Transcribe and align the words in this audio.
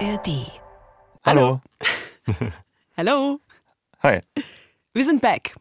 ARD. 0.00 0.46
Hallo. 1.24 1.60
Hallo. 2.96 3.38
Hi. 4.02 4.20
Wir 4.94 5.04
sind 5.04 5.20
back. 5.20 5.54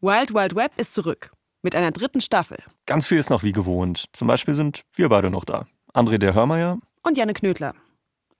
Wild 0.00 0.34
Wild 0.34 0.56
Web 0.56 0.72
ist 0.76 0.94
zurück. 0.94 1.30
Mit 1.62 1.76
einer 1.76 1.92
dritten 1.92 2.20
Staffel. 2.20 2.58
Ganz 2.86 3.06
viel 3.06 3.18
ist 3.18 3.30
noch 3.30 3.44
wie 3.44 3.52
gewohnt. 3.52 4.06
Zum 4.12 4.26
Beispiel 4.26 4.52
sind 4.52 4.82
wir 4.94 5.08
beide 5.08 5.30
noch 5.30 5.44
da. 5.44 5.66
André 5.92 6.18
der 6.18 6.34
Hörmeier. 6.34 6.78
Und 7.04 7.16
Janne 7.16 7.34
Knödler. 7.34 7.72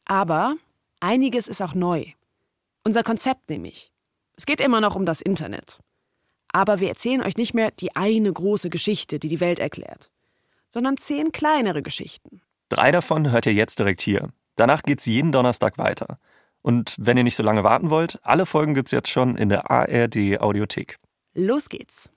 Aber 0.06 0.56
einiges 0.98 1.46
ist 1.46 1.62
auch 1.62 1.74
neu. 1.74 2.04
Unser 2.82 3.04
Konzept 3.04 3.48
nämlich. 3.48 3.92
Es 4.36 4.46
geht 4.46 4.60
immer 4.60 4.80
noch 4.80 4.96
um 4.96 5.06
das 5.06 5.20
Internet. 5.20 5.78
Aber 6.48 6.80
wir 6.80 6.88
erzählen 6.88 7.22
euch 7.22 7.36
nicht 7.36 7.54
mehr 7.54 7.70
die 7.70 7.94
eine 7.94 8.32
große 8.32 8.70
Geschichte, 8.70 9.20
die 9.20 9.28
die 9.28 9.40
Welt 9.40 9.60
erklärt, 9.60 10.10
sondern 10.68 10.96
zehn 10.96 11.30
kleinere 11.30 11.82
Geschichten. 11.82 12.40
Drei 12.70 12.90
davon 12.90 13.30
hört 13.30 13.46
ihr 13.46 13.54
jetzt 13.54 13.78
direkt 13.78 14.00
hier. 14.00 14.32
Danach 14.56 14.82
geht's 14.82 15.06
jeden 15.06 15.32
Donnerstag 15.32 15.78
weiter. 15.78 16.18
Und 16.62 16.96
wenn 16.98 17.16
ihr 17.16 17.24
nicht 17.24 17.36
so 17.36 17.42
lange 17.42 17.64
warten 17.64 17.90
wollt, 17.90 18.18
alle 18.22 18.46
Folgen 18.46 18.74
gibt's 18.74 18.92
jetzt 18.92 19.10
schon 19.10 19.36
in 19.36 19.48
der 19.48 19.70
ARD 19.70 20.40
Audiothek. 20.40 20.98
Los 21.34 21.68
geht's. 21.68 22.10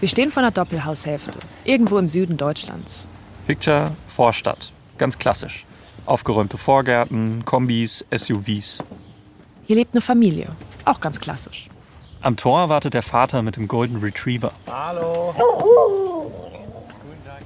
Wir 0.00 0.08
stehen 0.08 0.30
vor 0.30 0.42
einer 0.42 0.50
Doppelhaushälfte, 0.50 1.38
irgendwo 1.64 1.98
im 1.98 2.08
Süden 2.08 2.36
Deutschlands. 2.36 3.08
Picture 3.46 3.92
Vorstadt. 4.06 4.72
Ganz 4.98 5.18
klassisch. 5.18 5.64
Aufgeräumte 6.06 6.58
Vorgärten, 6.58 7.44
Kombis, 7.44 8.04
SUVs. 8.10 8.82
Hier 9.66 9.76
lebt 9.76 9.94
eine 9.94 10.00
Familie, 10.00 10.48
auch 10.84 11.00
ganz 11.00 11.20
klassisch. 11.20 11.68
Am 12.22 12.36
Tor 12.36 12.68
wartet 12.68 12.94
der 12.94 13.02
Vater 13.02 13.42
mit 13.42 13.56
dem 13.56 13.68
Golden 13.68 13.98
Retriever. 13.98 14.52
Hallo. 14.66 15.34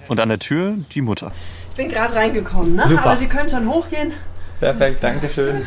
Und 0.08 0.20
an 0.20 0.28
der 0.28 0.38
Tür 0.38 0.76
die 0.92 1.00
Mutter. 1.00 1.32
Ich 1.70 1.76
bin 1.76 1.88
gerade 1.88 2.14
reingekommen, 2.14 2.76
ne? 2.76 2.86
Super. 2.86 3.06
Aber 3.06 3.16
Sie 3.16 3.26
können 3.26 3.48
schon 3.48 3.68
hochgehen. 3.68 4.12
Perfekt, 4.60 5.02
danke 5.02 5.28
schön. 5.28 5.66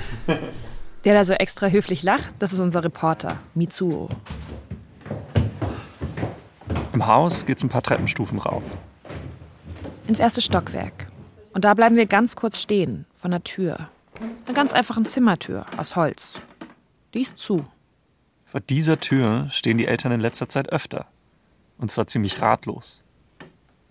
Der 1.03 1.13
da 1.13 1.25
so 1.25 1.33
extra 1.33 1.67
höflich 1.67 2.03
lacht, 2.03 2.33
das 2.39 2.53
ist 2.53 2.59
unser 2.59 2.83
Reporter, 2.83 3.37
Mitsuo. 3.53 4.09
Im 6.93 7.05
Haus 7.05 7.45
geht's 7.45 7.63
ein 7.63 7.69
paar 7.69 7.83
Treppenstufen 7.83 8.39
rauf. 8.39 8.63
Ins 10.07 10.19
erste 10.19 10.41
Stockwerk. 10.41 11.07
Und 11.53 11.65
da 11.65 11.73
bleiben 11.73 11.95
wir 11.95 12.05
ganz 12.05 12.35
kurz 12.35 12.59
stehen, 12.61 13.05
vor 13.13 13.29
einer 13.29 13.43
Tür. 13.43 13.89
Einer 14.45 14.55
ganz 14.55 14.73
einfachen 14.73 15.05
Zimmertür 15.05 15.65
aus 15.77 15.95
Holz. 15.95 16.39
Die 17.13 17.21
ist 17.21 17.37
zu. 17.37 17.65
Vor 18.45 18.61
dieser 18.61 18.99
Tür 18.99 19.47
stehen 19.51 19.77
die 19.77 19.87
Eltern 19.87 20.11
in 20.11 20.21
letzter 20.21 20.49
Zeit 20.49 20.71
öfter. 20.71 21.05
Und 21.77 21.91
zwar 21.91 22.07
ziemlich 22.07 22.41
ratlos. 22.41 23.03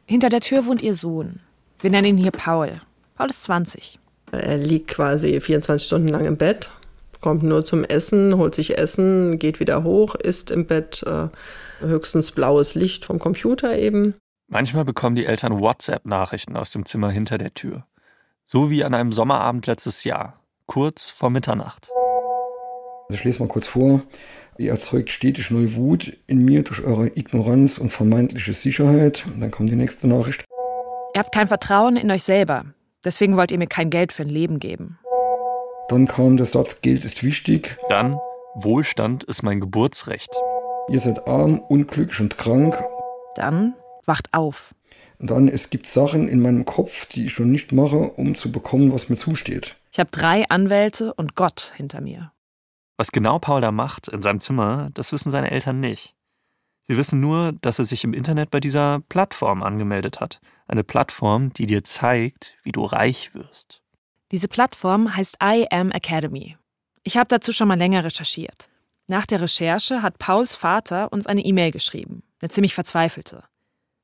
Hinter 0.08 0.28
der 0.28 0.40
Tür 0.40 0.66
wohnt 0.66 0.82
ihr 0.82 0.94
Sohn. 0.94 1.40
Wir 1.80 1.90
nennen 1.90 2.06
ihn 2.06 2.16
hier 2.16 2.30
Paul. 2.30 2.80
Paul 3.16 3.28
ist 3.28 3.42
20. 3.42 3.98
Er 4.30 4.56
liegt 4.56 4.88
quasi 4.88 5.40
24 5.40 5.84
Stunden 5.84 6.08
lang 6.08 6.24
im 6.26 6.36
Bett, 6.36 6.70
kommt 7.20 7.42
nur 7.42 7.64
zum 7.64 7.82
Essen, 7.82 8.36
holt 8.36 8.54
sich 8.54 8.78
Essen, 8.78 9.40
geht 9.40 9.58
wieder 9.58 9.82
hoch, 9.82 10.14
isst 10.14 10.52
im 10.52 10.66
Bett 10.66 11.02
äh, 11.04 11.28
höchstens 11.80 12.30
blaues 12.30 12.77
Licht 12.77 13.04
vom 13.04 13.18
Computer 13.18 13.77
eben. 13.77 14.14
Manchmal 14.48 14.84
bekommen 14.84 15.16
die 15.16 15.27
Eltern 15.27 15.58
WhatsApp-Nachrichten 15.58 16.56
aus 16.56 16.70
dem 16.70 16.86
Zimmer 16.86 17.10
hinter 17.10 17.36
der 17.36 17.54
Tür. 17.54 17.84
So 18.44 18.70
wie 18.70 18.84
an 18.84 18.94
einem 18.94 19.10
Sommerabend 19.10 19.66
letztes 19.66 20.04
Jahr, 20.04 20.40
kurz 20.66 21.10
vor 21.10 21.30
Mitternacht. 21.30 21.90
Also 23.08 23.18
ich 23.18 23.24
lese 23.24 23.40
mal 23.40 23.48
kurz 23.48 23.66
vor. 23.66 24.02
Ihr 24.58 24.70
erzeugt 24.70 25.10
stetig 25.10 25.50
neue 25.50 25.74
Wut 25.74 26.16
in 26.26 26.44
mir 26.44 26.62
durch 26.62 26.82
eure 26.82 27.08
Ignoranz 27.08 27.78
und 27.78 27.92
vermeintliche 27.92 28.54
Sicherheit. 28.54 29.26
Dann 29.38 29.50
kommt 29.50 29.70
die 29.70 29.76
nächste 29.76 30.06
Nachricht. 30.08 30.44
Ihr 31.14 31.20
habt 31.20 31.34
kein 31.34 31.48
Vertrauen 31.48 31.96
in 31.96 32.10
euch 32.10 32.22
selber. 32.22 32.64
Deswegen 33.04 33.36
wollt 33.36 33.50
ihr 33.50 33.58
mir 33.58 33.66
kein 33.66 33.90
Geld 33.90 34.12
für 34.12 34.22
ein 34.22 34.28
Leben 34.28 34.58
geben. 34.58 34.98
Dann 35.88 36.06
kam 36.06 36.36
der 36.36 36.46
Satz, 36.46 36.80
Geld 36.80 37.05
ist 37.05 37.22
wichtig. 37.22 37.77
Dann, 37.89 38.18
Wohlstand 38.55 39.24
ist 39.24 39.42
mein 39.42 39.61
Geburtsrecht. 39.61 40.30
Ihr 40.89 41.00
seid 41.00 41.28
arm, 41.28 41.61
unglücklich 41.61 42.20
und 42.20 42.39
krank. 42.39 42.77
Dann 43.34 43.74
wacht 44.05 44.28
auf. 44.33 44.74
Und 45.18 45.30
dann, 45.30 45.48
es 45.48 45.70
gibt 45.70 45.86
Sachen 45.86 46.28
in 46.28 46.40
meinem 46.40 46.64
Kopf, 46.64 47.06
die 47.06 47.27
ich 47.27 47.39
noch 47.39 47.46
nicht 47.46 47.72
mache, 47.72 47.98
um 47.98 48.34
zu 48.34 48.50
bekommen, 48.50 48.92
was 48.92 49.08
mir 49.08 49.16
zusteht. 49.16 49.77
Ich 49.92 49.98
habe 49.98 50.11
drei 50.11 50.45
Anwälte 50.48 51.14
und 51.14 51.36
Gott 51.36 51.72
hinter 51.77 52.00
mir. 52.00 52.33
Was 52.96 53.12
genau 53.12 53.39
Paul 53.39 53.61
da 53.61 53.73
macht 53.73 54.08
in 54.08 54.23
seinem 54.23 54.40
Zimmer, 54.40 54.90
das 54.95 55.12
wissen 55.12 55.30
seine 55.30 55.51
Eltern 55.51 55.80
nicht. 55.80 56.14
Sie 56.83 56.96
wissen 56.96 57.20
nur, 57.20 57.52
dass 57.61 57.79
er 57.79 57.84
sich 57.84 58.05
im 58.05 58.14
Internet 58.14 58.51
bei 58.51 58.61
dieser 58.61 59.01
Plattform 59.08 59.62
angemeldet 59.62 60.20
hat. 60.20 60.40
Eine 60.68 60.84
Plattform, 60.84 61.52
die 61.52 61.67
dir 61.67 61.83
zeigt, 61.84 62.55
wie 62.62 62.73
du 62.73 62.84
reich 62.84 63.34
wirst. 63.34 63.83
Diese 64.30 64.48
Plattform 64.48 65.14
heißt 65.14 65.39
I 65.42 65.67
Am 65.70 65.90
Academy. 65.90 66.57
Ich 67.02 67.17
habe 67.17 67.29
dazu 67.29 67.52
schon 67.52 67.68
mal 67.68 67.79
länger 67.79 68.05
recherchiert. 68.05 68.68
Nach 69.08 69.27
der 69.27 69.40
Recherche 69.40 70.02
hat 70.02 70.18
Pauls 70.18 70.55
Vater 70.55 71.13
uns 71.13 71.27
eine 71.27 71.45
E-Mail 71.45 71.70
geschrieben, 71.70 72.23
eine 72.40 72.48
ziemlich 72.51 72.74
verzweifelte. 72.74 73.45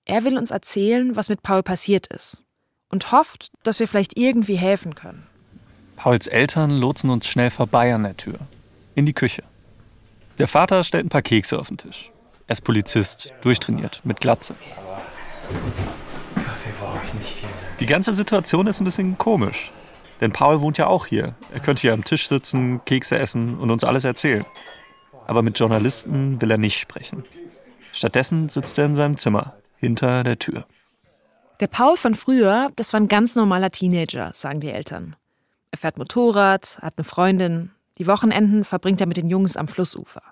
Er 0.04 0.24
will 0.24 0.36
uns 0.36 0.50
erzählen, 0.50 1.16
was 1.16 1.28
mit 1.28 1.42
Paul 1.42 1.62
passiert 1.62 2.08
ist 2.08 2.44
und 2.88 3.10
hofft, 3.10 3.50
dass 3.62 3.80
wir 3.80 3.88
vielleicht 3.88 4.16
irgendwie 4.16 4.56
helfen 4.56 4.94
können. 4.94 5.26
Pauls 5.96 6.26
Eltern 6.26 6.70
lotsen 6.70 7.10
uns 7.10 7.26
schnell 7.26 7.50
vorbei 7.50 7.94
an 7.94 8.02
der 8.04 8.16
Tür. 8.16 8.38
In 8.94 9.06
die 9.06 9.12
Küche. 9.12 9.42
Der 10.38 10.48
Vater 10.48 10.84
stellt 10.84 11.06
ein 11.06 11.08
paar 11.08 11.22
Kekse 11.22 11.58
auf 11.58 11.68
den 11.68 11.78
Tisch. 11.78 12.10
Er 12.46 12.52
ist 12.52 12.62
Polizist, 12.62 13.32
durchtrainiert, 13.40 14.00
mit 14.04 14.20
Glatze. 14.20 14.54
Die 17.80 17.86
ganze 17.86 18.14
Situation 18.14 18.66
ist 18.66 18.80
ein 18.80 18.84
bisschen 18.84 19.18
komisch. 19.18 19.70
Denn 20.20 20.32
Paul 20.32 20.60
wohnt 20.60 20.78
ja 20.78 20.86
auch 20.86 21.06
hier. 21.06 21.34
Er 21.52 21.60
könnte 21.60 21.82
hier 21.82 21.92
am 21.92 22.04
Tisch 22.04 22.28
sitzen, 22.28 22.84
Kekse 22.84 23.18
essen 23.18 23.58
und 23.58 23.70
uns 23.70 23.82
alles 23.82 24.04
erzählen. 24.04 24.44
Aber 25.26 25.42
mit 25.42 25.58
Journalisten 25.58 26.40
will 26.40 26.50
er 26.50 26.58
nicht 26.58 26.78
sprechen. 26.78 27.24
Stattdessen 27.92 28.48
sitzt 28.48 28.78
er 28.78 28.86
in 28.86 28.94
seinem 28.94 29.16
Zimmer, 29.18 29.54
hinter 29.76 30.22
der 30.22 30.38
Tür. 30.38 30.64
Der 31.60 31.66
Paul 31.66 31.96
von 31.96 32.14
früher, 32.14 32.70
das 32.76 32.92
war 32.92 33.00
ein 33.00 33.08
ganz 33.08 33.34
normaler 33.34 33.70
Teenager, 33.70 34.32
sagen 34.34 34.60
die 34.60 34.70
Eltern. 34.70 35.16
Er 35.70 35.78
fährt 35.78 35.98
Motorrad, 35.98 36.78
hat 36.82 36.94
eine 36.96 37.04
Freundin. 37.04 37.70
Die 37.98 38.06
Wochenenden 38.06 38.64
verbringt 38.64 39.00
er 39.00 39.06
mit 39.06 39.16
den 39.16 39.28
Jungs 39.28 39.56
am 39.56 39.68
Flussufer. 39.68 40.22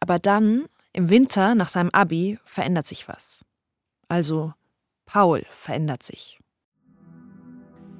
Aber 0.00 0.18
dann, 0.18 0.66
im 0.92 1.10
Winter 1.10 1.54
nach 1.54 1.68
seinem 1.68 1.90
Abi, 1.90 2.38
verändert 2.44 2.86
sich 2.86 3.08
was. 3.08 3.44
Also, 4.08 4.52
Paul 5.06 5.42
verändert 5.50 6.02
sich. 6.02 6.38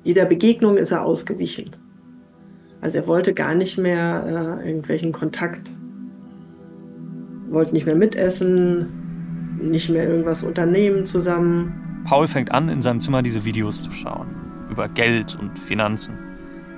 Jeder 0.04 0.24
Begegnung 0.24 0.76
ist 0.76 0.90
er 0.90 1.04
ausgewichen. 1.04 1.76
Also 2.80 2.98
er 2.98 3.06
wollte 3.06 3.34
gar 3.34 3.54
nicht 3.54 3.76
mehr 3.76 4.60
äh, 4.62 4.68
irgendwelchen 4.68 5.12
Kontakt, 5.12 5.76
wollte 7.50 7.72
nicht 7.72 7.86
mehr 7.86 7.96
mitessen, 7.96 9.58
nicht 9.60 9.88
mehr 9.88 10.08
irgendwas 10.08 10.44
unternehmen 10.44 11.04
zusammen. 11.04 12.02
Paul 12.04 12.28
fängt 12.28 12.52
an, 12.52 12.68
in 12.68 12.82
seinem 12.82 13.00
Zimmer 13.00 13.22
diese 13.22 13.44
Videos 13.44 13.82
zu 13.82 13.90
schauen. 13.90 14.28
Über 14.70 14.88
Geld 14.88 15.36
und 15.40 15.58
Finanzen. 15.58 16.27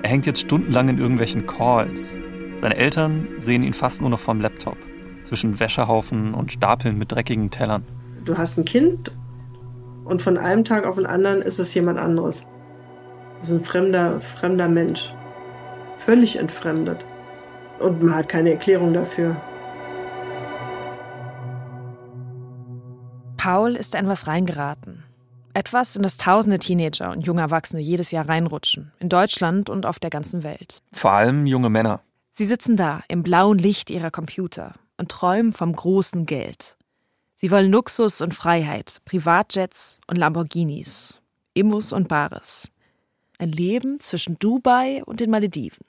Er 0.02 0.08
hängt 0.08 0.26
jetzt 0.26 0.40
stundenlang 0.40 0.88
in 0.88 0.98
irgendwelchen 0.98 1.46
Calls. 1.46 2.18
Seine 2.56 2.76
Eltern 2.76 3.28
sehen 3.36 3.62
ihn 3.62 3.74
fast 3.74 4.00
nur 4.00 4.10
noch 4.10 4.18
vom 4.18 4.40
Laptop. 4.40 4.76
Zwischen 5.24 5.60
Wäschehaufen 5.60 6.32
und 6.32 6.52
Stapeln 6.52 6.96
mit 6.96 7.12
dreckigen 7.12 7.50
Tellern. 7.50 7.84
Du 8.24 8.38
hast 8.38 8.58
ein 8.58 8.64
Kind 8.64 9.12
und 10.04 10.22
von 10.22 10.38
einem 10.38 10.64
Tag 10.64 10.86
auf 10.86 10.96
den 10.96 11.06
anderen 11.06 11.42
ist 11.42 11.58
es 11.58 11.74
jemand 11.74 11.98
anderes. 11.98 12.46
Das 13.40 13.50
ist 13.50 13.56
ein 13.56 13.64
fremder, 13.64 14.20
fremder 14.20 14.68
Mensch. 14.68 15.14
Völlig 15.96 16.36
entfremdet. 16.36 17.04
Und 17.78 18.02
man 18.02 18.14
hat 18.14 18.28
keine 18.28 18.50
Erklärung 18.50 18.92
dafür. 18.92 19.36
Paul 23.36 23.74
ist 23.76 23.94
in 23.94 24.08
was 24.08 24.26
reingeraten. 24.26 25.04
Etwas, 25.52 25.97
in 25.97 26.02
das 26.02 26.16
tausende 26.16 26.58
Teenager 26.58 27.10
und 27.10 27.26
junge 27.26 27.41
Erwachsene 27.41 27.80
jedes 27.80 28.10
Jahr 28.10 28.28
reinrutschen. 28.28 28.92
In 29.00 29.08
Deutschland 29.08 29.68
und 29.68 29.86
auf 29.86 29.98
der 29.98 30.10
ganzen 30.10 30.44
Welt. 30.44 30.82
Vor 30.92 31.12
allem 31.12 31.47
junge 31.47 31.70
Männer. 31.70 32.00
Sie 32.30 32.44
sitzen 32.44 32.76
da 32.76 33.02
im 33.08 33.22
blauen 33.22 33.58
Licht 33.58 33.91
ihrer 33.91 34.10
Computer 34.10 34.74
und 34.97 35.10
träumen 35.10 35.52
vom 35.52 35.74
großen 35.74 36.26
Geld. 36.26 36.76
Sie 37.36 37.50
wollen 37.50 37.70
Luxus 37.70 38.20
und 38.20 38.34
Freiheit, 38.34 39.00
Privatjets 39.04 40.00
und 40.06 40.16
Lamborghinis, 40.16 41.20
Immos 41.54 41.92
und 41.92 42.06
Bares. 42.06 42.70
Ein 43.38 43.50
Leben 43.53 43.98
zwischen 43.98 44.38
Dubai 44.38 45.03
und 45.04 45.20
den 45.20 45.30
Malediven. 45.30 45.86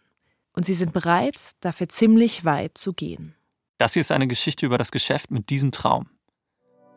Und 0.53 0.65
sie 0.65 0.73
sind 0.73 0.93
bereit, 0.93 1.37
dafür 1.59 1.89
ziemlich 1.89 2.45
weit 2.45 2.77
zu 2.77 2.93
gehen. 2.93 3.35
Das 3.77 3.93
hier 3.93 4.01
ist 4.01 4.11
eine 4.11 4.27
Geschichte 4.27 4.65
über 4.65 4.77
das 4.77 4.91
Geschäft 4.91 5.31
mit 5.31 5.49
diesem 5.49 5.71
Traum. 5.71 6.09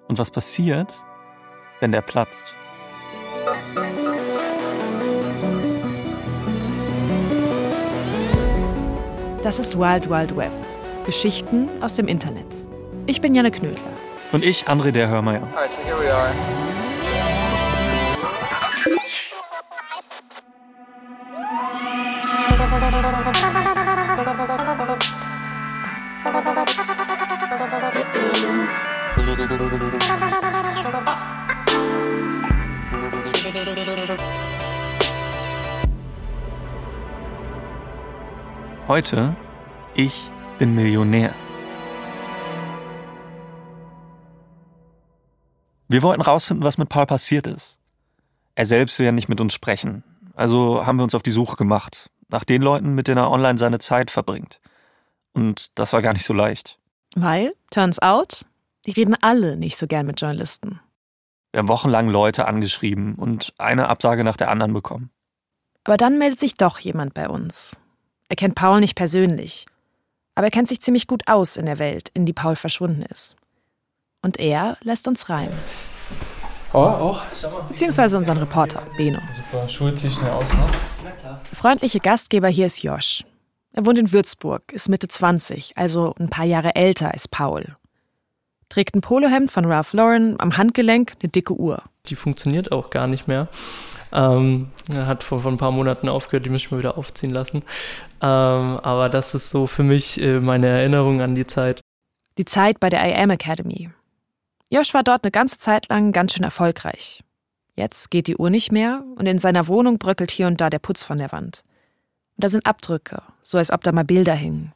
Und 0.06 0.18
was 0.18 0.30
passiert, 0.30 0.92
wenn 1.84 1.92
der 1.92 2.00
platzt? 2.00 2.54
Das 9.42 9.58
ist 9.58 9.78
Wild 9.78 10.08
Wild 10.08 10.34
Web. 10.34 10.50
Geschichten 11.04 11.68
aus 11.82 11.94
dem 11.94 12.08
Internet. 12.08 12.46
Ich 13.04 13.20
bin 13.20 13.34
Janne 13.34 13.50
Knödler. 13.50 13.82
Und 14.32 14.46
ich, 14.46 14.66
André 14.66 14.92
der 14.92 15.08
Hörmeier. 15.08 15.42
Alright, 15.54 15.74
so 15.74 15.82
here 15.82 16.00
we 16.00 16.10
are. 16.10 16.32
Heute, 38.86 39.34
ich 39.94 40.30
bin 40.58 40.74
Millionär. 40.74 41.32
Wir 45.88 46.02
wollten 46.02 46.20
rausfinden, 46.20 46.66
was 46.66 46.76
mit 46.76 46.90
Paul 46.90 47.06
passiert 47.06 47.46
ist. 47.46 47.78
Er 48.54 48.66
selbst 48.66 48.98
will 48.98 49.06
ja 49.06 49.12
nicht 49.12 49.30
mit 49.30 49.40
uns 49.40 49.54
sprechen. 49.54 50.04
Also 50.34 50.84
haben 50.84 50.98
wir 50.98 51.02
uns 51.02 51.14
auf 51.14 51.22
die 51.22 51.30
Suche 51.30 51.56
gemacht. 51.56 52.10
Nach 52.28 52.44
den 52.44 52.60
Leuten, 52.60 52.94
mit 52.94 53.08
denen 53.08 53.16
er 53.16 53.30
online 53.30 53.56
seine 53.56 53.78
Zeit 53.78 54.10
verbringt. 54.10 54.60
Und 55.32 55.78
das 55.78 55.94
war 55.94 56.02
gar 56.02 56.12
nicht 56.12 56.26
so 56.26 56.34
leicht. 56.34 56.78
Weil, 57.16 57.54
turns 57.70 58.02
out, 58.02 58.44
die 58.84 58.90
reden 58.90 59.16
alle 59.22 59.56
nicht 59.56 59.78
so 59.78 59.86
gern 59.86 60.04
mit 60.04 60.20
Journalisten. 60.20 60.78
Wir 61.52 61.60
haben 61.60 61.68
wochenlang 61.68 62.10
Leute 62.10 62.46
angeschrieben 62.46 63.14
und 63.14 63.54
eine 63.56 63.88
Absage 63.88 64.24
nach 64.24 64.36
der 64.36 64.50
anderen 64.50 64.74
bekommen. 64.74 65.10
Aber 65.84 65.96
dann 65.96 66.18
meldet 66.18 66.38
sich 66.38 66.54
doch 66.56 66.78
jemand 66.80 67.14
bei 67.14 67.30
uns. 67.30 67.78
Er 68.34 68.36
kennt 68.36 68.56
Paul 68.56 68.80
nicht 68.80 68.96
persönlich, 68.96 69.64
aber 70.34 70.48
er 70.48 70.50
kennt 70.50 70.66
sich 70.66 70.80
ziemlich 70.80 71.06
gut 71.06 71.22
aus 71.28 71.56
in 71.56 71.66
der 71.66 71.78
Welt, 71.78 72.10
in 72.14 72.26
die 72.26 72.32
Paul 72.32 72.56
verschwunden 72.56 73.02
ist. 73.02 73.36
Und 74.22 74.40
er 74.40 74.76
lässt 74.82 75.06
uns 75.06 75.30
rein. 75.30 75.52
Oh, 76.72 76.78
auch? 76.78 77.22
Beziehungsweise 77.68 78.18
unseren 78.18 78.38
Reporter, 78.38 78.82
Beno. 78.96 79.20
Super, 79.30 79.68
schult 79.68 80.00
sich 80.00 80.14
schnell 80.14 80.32
aus, 80.32 80.52
ne? 80.52 80.66
Der 81.22 81.56
freundliche 81.56 82.00
Gastgeber 82.00 82.48
hier 82.48 82.66
ist 82.66 82.82
Josh. 82.82 83.22
Er 83.72 83.86
wohnt 83.86 84.00
in 84.00 84.10
Würzburg, 84.10 84.72
ist 84.72 84.88
Mitte 84.88 85.06
20, 85.06 85.76
also 85.76 86.12
ein 86.18 86.28
paar 86.28 86.44
Jahre 86.44 86.74
älter 86.74 87.12
als 87.12 87.28
Paul. 87.28 87.76
Trägt 88.68 88.96
ein 88.96 89.00
Polohemd 89.00 89.52
von 89.52 89.64
Ralph 89.64 89.92
Lauren, 89.92 90.40
am 90.40 90.56
Handgelenk 90.56 91.14
eine 91.22 91.28
dicke 91.28 91.54
Uhr. 91.54 91.84
Die 92.06 92.16
funktioniert 92.16 92.72
auch 92.72 92.90
gar 92.90 93.06
nicht 93.06 93.28
mehr. 93.28 93.46
Ähm, 94.14 94.70
er 94.90 95.06
hat 95.06 95.24
vor, 95.24 95.40
vor 95.40 95.50
ein 95.50 95.58
paar 95.58 95.72
Monaten 95.72 96.08
aufgehört, 96.08 96.46
die 96.46 96.50
müssen 96.50 96.70
wir 96.70 96.78
wieder 96.78 96.96
aufziehen 96.96 97.30
lassen. 97.30 97.64
Ähm, 98.22 98.78
aber 98.80 99.08
das 99.08 99.34
ist 99.34 99.50
so 99.50 99.66
für 99.66 99.82
mich 99.82 100.20
äh, 100.20 100.38
meine 100.40 100.68
Erinnerung 100.68 101.20
an 101.20 101.34
die 101.34 101.46
Zeit. 101.46 101.80
Die 102.38 102.44
Zeit 102.44 102.78
bei 102.78 102.88
der 102.88 103.04
IM 103.04 103.30
Academy. 103.30 103.90
Josh 104.70 104.94
war 104.94 105.02
dort 105.02 105.24
eine 105.24 105.32
ganze 105.32 105.58
Zeit 105.58 105.88
lang 105.88 106.12
ganz 106.12 106.32
schön 106.32 106.44
erfolgreich. 106.44 107.24
Jetzt 107.74 108.10
geht 108.10 108.28
die 108.28 108.36
Uhr 108.36 108.50
nicht 108.50 108.70
mehr 108.70 109.04
und 109.16 109.26
in 109.26 109.38
seiner 109.38 109.66
Wohnung 109.66 109.98
bröckelt 109.98 110.30
hier 110.30 110.46
und 110.46 110.60
da 110.60 110.70
der 110.70 110.78
Putz 110.78 111.02
von 111.02 111.18
der 111.18 111.32
Wand. 111.32 111.64
Und 112.36 112.44
da 112.44 112.48
sind 112.48 112.66
Abdrücke, 112.66 113.22
so 113.42 113.58
als 113.58 113.72
ob 113.72 113.82
da 113.82 113.90
mal 113.90 114.04
Bilder 114.04 114.34
hingen. 114.34 114.72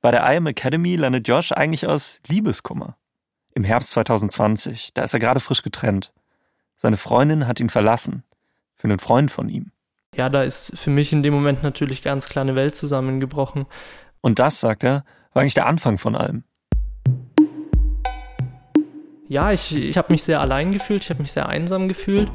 Bei 0.00 0.10
der 0.10 0.28
IM 0.32 0.46
Academy 0.46 0.96
landet 0.96 1.28
Josh 1.28 1.52
eigentlich 1.52 1.86
aus 1.86 2.20
Liebeskummer. 2.26 2.96
Im 3.54 3.64
Herbst 3.64 3.90
2020, 3.90 4.94
da 4.94 5.02
ist 5.02 5.12
er 5.12 5.20
gerade 5.20 5.40
frisch 5.40 5.62
getrennt. 5.62 6.12
Seine 6.74 6.96
Freundin 6.96 7.46
hat 7.46 7.60
ihn 7.60 7.68
verlassen. 7.68 8.24
Für 8.82 8.88
einen 8.88 8.98
Freund 8.98 9.30
von 9.30 9.48
ihm. 9.48 9.70
Ja, 10.16 10.28
da 10.28 10.42
ist 10.42 10.76
für 10.76 10.90
mich 10.90 11.12
in 11.12 11.22
dem 11.22 11.32
Moment 11.32 11.62
natürlich 11.62 12.02
ganz 12.02 12.28
klar 12.28 12.42
eine 12.42 12.56
Welt 12.56 12.74
zusammengebrochen. 12.74 13.66
Und 14.20 14.40
das, 14.40 14.58
sagt 14.58 14.82
er, 14.82 15.04
war 15.32 15.42
eigentlich 15.42 15.54
der 15.54 15.66
Anfang 15.66 15.98
von 15.98 16.16
allem. 16.16 16.42
Ja, 19.28 19.52
ich, 19.52 19.72
ich 19.72 19.96
habe 19.96 20.12
mich 20.12 20.24
sehr 20.24 20.40
allein 20.40 20.72
gefühlt, 20.72 21.04
ich 21.04 21.10
habe 21.10 21.22
mich 21.22 21.30
sehr 21.30 21.48
einsam 21.48 21.86
gefühlt. 21.86 22.28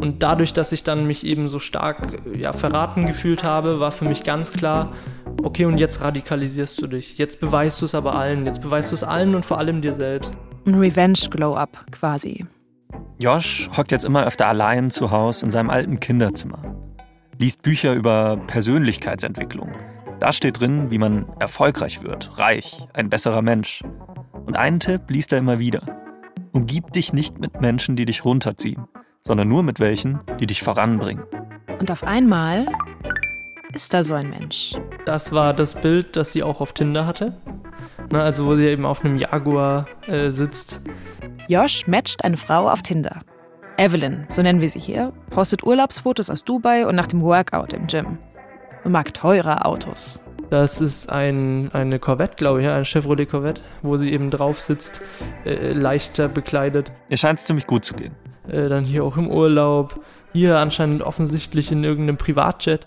Und 0.00 0.24
dadurch, 0.24 0.52
dass 0.52 0.72
ich 0.72 0.82
dann 0.82 1.06
mich 1.06 1.24
eben 1.24 1.48
so 1.48 1.60
stark 1.60 2.22
ja, 2.36 2.52
verraten 2.52 3.06
gefühlt 3.06 3.44
habe, 3.44 3.78
war 3.78 3.92
für 3.92 4.04
mich 4.04 4.24
ganz 4.24 4.52
klar, 4.52 4.94
okay, 5.44 5.64
und 5.64 5.78
jetzt 5.78 6.00
radikalisierst 6.00 6.82
du 6.82 6.88
dich. 6.88 7.18
Jetzt 7.18 7.40
beweist 7.40 7.80
du 7.80 7.84
es 7.84 7.94
aber 7.94 8.16
allen. 8.16 8.46
Jetzt 8.46 8.62
beweist 8.62 8.90
du 8.90 8.96
es 8.96 9.04
allen 9.04 9.36
und 9.36 9.44
vor 9.44 9.58
allem 9.58 9.80
dir 9.80 9.94
selbst. 9.94 10.36
Ein 10.66 10.74
Revenge-Glow-Up 10.74 11.86
quasi. 11.92 12.46
Josh 13.18 13.70
hockt 13.76 13.92
jetzt 13.92 14.04
immer 14.04 14.26
öfter 14.26 14.46
allein 14.46 14.90
zu 14.90 15.10
Hause 15.10 15.46
in 15.46 15.52
seinem 15.52 15.70
alten 15.70 16.00
Kinderzimmer. 16.00 16.58
Liest 17.38 17.62
Bücher 17.62 17.94
über 17.94 18.36
Persönlichkeitsentwicklung. 18.48 19.70
Da 20.18 20.32
steht 20.32 20.60
drin, 20.60 20.90
wie 20.90 20.98
man 20.98 21.26
erfolgreich 21.38 22.02
wird, 22.02 22.38
reich, 22.38 22.86
ein 22.92 23.10
besserer 23.10 23.42
Mensch. 23.42 23.82
Und 24.46 24.56
einen 24.56 24.80
Tipp 24.80 25.02
liest 25.08 25.32
er 25.32 25.38
immer 25.38 25.58
wieder. 25.58 25.82
Umgib 26.52 26.92
dich 26.92 27.12
nicht 27.12 27.38
mit 27.38 27.60
Menschen, 27.60 27.94
die 27.94 28.04
dich 28.04 28.24
runterziehen, 28.24 28.84
sondern 29.22 29.48
nur 29.48 29.62
mit 29.62 29.80
welchen, 29.80 30.20
die 30.40 30.46
dich 30.46 30.62
voranbringen. 30.62 31.24
Und 31.78 31.90
auf 31.90 32.04
einmal 32.04 32.66
ist 33.74 33.94
da 33.94 34.02
so 34.02 34.14
ein 34.14 34.30
Mensch. 34.30 34.74
Das 35.06 35.32
war 35.32 35.54
das 35.54 35.74
Bild, 35.80 36.16
das 36.16 36.32
sie 36.32 36.42
auch 36.42 36.60
auf 36.60 36.72
Tinder 36.72 37.06
hatte. 37.06 37.36
Na, 38.10 38.22
also 38.22 38.46
wo 38.46 38.56
sie 38.56 38.66
eben 38.66 38.86
auf 38.86 39.04
einem 39.04 39.18
Jaguar 39.18 39.86
äh, 40.06 40.30
sitzt. 40.30 40.80
Josh 41.48 41.86
matcht 41.86 42.24
eine 42.24 42.36
Frau 42.36 42.70
auf 42.70 42.82
Tinder. 42.82 43.20
Evelyn, 43.76 44.26
so 44.30 44.40
nennen 44.40 44.60
wir 44.60 44.68
sie 44.68 44.78
hier, 44.78 45.12
postet 45.30 45.62
Urlaubsfotos 45.64 46.30
aus 46.30 46.44
Dubai 46.44 46.86
und 46.86 46.94
nach 46.94 47.08
dem 47.08 47.20
Workout 47.20 47.72
im 47.72 47.86
Gym. 47.86 48.18
Und 48.84 48.92
mag 48.92 49.12
teure 49.12 49.64
Autos. 49.64 50.20
Das 50.50 50.80
ist 50.80 51.10
ein, 51.10 51.70
eine 51.72 51.98
Corvette, 51.98 52.36
glaube 52.36 52.62
ich, 52.62 52.68
ein 52.68 52.84
Chevrolet 52.84 53.28
Corvette, 53.28 53.62
wo 53.82 53.96
sie 53.96 54.12
eben 54.12 54.30
drauf 54.30 54.60
sitzt, 54.60 55.00
äh, 55.44 55.72
leichter 55.72 56.28
bekleidet. 56.28 56.90
Ihr 57.08 57.16
scheint 57.16 57.38
es 57.38 57.44
ziemlich 57.44 57.66
gut 57.66 57.84
zu 57.84 57.94
gehen. 57.94 58.14
Äh, 58.48 58.68
dann 58.68 58.84
hier 58.84 59.04
auch 59.04 59.16
im 59.16 59.28
Urlaub. 59.28 60.00
Hier 60.32 60.58
anscheinend 60.58 61.02
offensichtlich 61.02 61.72
in 61.72 61.82
irgendeinem 61.84 62.16
Privatjet. 62.16 62.86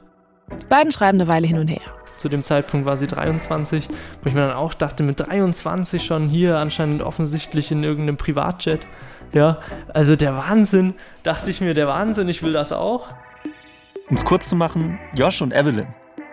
Die 0.62 0.65
beiden 0.65 0.92
schreiben 0.92 1.19
eine 1.19 1.27
Weile 1.27 1.48
hin 1.48 1.57
und 1.57 1.68
her. 1.68 1.96
Zu 2.17 2.29
dem 2.29 2.43
Zeitpunkt 2.43 2.85
war 2.85 2.97
sie 2.97 3.07
23, 3.07 3.87
wo 4.21 4.29
ich 4.29 4.33
mir 4.33 4.41
dann 4.41 4.55
auch 4.55 4.73
dachte, 4.73 5.03
mit 5.03 5.19
23 5.19 6.03
schon 6.03 6.29
hier 6.29 6.57
anscheinend 6.57 7.01
offensichtlich 7.01 7.71
in 7.71 7.83
irgendeinem 7.83 8.17
Privatjet. 8.17 8.81
Ja, 9.33 9.59
also 9.93 10.15
der 10.15 10.35
Wahnsinn, 10.35 10.95
dachte 11.23 11.49
ich 11.49 11.61
mir, 11.61 11.73
der 11.73 11.87
Wahnsinn, 11.87 12.29
ich 12.29 12.43
will 12.43 12.53
das 12.53 12.71
auch. 12.71 13.09
Um 14.09 14.15
es 14.15 14.25
kurz 14.25 14.49
zu 14.49 14.55
machen, 14.55 14.99
Josh 15.15 15.41
und 15.41 15.53
Evelyn. 15.53 15.87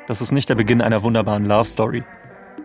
Das 0.06 0.22
ist 0.22 0.32
nicht 0.32 0.48
der 0.48 0.54
Beginn 0.54 0.80
einer 0.80 1.02
wunderbaren 1.02 1.44
Love 1.44 1.64
Story. 1.64 2.04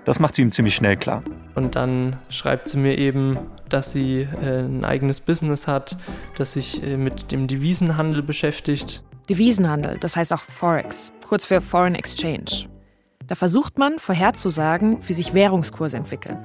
Das 0.06 0.20
macht 0.20 0.36
sie 0.36 0.42
ihm 0.42 0.52
ziemlich 0.52 0.76
schnell 0.76 0.98
klar. 0.98 1.24
Und 1.56 1.76
dann 1.76 2.18
schreibt 2.30 2.70
sie 2.70 2.78
mir 2.78 2.98
eben, 2.98 3.38
dass 3.70 3.92
sie 3.92 4.28
äh, 4.42 4.60
ein 4.60 4.86
eigenes 4.86 5.20
Business 5.22 5.68
hat, 5.68 5.98
dass 6.38 6.54
sich 6.54 6.84
äh, 6.84 6.98
mit 6.98 7.32
dem 7.32 7.48
Devisenhandel 7.48 8.24
beschäftigt. 8.24 9.04
Devisenhandel, 9.30 9.98
das 10.00 10.16
heißt 10.16 10.34
auch 10.34 10.42
Forex, 10.42 11.12
kurz 11.28 11.46
für 11.46 11.62
Foreign 11.62 11.96
Exchange. 11.96 12.68
Da 13.30 13.36
versucht 13.36 13.78
man 13.78 14.00
vorherzusagen, 14.00 15.08
wie 15.08 15.14
sich 15.14 15.36
Währungskurse 15.36 15.96
entwickeln. 15.96 16.40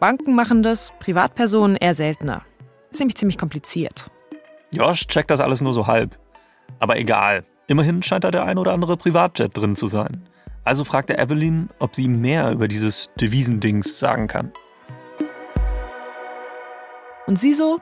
Banken 0.00 0.34
machen 0.34 0.64
das, 0.64 0.92
Privatpersonen 0.98 1.76
eher 1.76 1.94
seltener. 1.94 2.42
Ist 2.90 2.98
nämlich 2.98 3.16
ziemlich 3.16 3.38
kompliziert. 3.38 4.10
Josh 4.72 5.06
checkt 5.06 5.30
das 5.30 5.40
alles 5.40 5.60
nur 5.60 5.72
so 5.72 5.86
halb. 5.86 6.18
Aber 6.80 6.98
egal. 6.98 7.44
Immerhin 7.68 8.02
scheint 8.02 8.24
da 8.24 8.32
der 8.32 8.44
ein 8.44 8.58
oder 8.58 8.72
andere 8.72 8.96
Privatjet 8.96 9.56
drin 9.56 9.76
zu 9.76 9.86
sein. 9.86 10.28
Also 10.64 10.82
fragt 10.82 11.08
er 11.10 11.20
Evelyn, 11.20 11.70
ob 11.78 11.94
sie 11.94 12.04
ihm 12.04 12.20
mehr 12.20 12.50
über 12.50 12.66
dieses 12.66 13.10
Devisendings 13.20 14.00
sagen 14.00 14.26
kann. 14.26 14.52
Und 17.28 17.38
sie 17.38 17.54
so, 17.54 17.80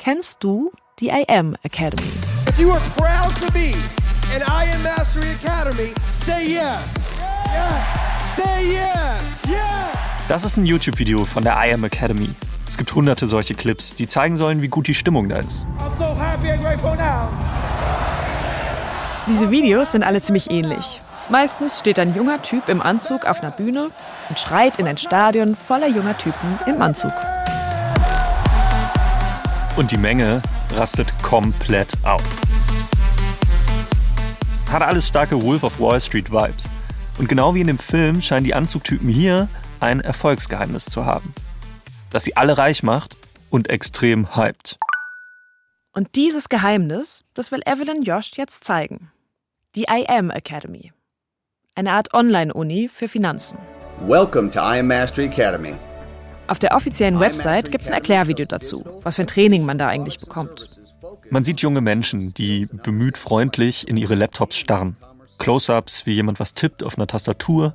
kennst 0.00 0.42
du 0.42 0.72
die 0.98 1.10
IM 1.10 1.56
Academy? 1.62 2.10
If 2.48 2.58
you 2.58 2.72
are 2.72 2.80
proud 2.96 3.32
to 3.40 3.52
be 3.52 3.74
an 4.34 4.42
IM 4.42 4.82
Mastery 4.82 5.28
Academy, 5.30 5.94
say 6.10 6.44
yes. 6.44 7.05
Das 10.28 10.42
ist 10.42 10.56
ein 10.56 10.66
YouTube-Video 10.66 11.24
von 11.24 11.44
der 11.44 11.56
IM 11.64 11.84
Academy. 11.84 12.28
Es 12.68 12.76
gibt 12.76 12.92
hunderte 12.92 13.28
solche 13.28 13.54
Clips, 13.54 13.94
die 13.94 14.08
zeigen 14.08 14.36
sollen, 14.36 14.60
wie 14.60 14.66
gut 14.66 14.88
die 14.88 14.94
Stimmung 14.94 15.28
da 15.28 15.36
ist. 15.36 15.64
I'm 15.78 15.96
so 15.96 16.18
happy 16.18 16.50
and 16.50 16.60
grateful 16.60 16.96
now. 16.96 17.28
Diese 19.28 19.50
Videos 19.52 19.92
sind 19.92 20.02
alle 20.02 20.20
ziemlich 20.20 20.50
ähnlich. 20.50 21.00
Meistens 21.28 21.78
steht 21.78 22.00
ein 22.00 22.14
junger 22.14 22.42
Typ 22.42 22.68
im 22.68 22.82
Anzug 22.82 23.24
auf 23.24 23.40
einer 23.40 23.52
Bühne 23.52 23.90
und 24.28 24.38
schreit 24.38 24.80
in 24.80 24.88
ein 24.88 24.98
Stadion 24.98 25.54
voller 25.54 25.88
junger 25.88 26.18
Typen 26.18 26.58
im 26.66 26.82
Anzug. 26.82 27.12
Und 29.76 29.92
die 29.92 29.98
Menge 29.98 30.42
rastet 30.74 31.06
komplett 31.22 31.88
aus. 32.02 32.22
Hat 34.72 34.82
alles 34.82 35.06
starke 35.06 35.40
Wolf 35.40 35.62
of 35.62 35.78
Wall 35.78 36.00
Street 36.00 36.32
Vibes. 36.32 36.68
Und 37.18 37.28
genau 37.28 37.54
wie 37.54 37.62
in 37.62 37.66
dem 37.66 37.78
Film 37.78 38.20
scheinen 38.20 38.44
die 38.44 38.54
Anzugtypen 38.54 39.08
hier 39.08 39.48
ein 39.80 40.00
Erfolgsgeheimnis 40.00 40.84
zu 40.84 41.06
haben. 41.06 41.34
Das 42.10 42.24
sie 42.24 42.36
alle 42.36 42.58
reich 42.58 42.82
macht 42.82 43.16
und 43.50 43.70
extrem 43.70 44.36
hypt. 44.36 44.78
Und 45.92 46.14
dieses 46.14 46.50
Geheimnis, 46.50 47.24
das 47.32 47.50
will 47.50 47.62
Evelyn 47.64 48.02
Josh 48.02 48.32
jetzt 48.36 48.64
zeigen. 48.64 49.10
Die 49.74 49.84
IM 49.84 50.30
Academy. 50.30 50.92
Eine 51.74 51.92
Art 51.92 52.12
Online-Uni 52.12 52.90
für 52.92 53.08
Finanzen. 53.08 53.58
Welcome 54.06 54.50
to 54.50 54.60
I 54.60 54.80
Am 54.80 54.88
Mastery 54.88 55.26
Academy. 55.26 55.74
Auf 56.48 56.58
der 56.58 56.74
offiziellen 56.74 57.18
Website 57.18 57.72
gibt 57.72 57.84
es 57.84 57.88
ein 57.88 57.94
Erklärvideo 57.94 58.46
dazu, 58.46 58.84
was 59.02 59.16
für 59.16 59.22
ein 59.22 59.26
Training 59.26 59.64
man 59.64 59.78
da 59.78 59.88
eigentlich 59.88 60.18
bekommt. 60.18 60.80
Man 61.30 61.44
sieht 61.44 61.60
junge 61.60 61.80
Menschen, 61.80 62.34
die 62.34 62.66
bemüht 62.66 63.18
freundlich 63.18 63.88
in 63.88 63.96
ihre 63.96 64.14
Laptops 64.14 64.58
starren. 64.58 64.96
Close-ups, 65.38 66.06
wie 66.06 66.12
jemand 66.14 66.40
was 66.40 66.52
tippt 66.54 66.82
auf 66.82 66.96
einer 66.98 67.06
Tastatur, 67.06 67.74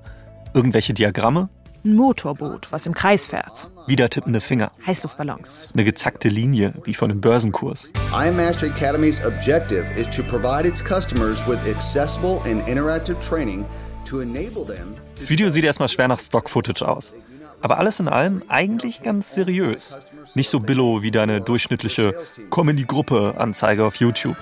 irgendwelche 0.53 0.93
Diagramme, 0.93 1.49
Ein 1.83 1.95
Motorboot, 1.95 2.71
was 2.71 2.85
im 2.85 2.93
Kreis 2.93 3.25
fährt. 3.25 3.69
wieder 3.87 4.09
tippende 4.09 4.41
Finger, 4.41 4.71
Heißluftballons. 4.85 5.71
eine 5.73 5.83
gezackte 5.83 6.29
Linie, 6.29 6.73
wie 6.83 6.93
von 6.93 7.09
einem 7.11 7.21
Börsenkurs. 7.21 7.91
IM 8.13 8.35
Mastery 8.37 8.69
Academy's 8.71 9.23
objective 9.25 9.85
is 9.99 10.07
to 10.15 10.21
provide 10.23 10.67
its 10.67 10.83
customers 10.83 11.45
with 11.47 11.57
accessible 11.67 12.39
and 12.45 12.67
interactive 12.67 13.19
training 13.19 13.65
to 14.07 14.19
enable 14.21 14.65
them 14.65 14.95
Das 15.15 15.29
Video 15.29 15.49
sieht 15.49 15.63
erstmal 15.63 15.89
schwer 15.89 16.07
nach 16.07 16.19
Stock-Footage 16.19 16.87
aus. 16.87 17.15
Aber 17.63 17.77
alles 17.77 17.99
in 17.99 18.07
allem 18.07 18.41
eigentlich 18.47 19.03
ganz 19.03 19.35
seriös. 19.35 19.95
Nicht 20.33 20.49
so 20.49 20.59
billow 20.59 21.03
wie 21.03 21.11
deine 21.11 21.41
durchschnittliche 21.41 22.15
Komm 22.49 22.69
in 22.69 22.75
die 22.77 22.87
Gruppe-Anzeige 22.87 23.85
auf 23.85 23.97
YouTube. 23.97 24.35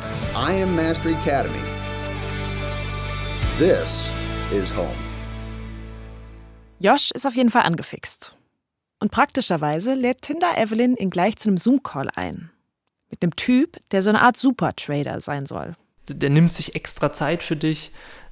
IM 0.49 0.73
Mastery 0.77 1.15
Academy. 1.21 1.59
This 3.59 4.09
is 4.53 4.73
home. 4.73 4.95
Josh 6.79 7.11
ist 7.11 7.27
auf 7.27 7.35
jeden 7.35 7.49
Fall 7.49 7.63
angefixt. 7.63 8.37
Und 9.01 9.11
praktischerweise 9.11 9.95
lädt 9.95 10.21
Tinder 10.21 10.57
Evelyn 10.57 10.95
ihn 10.95 11.09
gleich 11.09 11.35
zu 11.35 11.49
einem 11.49 11.57
Zoom-Call 11.57 12.07
ein. 12.15 12.51
Mit 13.09 13.21
einem 13.21 13.35
Typ, 13.35 13.75
der 13.91 14.01
so 14.01 14.11
eine 14.11 14.21
Art 14.21 14.37
Super-Trader 14.37 15.19
sein 15.19 15.45
soll. 15.45 15.75
Der 16.07 16.29
nimmt 16.29 16.53
sich 16.53 16.73
extra 16.73 17.11
Zeit 17.11 17.43
für 17.43 17.57
dich. 17.57 17.91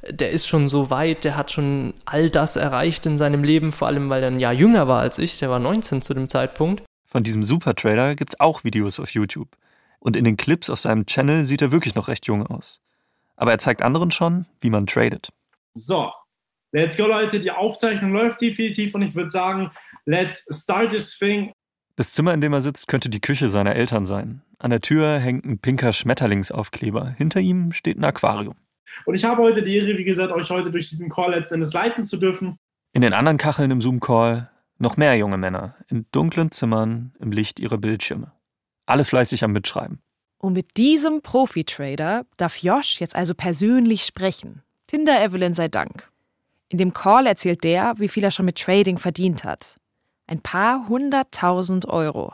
Der 0.10 0.29
ist 0.29 0.48
schon 0.48 0.69
so 0.69 0.89
weit, 0.91 1.25
der 1.25 1.36
hat 1.36 1.51
schon 1.51 1.93
all 2.05 2.31
das 2.31 2.55
erreicht 2.55 3.05
in 3.05 3.17
seinem 3.17 3.43
Leben, 3.43 3.74
vor 3.74 3.89
allem 3.89 4.10
weil 4.10 4.24
er 4.24 4.31
ein 4.31 4.39
Jahr 4.39 4.53
jünger 4.53 4.88
war 4.88 5.01
als 5.01 5.17
ich. 5.17 5.39
Der 5.39 5.50
war 5.50 5.60
19 5.60 6.01
zu 6.01 6.13
dem 6.13 6.29
Zeitpunkt. 6.29 6.84
Von 7.05 7.24
diesem 7.24 7.43
Supertrader 7.43 8.15
gibt's 8.15 8.39
auch 8.39 8.63
Videos 8.63 8.98
auf 8.98 9.10
YouTube. 9.10 9.57
Und 10.00 10.15
in 10.15 10.24
den 10.24 10.38
Clips 10.38 10.69
auf 10.69 10.79
seinem 10.79 11.05
Channel 11.05 11.43
sieht 11.43 11.62
er 11.62 11.74
wirklich 11.74 11.96
noch 11.96 12.07
recht 12.07 12.27
jung 12.27 12.48
aus. 12.48 12.79
Aber 13.38 13.51
er 13.51 13.60
zeigt 13.60 13.82
anderen 13.82 14.12
schon, 14.12 14.46
wie 14.60 14.70
man 14.70 14.88
tradet. 14.88 15.29
So, 15.75 16.12
let's 16.74 16.98
go, 16.98 17.08
Leute. 17.08 17.39
Die 17.39 17.51
Aufzeichnung 17.51 18.12
läuft 18.12 18.41
definitiv 18.41 18.94
und 18.96 19.03
ich 19.03 19.15
würde 19.15 19.29
sagen, 19.29 19.72
let's 20.06 20.46
start 20.51 20.91
this 20.91 21.17
thing. 21.17 21.53
Das 21.96 22.12
Zimmer, 22.12 22.34
in 22.34 22.41
dem 22.41 22.53
er 22.53 22.62
sitzt, 22.62 22.88
könnte 22.88 23.10
die 23.10 23.22
Küche 23.22 23.48
seiner 23.48 23.75
Eltern 23.75 24.06
sein. 24.06 24.41
An 24.60 24.72
der 24.72 24.82
Tür 24.82 25.20
hängt 25.20 25.46
ein 25.46 25.60
pinker 25.60 25.94
Schmetterlingsaufkleber. 25.94 27.10
Hinter 27.12 27.39
ihm 27.39 27.72
steht 27.72 27.98
ein 27.98 28.06
Aquarium. 28.06 28.56
Und 29.06 29.15
ich 29.15 29.25
habe 29.25 29.41
heute 29.41 29.63
die 29.63 29.77
Ehre, 29.77 29.98
wie 29.98 30.03
gesagt, 30.03 30.32
euch 30.32 30.50
heute 30.50 30.72
durch 30.72 30.89
diesen 30.89 31.10
Call 31.10 31.32
letzten 31.32 31.56
Endes 31.56 31.74
leiten 31.74 32.06
zu 32.06 32.17
dürfen. 32.17 32.58
In 32.94 33.01
den 33.01 33.13
anderen 33.13 33.38
Kacheln 33.38 33.72
im 33.72 33.82
Zoom-Call 33.82 34.50
noch 34.79 34.98
mehr 34.98 35.15
junge 35.15 35.38
Männer 35.38 35.75
in 35.88 36.06
dunklen 36.12 36.51
Zimmern 36.51 37.13
im 37.20 37.32
Licht 37.32 37.60
ihrer 37.60 37.77
Bildschirme. 37.77 38.32
Alle 38.86 39.06
fleißig 39.06 39.44
am 39.44 39.51
Mitschreiben. 39.51 40.00
Und 40.39 40.53
mit 40.53 40.77
diesem 40.77 41.22
Profi-Trader 41.22 42.25
darf 42.38 42.58
Josh 42.58 43.00
jetzt 43.00 43.15
also 43.15 43.34
persönlich 43.34 44.03
sprechen. 44.03 44.62
Tinder 44.86 45.22
Evelyn 45.22 45.53
sei 45.53 45.67
Dank. 45.67 46.10
In 46.70 46.77
dem 46.77 46.94
Call 46.94 47.27
erzählt 47.27 47.63
der, 47.63 47.96
wie 47.98 48.10
viel 48.10 48.24
er 48.24 48.32
schon 48.32 48.46
mit 48.46 48.58
Trading 48.58 48.98
verdient 48.98 49.44
hat. 49.44 49.77
Ein 50.27 50.41
paar 50.41 50.88
hunderttausend 50.89 51.88
Euro. 51.88 52.34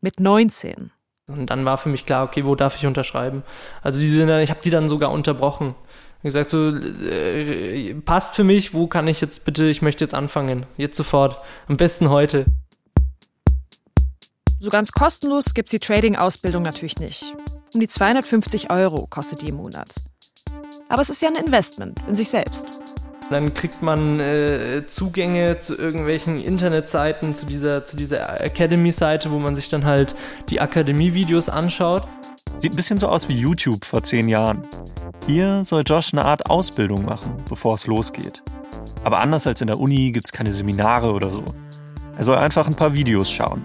Mit 0.00 0.20
19. 0.20 0.90
Und 1.28 1.50
dann 1.50 1.64
war 1.64 1.78
für 1.78 1.88
mich 1.88 2.06
klar, 2.06 2.24
okay, 2.24 2.44
wo 2.44 2.54
darf 2.54 2.76
ich 2.76 2.86
unterschreiben? 2.86 3.42
Also 3.82 3.98
die 3.98 4.08
sind, 4.08 4.28
ich 4.30 4.50
habe 4.50 4.60
die 4.62 4.70
dann 4.70 4.88
sogar 4.88 5.10
unterbrochen. 5.10 5.74
Gesagt, 6.22 6.50
so, 6.50 6.74
äh, 6.74 7.94
passt 7.94 8.34
für 8.34 8.42
mich, 8.42 8.74
wo 8.74 8.88
kann 8.88 9.06
ich 9.06 9.20
jetzt 9.20 9.44
bitte, 9.44 9.66
ich 9.66 9.82
möchte 9.82 10.02
jetzt 10.02 10.14
anfangen. 10.14 10.66
Jetzt 10.76 10.96
sofort. 10.96 11.40
Am 11.68 11.76
besten 11.76 12.10
heute. 12.10 12.46
So 14.60 14.70
ganz 14.70 14.90
kostenlos 14.90 15.54
gibt's 15.54 15.70
die 15.70 15.78
Trading-Ausbildung 15.78 16.64
natürlich 16.64 16.98
nicht. 16.98 17.32
Um 17.74 17.80
die 17.80 17.86
250 17.86 18.72
Euro 18.72 19.06
kostet 19.08 19.42
die 19.42 19.50
im 19.50 19.56
Monat. 19.56 19.88
Aber 20.88 21.00
es 21.00 21.10
ist 21.10 21.22
ja 21.22 21.28
ein 21.28 21.36
Investment 21.36 22.02
in 22.08 22.16
sich 22.16 22.28
selbst. 22.28 22.66
Dann 23.30 23.54
kriegt 23.54 23.82
man 23.82 24.18
äh, 24.18 24.84
Zugänge 24.86 25.60
zu 25.60 25.78
irgendwelchen 25.78 26.40
Internetseiten, 26.40 27.36
zu 27.36 27.46
dieser, 27.46 27.86
zu 27.86 27.96
dieser 27.96 28.40
Academy-Seite, 28.40 29.30
wo 29.30 29.38
man 29.38 29.54
sich 29.54 29.68
dann 29.68 29.84
halt 29.84 30.16
die 30.48 30.60
Akademie-Videos 30.60 31.48
anschaut. 31.48 32.08
Sieht 32.58 32.72
ein 32.72 32.76
bisschen 32.76 32.98
so 32.98 33.06
aus 33.06 33.28
wie 33.28 33.34
YouTube 33.34 33.84
vor 33.84 34.02
zehn 34.02 34.28
Jahren. 34.28 34.66
Hier 35.26 35.62
soll 35.64 35.84
Josh 35.86 36.12
eine 36.12 36.24
Art 36.24 36.50
Ausbildung 36.50 37.04
machen, 37.04 37.44
bevor 37.48 37.74
es 37.74 37.86
losgeht. 37.86 38.42
Aber 39.04 39.20
anders 39.20 39.46
als 39.46 39.60
in 39.60 39.68
der 39.68 39.78
Uni 39.78 40.10
gibt's 40.10 40.32
keine 40.32 40.52
Seminare 40.52 41.12
oder 41.12 41.30
so. 41.30 41.44
Er 42.16 42.24
soll 42.24 42.36
einfach 42.36 42.66
ein 42.66 42.74
paar 42.74 42.94
Videos 42.94 43.30
schauen. 43.30 43.64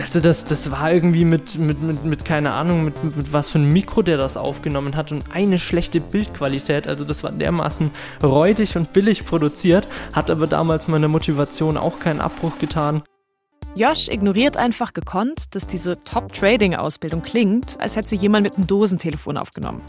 Also 0.00 0.20
das, 0.20 0.44
das 0.44 0.70
war 0.70 0.92
irgendwie 0.92 1.24
mit, 1.24 1.58
mit, 1.58 1.80
mit, 1.80 2.04
mit 2.04 2.24
keine 2.24 2.52
Ahnung, 2.52 2.84
mit, 2.84 3.02
mit 3.02 3.32
was 3.32 3.48
für 3.48 3.58
einem 3.58 3.68
Mikro 3.68 4.02
der 4.02 4.16
das 4.16 4.36
aufgenommen 4.36 4.96
hat 4.96 5.12
und 5.12 5.24
eine 5.34 5.58
schlechte 5.58 6.00
Bildqualität. 6.00 6.86
Also 6.86 7.04
das 7.04 7.24
war 7.24 7.32
dermaßen 7.32 7.90
räudig 8.22 8.76
und 8.76 8.92
billig 8.92 9.24
produziert, 9.24 9.88
hat 10.12 10.30
aber 10.30 10.46
damals 10.46 10.88
meiner 10.88 11.08
Motivation 11.08 11.76
auch 11.76 11.98
keinen 11.98 12.20
Abbruch 12.20 12.58
getan. 12.58 13.02
Josh 13.74 14.08
ignoriert 14.08 14.56
einfach 14.56 14.92
gekonnt, 14.92 15.54
dass 15.54 15.66
diese 15.66 16.02
Top-Trading-Ausbildung 16.04 17.22
klingt, 17.22 17.80
als 17.80 17.96
hätte 17.96 18.08
sie 18.08 18.16
jemand 18.16 18.44
mit 18.44 18.56
einem 18.56 18.66
Dosentelefon 18.66 19.38
aufgenommen. 19.38 19.82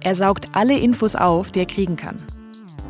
Er 0.00 0.14
saugt 0.14 0.46
alle 0.52 0.78
Infos 0.78 1.14
auf, 1.14 1.50
die 1.50 1.60
er 1.60 1.66
kriegen 1.66 1.96
kann. 1.96 2.16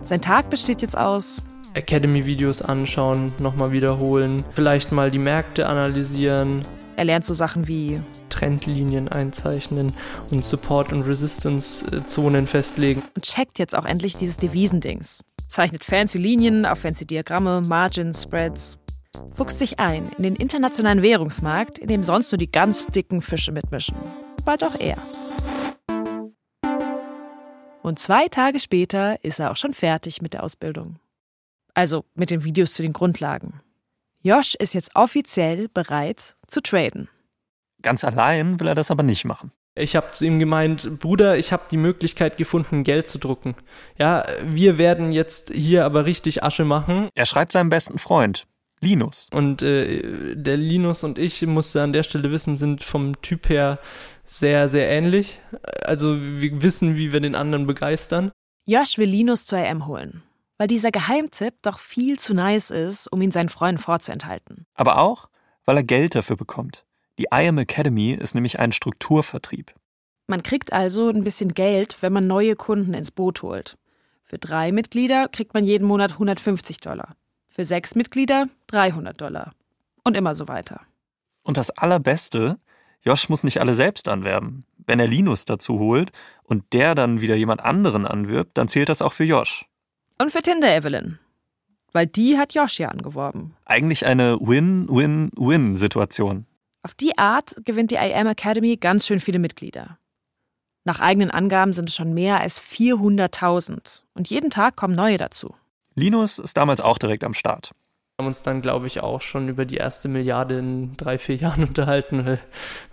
Sein 0.05 0.21
Tag 0.23 0.51
besteht 0.51 0.83
jetzt 0.83 0.97
aus 0.97 1.43
Academy-Videos 1.79 2.61
anschauen, 2.63 3.33
nochmal 3.41 3.73
wiederholen, 3.73 4.45
vielleicht 4.55 4.93
mal 4.93 5.11
die 5.11 5.19
Märkte 5.19 5.67
analysieren, 5.69 6.63
Er 6.97 7.05
lernt 7.05 7.25
so 7.25 7.33
Sachen 7.33 7.69
wie 7.69 8.01
Trendlinien 8.29 9.09
einzeichnen 9.09 9.93
und 10.33 10.45
Support- 10.45 10.93
und 10.93 11.03
Resistance-Zonen 11.03 12.47
festlegen. 12.47 13.03
und 13.15 13.25
checkt 13.25 13.59
jetzt 13.59 13.77
auch 13.77 13.85
endlich 13.85 14.17
dieses 14.17 14.37
Devisendings. 14.37 15.23
Zeichnet 15.49 15.85
fancy 15.85 16.19
Linien 16.19 16.67
auf 16.67 16.81
fancy 16.81 17.07
Diagramme, 17.07 17.63
Margins, 17.67 18.23
Spreads. 18.25 18.79
Fuchst 19.35 19.59
sich 19.59 19.79
ein 19.79 20.11
in 20.17 20.25
den 20.25 20.37
internationalen 20.37 21.03
Währungsmarkt, 21.03 21.79
in 21.79 21.89
dem 21.89 22.03
sonst 22.03 22.31
nur 22.33 22.39
die 22.39 22.51
ganz 22.51 22.87
dicken 22.87 23.23
Fische 23.23 23.53
mitmischen. 23.53 23.95
Bald 24.45 24.63
auch 24.65 24.75
er. 24.79 24.99
Und 27.83 27.99
zwei 27.99 28.29
Tage 28.29 28.61
später 28.61 29.23
ist 29.25 29.39
er 29.41 29.51
auch 29.51 29.57
schon 29.57 29.73
fertig 29.73 30.21
mit 30.21 30.35
der 30.35 30.43
Ausbildung. 30.43 30.97
Also 31.79 32.05
mit 32.17 32.33
den 32.33 32.43
Videos 32.43 32.73
zu 32.73 32.83
den 32.83 32.93
Grundlagen. 32.93 33.61
Josh 34.25 34.57
ist 34.57 34.75
jetzt 34.75 34.97
offiziell 34.97 35.69
bereit 35.69 36.35
zu 36.49 36.61
traden. 36.61 37.09
Ganz 37.83 38.03
allein 38.03 38.59
will 38.59 38.67
er 38.67 38.75
das 38.75 38.91
aber 38.91 39.05
nicht 39.05 39.25
machen. 39.25 39.53
Ich 39.77 39.95
habe 39.95 40.11
zu 40.11 40.27
ihm 40.27 40.41
gemeint, 40.41 40.99
Bruder, 40.99 41.39
ich 41.39 41.53
habe 41.53 41.63
die 41.71 41.77
Möglichkeit 41.77 42.37
gefunden, 42.37 42.83
Geld 42.83 43.09
zu 43.09 43.19
drucken. 43.19 43.55
Ja, 43.97 44.27
wir 44.43 44.77
werden 44.77 45.13
jetzt 45.13 45.53
hier 45.55 45.85
aber 45.85 46.05
richtig 46.05 46.43
Asche 46.43 46.65
machen. 46.65 47.11
Er 47.15 47.27
schreibt 47.27 47.53
seinem 47.53 47.69
besten 47.69 47.99
Freund, 47.99 48.49
Linus. 48.81 49.29
Und 49.33 49.63
äh, 49.63 50.35
der 50.35 50.57
Linus 50.57 51.05
und 51.05 51.17
ich, 51.17 51.47
musste 51.47 51.81
an 51.81 51.93
der 51.93 52.03
Stelle 52.03 52.33
wissen, 52.33 52.57
sind 52.57 52.83
vom 52.83 53.23
Typ 53.23 53.49
her 53.49 53.79
sehr, 54.25 54.69
sehr 54.69 54.91
ähnlich. 54.91 55.39
Also 55.85 56.21
wir 56.21 56.61
wissen, 56.61 56.97
wie 56.97 57.13
wir 57.13 57.21
den 57.21 57.37
anderen 57.37 57.69
begeistern. 57.69 58.33
Josh 58.67 58.99
will 58.99 59.09
Linus 59.09 59.47
zur 59.47 59.61
EM 59.61 59.87
holen, 59.87 60.25
weil 60.59 60.67
dieser 60.67 60.91
Geheimtipp 60.91 61.55
doch 61.63 61.79
viel 61.79 62.19
zu 62.19 62.35
nice 62.35 62.71
ist, 62.71 63.11
um 63.11 63.23
ihn 63.23 63.31
seinen 63.31 63.49
Freunden 63.49 63.81
vorzuenthalten. 63.81 64.67
Aber 64.75 64.99
auch, 64.99 65.29
weil 65.65 65.77
er 65.77 65.85
Geld 65.85 66.15
dafür 66.15 66.37
bekommt. 66.37 66.85
Die 67.19 67.27
IM 67.33 67.59
Academy 67.59 68.13
ist 68.13 68.35
nämlich 68.35 68.59
ein 68.59 68.73
Strukturvertrieb. 68.73 69.73
Man 70.27 70.43
kriegt 70.43 70.73
also 70.73 71.09
ein 71.09 71.25
bisschen 71.25 71.55
Geld, 71.55 71.97
wenn 72.03 72.13
man 72.13 72.27
neue 72.27 72.55
Kunden 72.55 72.93
ins 72.93 73.11
Boot 73.11 73.43
holt. 73.43 73.79
Für 74.23 74.39
drei 74.39 74.73
Mitglieder 74.73 75.29
kriegt 75.29 75.55
man 75.55 75.65
jeden 75.65 75.87
Monat 75.87 76.13
150 76.13 76.81
Dollar. 76.81 77.17
Für 77.47 77.65
sechs 77.65 77.95
Mitglieder 77.95 78.49
300 78.67 79.19
Dollar. 79.19 79.53
Und 80.05 80.17
immer 80.17 80.35
so 80.35 80.49
weiter. 80.49 80.83
Und 81.43 81.57
das 81.57 81.71
Allerbeste, 81.71 82.59
Josh 83.01 83.31
muss 83.31 83.43
nicht 83.43 83.61
alle 83.61 83.75
selbst 83.75 84.07
anwerben. 84.07 84.65
Wenn 84.77 85.01
er 85.01 85.07
Linus 85.07 85.47
dazu 85.47 85.79
holt 85.79 86.13
und 86.43 86.73
der 86.73 86.95
dann 86.95 87.21
wieder 87.23 87.37
jemand 87.37 87.65
anderen 87.65 88.07
anwirbt, 88.07 88.59
dann 88.59 88.69
zählt 88.69 88.91
das 88.91 89.01
auch 89.01 89.15
für 89.15 89.25
Josh. 89.25 89.65
Und 90.21 90.33
für 90.33 90.43
Tinder 90.43 90.75
Evelyn. 90.75 91.19
Weil 91.93 92.07
die 92.07 92.37
hat 92.37 92.55
Josh 92.55 92.81
ja 92.81 92.89
angeworben. 92.89 93.55
Eigentlich 93.65 94.05
eine 94.05 94.39
Win-Win-Win-Situation. 94.41 96.47
Auf 96.83 96.95
die 96.95 97.17
Art 97.17 97.55
gewinnt 97.65 97.93
die 97.93 97.97
IM 97.97 98.27
Academy 98.27 98.77
ganz 98.77 99.07
schön 99.07 99.21
viele 99.21 99.39
Mitglieder. 99.39 99.99
Nach 100.85 101.01
eigenen 101.01 101.31
Angaben 101.31 101.73
sind 101.73 101.89
es 101.89 101.95
schon 101.95 102.13
mehr 102.15 102.41
als 102.41 102.61
400.000. 102.61 104.03
Und 104.15 104.29
jeden 104.29 104.51
Tag 104.51 104.77
kommen 104.77 104.95
neue 104.95 105.17
dazu. 105.19 105.55
Linus 105.95 106.39
ist 106.39 106.57
damals 106.57 106.81
auch 106.81 106.99
direkt 106.99 107.25
am 107.25 107.35
Start. 107.35 107.73
Wir 108.17 108.25
haben 108.25 108.29
uns 108.29 108.43
dann, 108.43 108.63
glaube 108.63 108.87
ich, 108.89 109.01
auch 109.01 109.21
schon 109.21 109.49
über 109.49 109.65
die 109.65 109.77
erste 109.77 110.09
Milliarde 110.09 110.59
in 110.59 110.97
drei, 110.97 111.19
vier 111.19 111.37
Jahren 111.37 111.63
unterhalten. 111.65 112.27
weil 112.27 112.41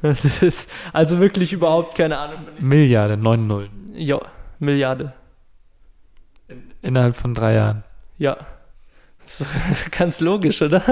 Das 0.01 0.43
ist 0.43 0.69
also 0.93 1.19
wirklich 1.19 1.53
überhaupt 1.53 1.95
keine 1.95 2.19
Ahnung. 2.19 2.41
Milliarde, 2.59 3.17
9 3.17 3.47
Nullen. 3.47 3.91
Ja, 3.93 4.19
Milliarde. 4.59 5.13
Innerhalb 6.85 7.15
von 7.15 7.33
drei 7.33 7.55
Jahren. 7.55 7.83
Ja. 8.17 8.37
Das 9.23 9.41
ist 9.41 9.91
ganz 9.97 10.19
logisch, 10.19 10.61
oder? 10.61 10.83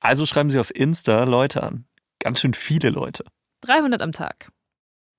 Also 0.00 0.24
schreiben 0.24 0.50
sie 0.50 0.58
auf 0.58 0.74
Insta 0.74 1.24
Leute 1.24 1.62
an. 1.62 1.84
Ganz 2.18 2.40
schön 2.40 2.54
viele 2.54 2.90
Leute. 2.90 3.24
300 3.62 4.00
am 4.00 4.12
Tag. 4.12 4.50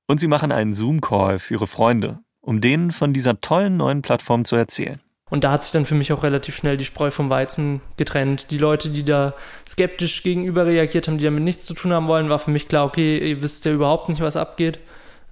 Und 0.07 0.19
sie 0.19 0.27
machen 0.27 0.51
einen 0.51 0.73
Zoom-Call 0.73 1.39
für 1.39 1.53
ihre 1.53 1.67
Freunde, 1.67 2.19
um 2.41 2.59
denen 2.59 2.91
von 2.91 3.13
dieser 3.13 3.39
tollen 3.39 3.77
neuen 3.77 4.01
Plattform 4.01 4.45
zu 4.45 4.55
erzählen. 4.55 4.99
Und 5.29 5.45
da 5.45 5.51
hat 5.51 5.63
sich 5.63 5.71
dann 5.71 5.85
für 5.85 5.95
mich 5.95 6.11
auch 6.11 6.23
relativ 6.23 6.57
schnell 6.57 6.75
die 6.75 6.83
Spreu 6.83 7.09
vom 7.09 7.29
Weizen 7.29 7.79
getrennt. 7.95 8.51
Die 8.51 8.57
Leute, 8.57 8.89
die 8.89 9.05
da 9.05 9.33
skeptisch 9.65 10.23
gegenüber 10.23 10.65
reagiert 10.65 11.07
haben, 11.07 11.19
die 11.19 11.23
damit 11.23 11.43
nichts 11.43 11.65
zu 11.65 11.73
tun 11.73 11.93
haben 11.93 12.07
wollen, 12.07 12.29
war 12.29 12.39
für 12.39 12.51
mich 12.51 12.67
klar, 12.67 12.85
okay, 12.85 13.17
ihr 13.29 13.41
wisst 13.41 13.63
ja 13.63 13.71
überhaupt 13.71 14.09
nicht, 14.09 14.19
was 14.19 14.35
abgeht. 14.35 14.81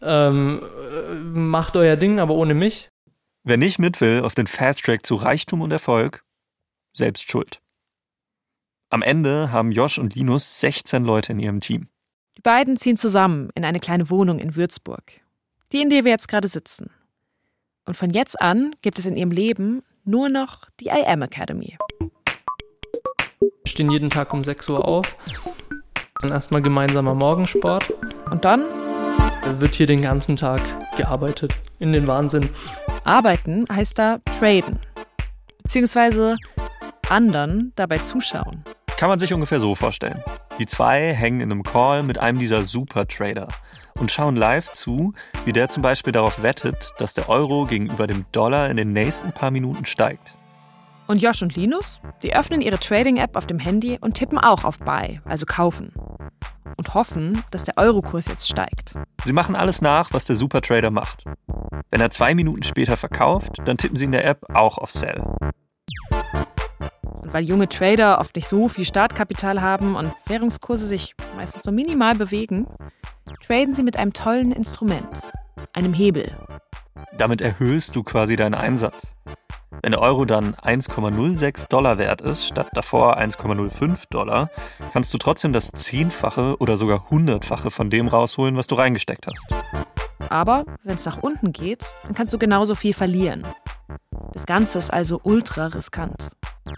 Ähm, 0.02 0.62
äh, 0.64 1.14
macht 1.16 1.76
euer 1.76 1.96
Ding, 1.96 2.20
aber 2.20 2.34
ohne 2.34 2.54
mich. 2.54 2.90
Wer 3.44 3.58
nicht 3.58 3.80
mit 3.80 4.02
will 4.02 4.22
auf 4.24 4.36
den 4.36 4.48
Fast 4.48 4.86
Track 4.86 5.06
zu 5.06 5.16
Reichtum 5.16 5.62
und 5.62 5.72
Erfolg, 5.72 6.24
selbst 6.94 7.30
schuld. 7.30 7.62
Am 8.90 9.02
Ende 9.02 9.52
haben 9.52 9.72
Josh 9.72 10.00
und 10.00 10.16
Linus 10.16 10.60
16 10.60 11.04
Leute 11.04 11.32
in 11.34 11.40
ihrem 11.40 11.60
Team. 11.60 11.88
Die 12.38 12.42
beiden 12.42 12.78
ziehen 12.78 12.98
zusammen 12.98 13.50
in 13.54 13.66
eine 13.66 13.80
kleine 13.80 14.10
Wohnung 14.10 14.40
in 14.40 14.56
Würzburg, 14.56 15.04
die 15.72 15.82
in 15.82 15.90
der 15.90 16.06
wir 16.06 16.12
jetzt 16.12 16.28
gerade 16.28 16.48
sitzen. 16.48 16.90
Und 17.86 17.96
von 17.96 18.12
jetzt 18.12 18.40
an 18.42 18.76
gibt 18.82 19.00
es 19.00 19.06
in 19.06 19.18
ihrem 19.18 19.32
Leben 19.32 19.84
nur 20.06 20.30
noch 20.30 20.66
die 20.80 20.88
I 20.88 21.06
Am 21.06 21.22
Academy. 21.22 21.78
Wir 23.40 23.52
stehen 23.66 23.92
jeden 23.92 24.10
Tag 24.10 24.34
um 24.34 24.44
6 24.44 24.70
Uhr 24.70 24.86
auf. 24.86 25.16
Dann 26.22 26.32
erstmal 26.32 26.62
gemeinsamer 26.62 27.16
Morgensport. 27.16 27.92
Und 28.30 28.46
dann 28.46 28.64
wird 29.58 29.76
hier 29.76 29.88
den 29.88 30.02
ganzen 30.02 30.36
Tag 30.36 30.62
gearbeitet. 30.96 31.54
In 31.80 31.94
den 31.94 32.08
Wahnsinn. 32.08 32.50
Arbeiten 33.04 33.66
heißt 33.72 33.98
da 33.98 34.20
traden. 34.40 34.80
Beziehungsweise 35.64 36.36
anderen 37.10 37.74
dabei 37.76 38.00
zuschauen. 38.00 38.64
Kann 38.98 39.10
man 39.10 39.20
sich 39.20 39.34
ungefähr 39.34 39.60
so 39.60 39.76
vorstellen. 39.76 40.24
Die 40.60 40.66
zwei 40.66 41.14
hängen 41.14 41.42
in 41.42 41.52
einem 41.52 41.64
Call 41.64 42.04
mit 42.04 42.18
einem 42.18 42.40
dieser 42.40 42.64
Super-Trader 42.64 43.48
und 43.96 44.12
schauen 44.12 44.36
live 44.36 44.70
zu, 44.72 45.14
wie 45.46 45.54
der 45.54 45.70
zum 45.70 45.82
Beispiel 45.82 46.12
darauf 46.12 46.44
wettet, 46.44 46.92
dass 46.98 47.14
der 47.14 47.30
Euro 47.30 47.66
gegenüber 47.66 48.08
dem 48.08 48.26
Dollar 48.32 48.70
in 48.70 48.78
den 48.78 48.94
nächsten 48.94 49.32
paar 49.32 49.52
Minuten 49.52 49.86
steigt. 49.86 50.36
Und 51.10 51.24
Josh 51.24 51.42
und 51.42 51.56
Linus, 51.56 52.00
die 52.22 52.36
öffnen 52.36 52.62
ihre 52.62 52.78
Trading-App 52.78 53.36
auf 53.36 53.48
dem 53.48 53.58
Handy 53.58 53.98
und 54.00 54.14
tippen 54.14 54.38
auch 54.38 54.64
auf 54.64 54.78
Buy, 54.78 55.20
also 55.26 55.48
kaufen. 55.48 55.92
Und 56.78 56.94
hoffen, 56.94 57.44
dass 57.50 57.64
der 57.64 57.78
Eurokurs 57.78 58.28
jetzt 58.28 58.48
steigt. 58.48 58.94
Sie 59.26 59.34
machen 59.34 59.56
alles 59.56 59.82
nach, 59.82 60.14
was 60.14 60.26
der 60.26 60.36
Supertrader 60.36 60.92
macht. 60.92 61.24
Wenn 61.90 62.00
er 62.00 62.12
zwei 62.12 62.36
Minuten 62.36 62.62
später 62.62 62.96
verkauft, 62.96 63.58
dann 63.66 63.78
tippen 63.78 63.98
sie 63.98 64.06
in 64.06 64.12
der 64.12 64.24
App 64.24 64.46
auch 64.54 64.78
auf 64.78 64.92
Sell. 64.92 65.24
Und 67.24 67.34
weil 67.34 67.44
junge 67.44 67.68
Trader 67.68 68.20
oft 68.20 68.36
nicht 68.36 68.48
so 68.48 68.70
viel 68.70 68.86
Startkapital 68.86 69.64
haben 69.64 69.96
und 69.96 70.14
Währungskurse 70.28 70.86
sich 70.86 71.16
meistens 71.36 71.66
nur 71.66 71.74
minimal 71.74 72.14
bewegen, 72.14 72.68
traden 73.48 73.74
sie 73.74 73.82
mit 73.82 73.98
einem 73.98 74.14
tollen 74.14 74.52
Instrument, 74.52 75.22
einem 75.74 75.94
Hebel. 75.94 76.32
Damit 77.18 77.42
erhöhst 77.42 77.96
du 77.96 78.04
quasi 78.04 78.36
deinen 78.36 78.56
Einsatz. 78.56 79.16
Wenn 79.82 79.92
der 79.92 80.02
Euro 80.02 80.26
dann 80.26 80.56
1,06 80.56 81.70
Dollar 81.70 81.98
wert 81.98 82.22
ist, 82.22 82.48
statt 82.48 82.70
davor 82.74 83.18
1,05 83.18 84.10
Dollar, 84.10 84.50
kannst 84.92 85.14
du 85.14 85.18
trotzdem 85.18 85.54
das 85.54 85.72
Zehnfache 85.72 86.58
oder 86.60 86.76
sogar 86.76 87.10
Hundertfache 87.10 87.72
von 87.72 87.90
dem 87.90 88.08
rausholen, 88.08 88.58
was 88.58 88.68
du 88.68 88.76
reingesteckt 88.76 89.28
hast. 89.28 89.48
Aber 90.30 90.66
wenn 90.84 90.96
es 90.96 91.06
nach 91.06 91.18
unten 91.22 91.54
geht, 91.54 91.86
dann 92.04 92.14
kannst 92.14 92.34
du 92.34 92.38
genauso 92.38 92.76
viel 92.76 92.94
verlieren. 92.94 93.46
Das 94.34 94.46
Ganze 94.46 94.78
ist 94.78 94.92
also 94.92 95.20
ultra 95.24 95.68
riskant. 95.68 96.32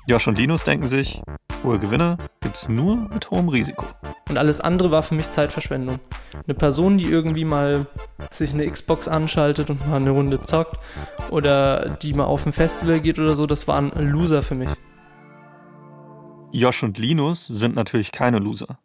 Josh 0.07 0.27
und 0.27 0.37
Linus 0.37 0.63
denken 0.63 0.87
sich, 0.87 1.21
hohe 1.63 1.79
Gewinne 1.79 2.17
gibt's 2.39 2.69
nur 2.69 3.09
mit 3.09 3.29
hohem 3.29 3.49
Risiko. 3.49 3.85
Und 4.29 4.37
alles 4.37 4.61
andere 4.61 4.91
war 4.91 5.03
für 5.03 5.15
mich 5.15 5.29
Zeitverschwendung. 5.29 5.99
Eine 6.33 6.53
Person, 6.53 6.97
die 6.97 7.05
irgendwie 7.05 7.45
mal 7.45 7.87
sich 8.31 8.53
eine 8.53 8.65
Xbox 8.69 9.07
anschaltet 9.07 9.69
und 9.69 9.87
mal 9.87 9.97
eine 9.97 10.11
Runde 10.11 10.39
zockt 10.39 10.77
oder 11.29 11.89
die 11.89 12.13
mal 12.13 12.25
auf 12.25 12.45
ein 12.45 12.51
Festival 12.51 12.99
geht 13.01 13.19
oder 13.19 13.35
so, 13.35 13.45
das 13.45 13.67
war 13.67 13.77
ein 13.77 13.91
Loser 13.95 14.41
für 14.41 14.55
mich. 14.55 14.69
Josh 16.53 16.83
und 16.83 16.97
Linus 16.97 17.47
sind 17.47 17.75
natürlich 17.75 18.11
keine 18.11 18.39
Loser. 18.39 18.79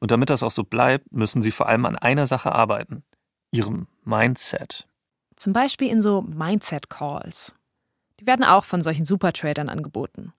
Und 0.00 0.10
damit 0.10 0.30
das 0.30 0.42
auch 0.42 0.50
so 0.50 0.64
bleibt, 0.64 1.12
müssen 1.12 1.42
sie 1.42 1.50
vor 1.50 1.68
allem 1.68 1.84
an 1.84 1.96
einer 1.96 2.26
Sache 2.26 2.52
arbeiten. 2.52 3.02
Ihrem 3.52 3.86
Mindset. 4.04 4.88
Zum 5.40 5.54
Beispiel 5.54 5.88
in 5.88 6.02
so 6.02 6.20
Mindset-Calls. 6.20 7.54
Die 8.20 8.26
werden 8.26 8.44
auch 8.44 8.62
von 8.62 8.82
solchen 8.82 9.06
Supertradern 9.06 9.70
angeboten. 9.70 10.34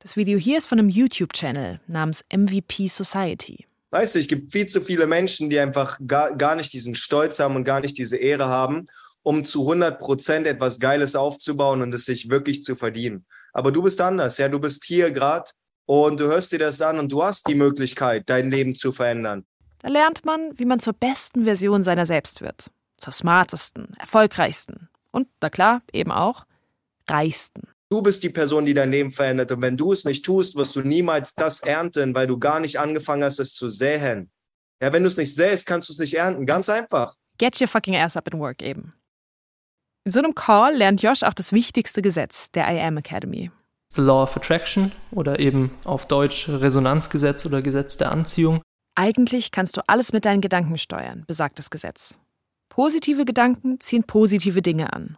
Das 0.00 0.14
Video 0.14 0.38
hier 0.38 0.58
ist 0.58 0.66
von 0.66 0.78
einem 0.78 0.90
YouTube-Channel 0.90 1.80
namens 1.86 2.22
MVP 2.30 2.88
Society. 2.88 3.64
Weißt 3.92 4.14
du, 4.14 4.18
es 4.18 4.26
gibt 4.26 4.52
viel 4.52 4.66
zu 4.66 4.82
viele 4.82 5.06
Menschen, 5.06 5.48
die 5.48 5.58
einfach 5.58 5.98
gar, 6.06 6.36
gar 6.36 6.54
nicht 6.54 6.74
diesen 6.74 6.94
Stolz 6.94 7.38
haben 7.38 7.56
und 7.56 7.64
gar 7.64 7.80
nicht 7.80 7.96
diese 7.96 8.18
Ehre 8.18 8.46
haben, 8.48 8.84
um 9.22 9.42
zu 9.42 9.62
100 9.62 9.98
Prozent 9.98 10.46
etwas 10.46 10.80
Geiles 10.80 11.16
aufzubauen 11.16 11.80
und 11.80 11.94
es 11.94 12.04
sich 12.04 12.28
wirklich 12.28 12.62
zu 12.62 12.76
verdienen. 12.76 13.24
Aber 13.54 13.72
du 13.72 13.80
bist 13.80 14.02
anders, 14.02 14.36
ja, 14.36 14.50
du 14.50 14.58
bist 14.58 14.84
hier 14.84 15.12
gerade 15.12 15.50
und 15.86 16.20
du 16.20 16.26
hörst 16.26 16.52
dir 16.52 16.58
das 16.58 16.82
an 16.82 16.98
und 16.98 17.10
du 17.10 17.22
hast 17.22 17.48
die 17.48 17.54
Möglichkeit, 17.54 18.24
dein 18.26 18.50
Leben 18.50 18.74
zu 18.74 18.92
verändern. 18.92 19.46
Da 19.78 19.88
lernt 19.88 20.26
man, 20.26 20.58
wie 20.58 20.66
man 20.66 20.78
zur 20.78 20.92
besten 20.92 21.44
Version 21.44 21.82
seiner 21.82 22.04
selbst 22.04 22.42
wird. 22.42 22.70
Zur 22.98 23.12
smartesten, 23.12 23.94
erfolgreichsten 23.98 24.88
und, 25.10 25.28
na 25.40 25.50
klar, 25.50 25.82
eben 25.92 26.12
auch 26.12 26.46
reichsten. 27.08 27.68
Du 27.88 28.02
bist 28.02 28.22
die 28.22 28.30
Person, 28.30 28.66
die 28.66 28.74
dein 28.74 28.90
Leben 28.90 29.12
verändert. 29.12 29.52
Und 29.52 29.62
wenn 29.62 29.76
du 29.76 29.92
es 29.92 30.04
nicht 30.04 30.24
tust, 30.24 30.56
wirst 30.56 30.74
du 30.74 30.82
niemals 30.82 31.34
das 31.34 31.60
ernten, 31.60 32.14
weil 32.14 32.26
du 32.26 32.38
gar 32.38 32.58
nicht 32.58 32.80
angefangen 32.80 33.22
hast, 33.22 33.38
es 33.38 33.54
zu 33.54 33.68
säen. 33.68 34.30
Ja, 34.82 34.92
wenn 34.92 35.04
du 35.04 35.08
es 35.08 35.16
nicht 35.16 35.34
säst, 35.34 35.66
kannst 35.66 35.88
du 35.88 35.92
es 35.92 35.98
nicht 35.98 36.14
ernten. 36.14 36.46
Ganz 36.46 36.68
einfach. 36.68 37.14
Get 37.38 37.60
your 37.60 37.68
fucking 37.68 37.96
ass 37.96 38.16
up 38.16 38.26
and 38.32 38.40
work 38.40 38.60
eben. 38.60 38.94
In 40.04 40.12
so 40.12 40.18
einem 40.18 40.34
Call 40.34 40.76
lernt 40.76 41.02
Josh 41.02 41.22
auch 41.22 41.34
das 41.34 41.52
wichtigste 41.52 42.02
Gesetz 42.02 42.50
der 42.52 42.68
I 42.68 42.80
Am 42.80 42.96
Academy. 42.96 43.50
The 43.92 44.02
Law 44.02 44.24
of 44.24 44.36
Attraction 44.36 44.92
oder 45.12 45.38
eben 45.38 45.70
auf 45.84 46.06
Deutsch 46.06 46.48
Resonanzgesetz 46.48 47.46
oder 47.46 47.62
Gesetz 47.62 47.96
der 47.96 48.12
Anziehung. 48.12 48.62
Eigentlich 48.94 49.50
kannst 49.50 49.76
du 49.76 49.80
alles 49.86 50.12
mit 50.12 50.24
deinen 50.24 50.40
Gedanken 50.40 50.78
steuern, 50.78 51.24
besagt 51.26 51.58
das 51.58 51.70
Gesetz. 51.70 52.18
Positive 52.76 53.24
Gedanken 53.24 53.80
ziehen 53.80 54.04
positive 54.04 54.60
Dinge 54.60 54.92
an. 54.92 55.16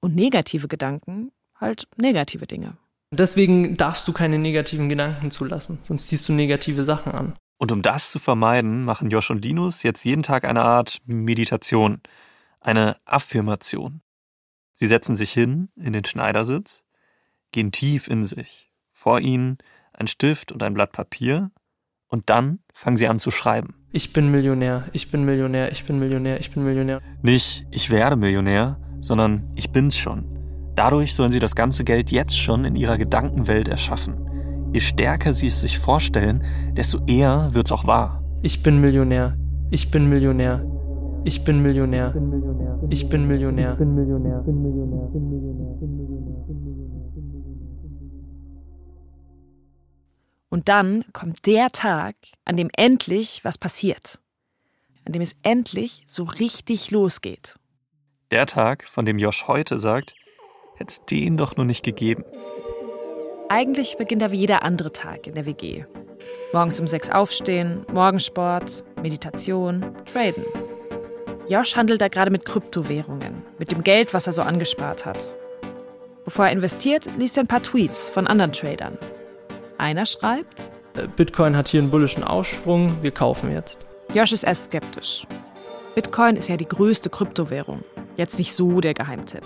Und 0.00 0.14
negative 0.14 0.68
Gedanken 0.68 1.32
halt 1.56 1.88
negative 1.96 2.46
Dinge. 2.46 2.76
Deswegen 3.10 3.76
darfst 3.76 4.06
du 4.06 4.12
keine 4.12 4.38
negativen 4.38 4.88
Gedanken 4.88 5.32
zulassen, 5.32 5.80
sonst 5.82 6.06
ziehst 6.06 6.28
du 6.28 6.32
negative 6.32 6.84
Sachen 6.84 7.10
an. 7.10 7.34
Und 7.58 7.72
um 7.72 7.82
das 7.82 8.12
zu 8.12 8.20
vermeiden, 8.20 8.84
machen 8.84 9.10
Josh 9.10 9.32
und 9.32 9.44
Linus 9.44 9.82
jetzt 9.82 10.04
jeden 10.04 10.22
Tag 10.22 10.44
eine 10.44 10.62
Art 10.62 10.98
Meditation, 11.06 12.02
eine 12.60 12.98
Affirmation. 13.04 14.00
Sie 14.70 14.86
setzen 14.86 15.16
sich 15.16 15.32
hin 15.32 15.70
in 15.74 15.92
den 15.92 16.04
Schneidersitz, 16.04 16.84
gehen 17.50 17.72
tief 17.72 18.06
in 18.06 18.22
sich. 18.22 18.70
Vor 18.92 19.18
ihnen 19.18 19.58
ein 19.92 20.06
Stift 20.06 20.52
und 20.52 20.62
ein 20.62 20.74
Blatt 20.74 20.92
Papier 20.92 21.50
und 22.16 22.30
dann 22.30 22.60
fangen 22.72 22.96
sie 22.96 23.08
an 23.08 23.18
zu 23.18 23.30
schreiben. 23.30 23.74
Ich 23.92 24.14
bin 24.14 24.30
Millionär, 24.30 24.84
ich 24.94 25.10
bin 25.10 25.24
Millionär, 25.26 25.70
ich 25.70 25.84
bin 25.84 25.98
Millionär, 25.98 26.40
ich 26.40 26.50
bin 26.50 26.64
Millionär. 26.64 27.02
Nicht 27.20 27.66
ich 27.70 27.90
werde 27.90 28.16
Millionär, 28.16 28.78
sondern 29.02 29.42
ich 29.54 29.70
bin's 29.70 29.98
schon. 29.98 30.24
Dadurch 30.74 31.14
sollen 31.14 31.30
sie 31.30 31.40
das 31.40 31.54
ganze 31.54 31.84
Geld 31.84 32.10
jetzt 32.10 32.38
schon 32.38 32.64
in 32.64 32.74
ihrer 32.74 32.96
Gedankenwelt 32.96 33.68
erschaffen. 33.68 34.14
Je 34.72 34.80
stärker 34.80 35.34
sie 35.34 35.48
es 35.48 35.60
sich 35.60 35.78
vorstellen, 35.78 36.42
desto 36.72 37.04
eher 37.06 37.50
wird's 37.52 37.72
auch 37.72 37.86
wahr. 37.86 38.24
Ich 38.40 38.62
bin 38.62 38.80
Millionär. 38.80 39.36
Ich 39.70 39.90
bin 39.90 40.08
Millionär. 40.08 40.64
Ich 41.24 41.44
bin 41.44 41.60
Millionär. 41.60 42.14
Ich 42.88 43.08
bin 43.10 43.26
Millionär. 43.26 43.72
Ich 43.72 43.78
bin 43.78 43.94
Millionär. 43.94 44.56
Und 50.56 50.70
dann 50.70 51.04
kommt 51.12 51.44
der 51.44 51.70
Tag, 51.70 52.14
an 52.46 52.56
dem 52.56 52.70
endlich 52.74 53.44
was 53.44 53.58
passiert. 53.58 54.20
An 55.04 55.12
dem 55.12 55.20
es 55.20 55.36
endlich 55.42 56.04
so 56.06 56.22
richtig 56.24 56.90
losgeht. 56.90 57.56
Der 58.30 58.46
Tag, 58.46 58.84
von 58.84 59.04
dem 59.04 59.18
Josh 59.18 59.48
heute 59.48 59.78
sagt, 59.78 60.14
hätte 60.76 60.92
es 60.92 61.04
den 61.04 61.36
doch 61.36 61.58
nur 61.58 61.66
nicht 61.66 61.84
gegeben. 61.84 62.24
Eigentlich 63.50 63.98
beginnt 63.98 64.22
er 64.22 64.30
wie 64.30 64.38
jeder 64.38 64.62
andere 64.62 64.94
Tag 64.94 65.26
in 65.26 65.34
der 65.34 65.44
WG. 65.44 65.84
Morgens 66.54 66.80
um 66.80 66.86
sechs 66.86 67.10
aufstehen, 67.10 67.84
Morgensport, 67.92 68.82
Meditation, 69.02 69.94
Traden. 70.06 70.46
Josh 71.50 71.76
handelt 71.76 72.00
da 72.00 72.08
gerade 72.08 72.30
mit 72.30 72.46
Kryptowährungen, 72.46 73.42
mit 73.58 73.72
dem 73.72 73.84
Geld, 73.84 74.14
was 74.14 74.26
er 74.26 74.32
so 74.32 74.40
angespart 74.40 75.04
hat. 75.04 75.36
Bevor 76.24 76.46
er 76.46 76.52
investiert, 76.52 77.10
liest 77.18 77.36
er 77.36 77.44
ein 77.44 77.46
paar 77.46 77.62
Tweets 77.62 78.08
von 78.08 78.26
anderen 78.26 78.52
Tradern. 78.52 78.96
Einer 79.78 80.06
schreibt: 80.06 80.70
Bitcoin 81.16 81.56
hat 81.56 81.68
hier 81.68 81.80
einen 81.80 81.90
bullischen 81.90 82.24
Aufschwung, 82.24 83.02
wir 83.02 83.10
kaufen 83.10 83.52
jetzt. 83.52 83.86
Josh 84.14 84.32
ist 84.32 84.44
erst 84.44 84.66
skeptisch. 84.66 85.26
Bitcoin 85.94 86.36
ist 86.36 86.48
ja 86.48 86.56
die 86.56 86.68
größte 86.68 87.10
Kryptowährung. 87.10 87.82
Jetzt 88.16 88.38
nicht 88.38 88.54
so 88.54 88.80
der 88.80 88.94
Geheimtipp. 88.94 89.42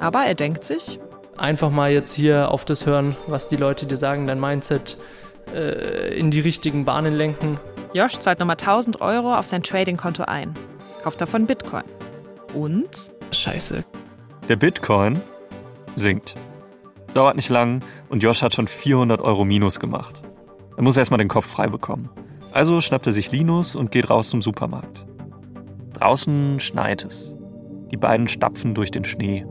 Aber 0.00 0.24
er 0.24 0.34
denkt 0.34 0.64
sich, 0.64 0.98
einfach 1.36 1.70
mal 1.70 1.92
jetzt 1.92 2.14
hier 2.14 2.50
auf 2.50 2.64
das 2.64 2.86
hören, 2.86 3.16
was 3.26 3.48
die 3.48 3.56
Leute 3.56 3.86
dir 3.86 3.96
sagen, 3.96 4.26
dein 4.26 4.40
Mindset 4.40 4.96
äh, 5.54 6.18
in 6.18 6.30
die 6.30 6.40
richtigen 6.40 6.84
Bahnen 6.84 7.12
lenken. 7.12 7.58
Josh 7.92 8.18
zahlt 8.18 8.38
nochmal 8.38 8.56
1000 8.58 9.00
Euro 9.00 9.34
auf 9.34 9.46
sein 9.46 9.62
Trading-Konto 9.62 10.24
ein. 10.24 10.54
kauft 11.02 11.20
davon 11.20 11.46
Bitcoin. 11.46 11.84
Und? 12.54 13.12
Scheiße. 13.32 13.84
Der 14.48 14.56
Bitcoin 14.56 15.20
sinkt. 15.96 16.34
Dauert 17.14 17.36
nicht 17.36 17.50
lang 17.50 17.84
und 18.08 18.22
Josh 18.22 18.42
hat 18.42 18.54
schon 18.54 18.68
400 18.68 19.20
Euro 19.20 19.44
Minus 19.44 19.78
gemacht. 19.78 20.22
Er 20.76 20.82
muss 20.82 20.96
erstmal 20.96 21.18
den 21.18 21.28
Kopf 21.28 21.46
frei 21.46 21.68
bekommen. 21.68 22.08
Also 22.52 22.80
schnappt 22.80 23.06
er 23.06 23.12
sich 23.12 23.30
Linus 23.32 23.74
und 23.74 23.90
geht 23.90 24.08
raus 24.08 24.30
zum 24.30 24.40
Supermarkt. 24.40 25.04
Draußen 25.92 26.58
schneit 26.60 27.04
es. 27.04 27.34
Die 27.90 27.98
beiden 27.98 28.28
stapfen 28.28 28.74
durch 28.74 28.90
den 28.90 29.04
Schnee. 29.04 29.44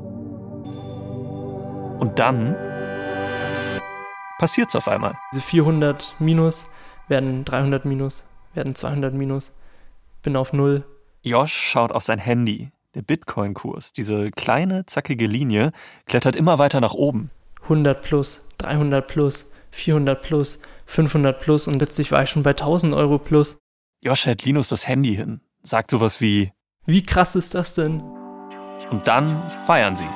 Und 2.00 2.14
dann 2.18 2.56
passiert's 4.40 4.76
auf 4.76 4.88
einmal. 4.88 5.16
Diese 5.32 5.44
400 5.44 6.16
Minus 6.18 6.66
werden 7.08 7.46
300 7.46 7.86
Minus, 7.86 8.26
werden 8.56 8.74
200 8.74 9.14
Minus. 9.14 9.52
Bin 10.24 10.36
auf 10.36 10.52
Null. 10.52 10.84
Josh 11.22 11.54
schaut 11.54 11.92
auf 11.92 12.02
sein 12.02 12.18
Handy. 12.18 12.72
Der 12.96 13.04
Bitcoin-Kurs, 13.04 13.94
diese 13.94 14.32
kleine, 14.32 14.86
zackige 14.88 15.28
Linie, 15.28 15.72
klettert 16.08 16.36
immer 16.36 16.58
weiter 16.58 16.82
nach 16.82 16.94
oben. 16.94 17.30
100 17.64 18.02
plus, 18.02 18.42
300 18.58 19.08
plus, 19.08 19.46
400 19.72 20.22
plus, 20.22 20.60
500 20.86 21.40
plus 21.40 21.68
und 21.68 21.78
plötzlich 21.78 22.12
war 22.12 22.24
ich 22.24 22.30
schon 22.30 22.44
bei 22.44 22.52
1000 22.52 22.94
Euro 22.94 23.18
plus. 23.18 23.58
Josh 24.02 24.26
hält 24.26 24.44
Linus 24.44 24.70
das 24.70 24.88
Handy 24.88 25.16
hin, 25.16 25.42
sagt 25.64 25.92
sowas 25.92 26.22
wie: 26.22 26.52
Wie 26.86 27.04
krass 27.04 27.36
ist 27.36 27.56
das 27.56 27.74
denn? 27.74 28.02
Und 28.90 29.08
dann 29.08 29.42
feiern 29.66 29.96
sie. 29.96 30.08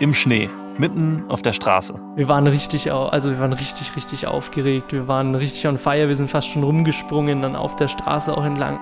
Im 0.00 0.14
Schnee, 0.14 0.48
mitten 0.78 1.24
auf 1.28 1.42
der 1.42 1.52
Straße. 1.52 1.94
Wir 2.16 2.28
waren 2.28 2.46
richtig, 2.46 2.92
also 2.92 3.30
wir 3.30 3.40
waren 3.40 3.52
richtig, 3.52 3.96
richtig 3.96 4.26
aufgeregt. 4.26 4.92
Wir 4.92 5.08
waren 5.08 5.34
richtig 5.34 5.66
on 5.66 5.78
fire. 5.78 6.08
Wir 6.08 6.16
sind 6.16 6.30
fast 6.30 6.48
schon 6.48 6.62
rumgesprungen, 6.62 7.42
dann 7.42 7.56
auf 7.56 7.76
der 7.76 7.88
Straße 7.88 8.36
auch 8.36 8.44
entlang. 8.44 8.78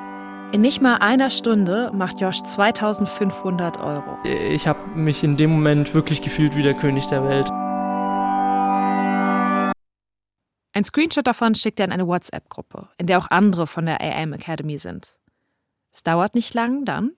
In 0.52 0.62
nicht 0.62 0.82
mal 0.82 0.96
einer 0.96 1.30
Stunde 1.30 1.92
macht 1.94 2.20
Josh 2.20 2.42
2500 2.42 3.80
Euro. 3.80 4.18
Ich 4.24 4.66
habe 4.66 4.80
mich 4.96 5.22
in 5.22 5.36
dem 5.36 5.50
Moment 5.50 5.94
wirklich 5.94 6.22
gefühlt 6.22 6.56
wie 6.56 6.62
der 6.62 6.74
König 6.74 7.06
der 7.06 7.22
Welt. 7.22 7.48
Ein 10.80 10.84
Screenshot 10.84 11.26
davon 11.26 11.54
schickt 11.54 11.78
er 11.78 11.84
in 11.84 11.92
eine 11.92 12.06
WhatsApp-Gruppe, 12.06 12.88
in 12.96 13.06
der 13.06 13.18
auch 13.18 13.30
andere 13.30 13.66
von 13.66 13.84
der 13.84 14.00
AM 14.00 14.32
Academy 14.32 14.78
sind. 14.78 15.18
Es 15.92 16.02
dauert 16.02 16.34
nicht 16.34 16.54
lang, 16.54 16.86
dann 16.86 17.12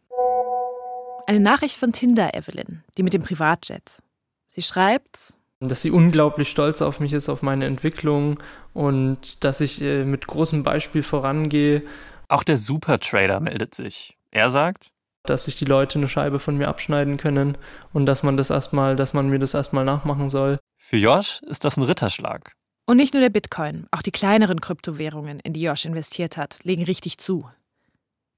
eine 1.28 1.38
Nachricht 1.38 1.76
von 1.76 1.92
Tinder 1.92 2.34
Evelyn, 2.34 2.82
die 2.98 3.04
mit 3.04 3.12
dem 3.14 3.22
Privatjet. 3.22 4.02
Sie 4.48 4.62
schreibt, 4.62 5.34
dass 5.60 5.80
sie 5.80 5.92
unglaublich 5.92 6.50
stolz 6.50 6.82
auf 6.82 6.98
mich 6.98 7.12
ist, 7.12 7.28
auf 7.28 7.42
meine 7.42 7.66
Entwicklung 7.66 8.42
und 8.74 9.44
dass 9.44 9.60
ich 9.60 9.80
äh, 9.80 10.06
mit 10.06 10.26
großem 10.26 10.64
Beispiel 10.64 11.04
vorangehe 11.04 11.84
auch 12.26 12.42
der 12.42 12.58
Supertrader 12.58 13.38
meldet 13.38 13.76
sich. 13.76 14.18
Er 14.32 14.50
sagt, 14.50 14.90
dass 15.22 15.44
sich 15.44 15.54
die 15.54 15.66
Leute 15.66 16.00
eine 16.00 16.08
Scheibe 16.08 16.40
von 16.40 16.56
mir 16.56 16.66
abschneiden 16.66 17.16
können 17.16 17.56
und 17.92 18.06
dass 18.06 18.24
man 18.24 18.36
das 18.36 18.50
erstmal, 18.50 18.96
dass 18.96 19.14
man 19.14 19.28
mir 19.28 19.38
das 19.38 19.54
erstmal 19.54 19.84
nachmachen 19.84 20.28
soll. 20.28 20.58
Für 20.78 20.96
Josh 20.96 21.40
ist 21.46 21.64
das 21.64 21.76
ein 21.76 21.84
Ritterschlag. 21.84 22.56
Und 22.84 22.96
nicht 22.96 23.14
nur 23.14 23.20
der 23.20 23.30
Bitcoin, 23.30 23.86
auch 23.90 24.02
die 24.02 24.10
kleineren 24.10 24.60
Kryptowährungen, 24.60 25.40
in 25.40 25.52
die 25.52 25.62
Josh 25.62 25.84
investiert 25.84 26.36
hat, 26.36 26.58
legen 26.64 26.84
richtig 26.84 27.18
zu. 27.18 27.48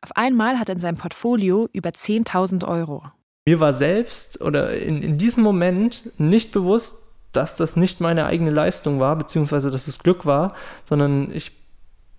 Auf 0.03 0.17
einmal 0.17 0.59
hat 0.59 0.69
er 0.69 0.75
in 0.75 0.81
seinem 0.81 0.99
Portfolio 0.99 1.69
über 1.73 1.91
10.000 1.91 2.67
Euro. 2.69 3.05
Mir 3.47 3.59
war 3.59 3.73
selbst 3.73 4.41
oder 4.43 4.77
in, 4.77 5.03
in 5.03 5.17
diesem 5.17 5.43
Moment 5.43 6.11
nicht 6.19 6.53
bewusst, 6.53 6.99
dass 7.33 7.57
das 7.57 7.77
nicht 7.77 8.01
meine 8.01 8.27
eigene 8.27 8.51
Leistung 8.51 9.01
war, 9.01 9.17
beziehungsweise 9.17 9.71
dass 9.71 9.89
es 9.89 9.99
Glück 9.99 10.27
war, 10.27 10.55
sondern 10.85 11.35
ich 11.35 11.53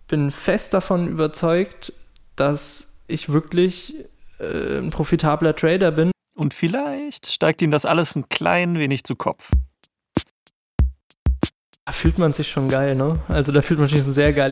bin 0.08 0.32
fest 0.32 0.74
davon 0.74 1.08
überzeugt, 1.08 1.94
dass 2.36 2.94
ich 3.08 3.30
wirklich 3.30 3.96
äh, 4.40 4.80
ein 4.80 4.90
profitabler 4.90 5.56
Trader 5.56 5.92
bin. 5.92 6.12
Und 6.36 6.54
vielleicht 6.54 7.28
steigt 7.28 7.62
ihm 7.62 7.72
das 7.72 7.86
alles 7.86 8.16
ein 8.16 8.30
klein 8.30 8.78
wenig 8.78 9.04
zu 9.04 9.16
Kopf. 9.16 9.52
Da 11.88 11.92
fühlt 11.92 12.18
man 12.18 12.34
sich 12.34 12.50
schon 12.50 12.68
geil, 12.68 12.96
ne? 12.96 13.20
Also 13.28 13.52
da 13.52 13.62
fühlt 13.62 13.80
man 13.80 13.88
sich 13.88 14.02
sehr 14.02 14.34
geil. 14.34 14.50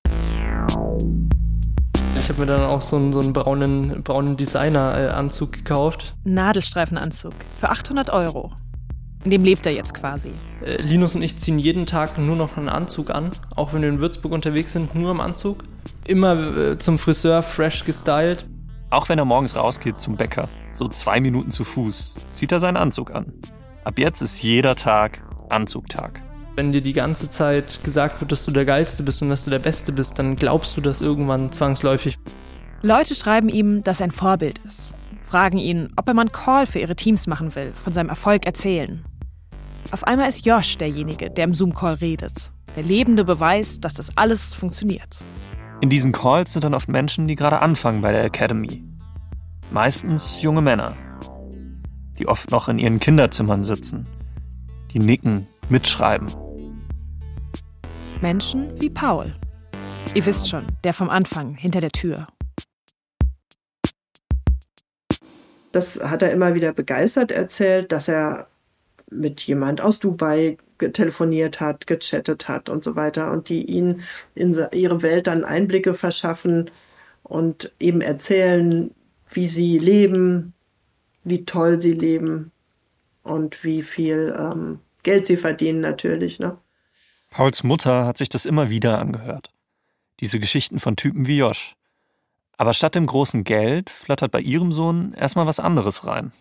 Ich 2.16 2.30
habe 2.30 2.40
mir 2.40 2.46
dann 2.46 2.62
auch 2.62 2.84
so 2.84 2.96
einen, 2.96 3.12
so 3.12 3.22
einen 3.22 3.34
braunen, 3.34 4.04
braunen 4.04 4.38
Designer-Anzug 4.38 5.52
gekauft. 5.52 6.14
Nadelstreifenanzug 6.26 7.34
für 7.60 7.70
800 7.72 8.12
Euro. 8.12 8.52
In 9.24 9.32
dem 9.32 9.44
lebt 9.44 9.66
er 9.66 9.72
jetzt 9.72 9.96
quasi. 9.96 10.30
Äh, 10.64 10.80
Linus 10.84 11.16
und 11.16 11.24
ich 11.24 11.40
ziehen 11.40 11.58
jeden 11.58 11.88
Tag 11.88 12.20
nur 12.20 12.36
noch 12.36 12.56
einen 12.56 12.70
Anzug 12.70 13.10
an, 13.10 13.32
auch 13.56 13.74
wenn 13.74 13.82
wir 13.82 13.90
in 13.90 14.00
Würzburg 14.00 14.32
unterwegs 14.32 14.74
sind, 14.74 14.94
nur 14.94 15.10
im 15.10 15.20
Anzug. 15.20 15.64
Immer 16.06 16.56
äh, 16.56 16.78
zum 16.78 17.00
Friseur, 17.00 17.42
fresh 17.42 17.84
gestylt. 17.84 18.46
Auch 18.92 19.10
wenn 19.10 19.18
er 19.18 19.26
morgens 19.26 19.56
rausgeht 19.56 20.00
zum 20.00 20.18
Bäcker, 20.18 20.50
so 20.74 20.88
zwei 20.88 21.20
Minuten 21.20 21.50
zu 21.50 21.64
Fuß, 21.64 22.16
zieht 22.34 22.52
er 22.52 22.60
seinen 22.60 22.78
Anzug 22.78 23.16
an. 23.16 23.34
Ab 23.84 23.98
jetzt 23.98 24.22
ist 24.22 24.44
jeder 24.44 24.76
Tag 24.76 25.24
Anzugtag. 25.50 26.22
Wenn 26.56 26.72
dir 26.72 26.82
die 26.82 26.94
ganze 26.94 27.30
Zeit 27.32 27.84
gesagt 27.84 28.22
wird, 28.22 28.32
dass 28.32 28.46
du 28.46 28.52
der 28.52 28.66
Geilste 28.66 29.02
bist 29.02 29.24
und 29.24 29.30
dass 29.30 29.44
du 29.44 29.50
der 29.50 29.60
Beste 29.60 29.92
bist, 29.92 30.20
dann 30.20 30.36
glaubst 30.36 30.78
du 30.78 30.82
das 30.82 31.02
irgendwann 31.02 31.52
zwangsläufig. 31.52 32.20
Leute 32.84 33.16
schreiben 33.16 33.50
ihm, 33.50 33.82
dass 33.82 34.02
er 34.02 34.08
ein 34.08 34.12
Vorbild 34.12 34.60
ist. 34.60 34.94
Fragen 35.22 35.58
ihn, 35.58 35.90
ob 35.96 36.08
er 36.08 36.14
mal 36.14 36.22
einen 36.22 36.32
Call 36.32 36.68
für 36.68 36.80
ihre 36.80 36.96
Teams 36.96 37.26
machen 37.26 37.56
will, 37.56 37.72
von 37.74 37.92
seinem 37.92 38.10
Erfolg 38.10 38.46
erzählen. 38.46 39.04
Auf 39.90 40.04
einmal 40.04 40.30
ist 40.30 40.46
Josh 40.46 40.78
derjenige, 40.78 41.32
der 41.32 41.46
im 41.46 41.56
Zoom-Call 41.56 41.96
redet. 41.96 42.52
Der 42.76 42.84
lebende 42.84 43.24
Beweis, 43.24 43.80
dass 43.80 43.96
das 43.96 44.16
alles 44.16 44.54
funktioniert. 44.54 45.24
In 45.82 45.90
diesen 45.90 46.12
Calls 46.12 46.54
sind 46.54 46.64
dann 46.64 46.76
oft 46.76 46.88
Menschen, 46.88 47.28
die 47.28 47.36
gerade 47.36 47.62
anfangen 47.62 48.02
bei 48.02 48.12
der 48.12 48.24
Academy. 48.24 48.84
Meistens 49.72 50.42
junge 50.42 50.62
Männer, 50.62 50.96
die 52.20 52.28
oft 52.28 52.52
noch 52.52 52.68
in 52.68 52.78
ihren 52.78 53.00
Kinderzimmern 53.00 53.64
sitzen, 53.64 54.08
die 54.92 55.00
nicken, 55.00 55.48
mitschreiben. 55.70 56.43
Menschen 58.24 58.72
wie 58.80 58.90
Paul. 58.90 59.36
Ihr 60.16 60.26
wisst 60.26 60.48
schon, 60.48 60.66
der 60.86 60.94
vom 60.94 61.10
Anfang 61.10 61.56
hinter 61.56 61.82
der 61.82 61.92
Tür. 61.92 62.24
Das 65.74 66.00
hat 66.00 66.22
er 66.22 66.32
immer 66.32 66.56
wieder 66.56 66.72
begeistert 66.72 67.32
erzählt, 67.32 67.92
dass 67.92 68.08
er 68.08 68.48
mit 69.12 69.42
jemand 69.42 69.82
aus 69.82 70.00
Dubai 70.00 70.58
telefoniert 70.78 71.60
hat, 71.60 71.86
gechattet 71.86 72.48
hat 72.48 72.70
und 72.70 72.86
so 72.86 72.96
weiter 72.96 73.30
und 73.30 73.50
die 73.50 73.66
ihn 73.66 74.04
in 74.36 74.58
ihre 74.72 75.02
Welt 75.02 75.28
dann 75.28 75.44
Einblicke 75.44 75.94
verschaffen 75.94 76.72
und 77.24 77.74
eben 77.78 78.00
erzählen, 78.00 78.92
wie 79.32 79.50
sie 79.50 79.78
leben, 79.78 80.54
wie 81.26 81.44
toll 81.44 81.82
sie 81.82 81.94
leben 81.94 82.54
und 83.24 83.66
wie 83.66 83.82
viel 83.82 84.34
ähm, 84.40 84.80
Geld 85.04 85.26
sie 85.26 85.38
verdienen 85.38 85.82
natürlich. 85.82 86.40
Ne? 86.40 86.58
Pauls 87.34 87.64
Mutter 87.64 88.06
hat 88.06 88.18
sich 88.18 88.30
das 88.30 88.46
immer 88.46 88.70
wieder 88.70 89.00
angehört. 89.00 89.52
Diese 90.20 90.40
Geschichten 90.40 90.80
von 90.80 90.96
Typen 90.96 91.28
wie 91.28 91.38
Josh. 91.38 91.76
Aber 92.58 92.74
statt 92.74 92.96
dem 92.96 93.06
großen 93.06 93.44
Geld 93.44 93.90
flattert 93.90 94.32
bei 94.32 94.40
ihrem 94.40 94.72
Sohn 94.72 95.14
erstmal 95.14 95.48
was 95.48 95.60
anderes 95.60 96.06
rein 96.06 96.32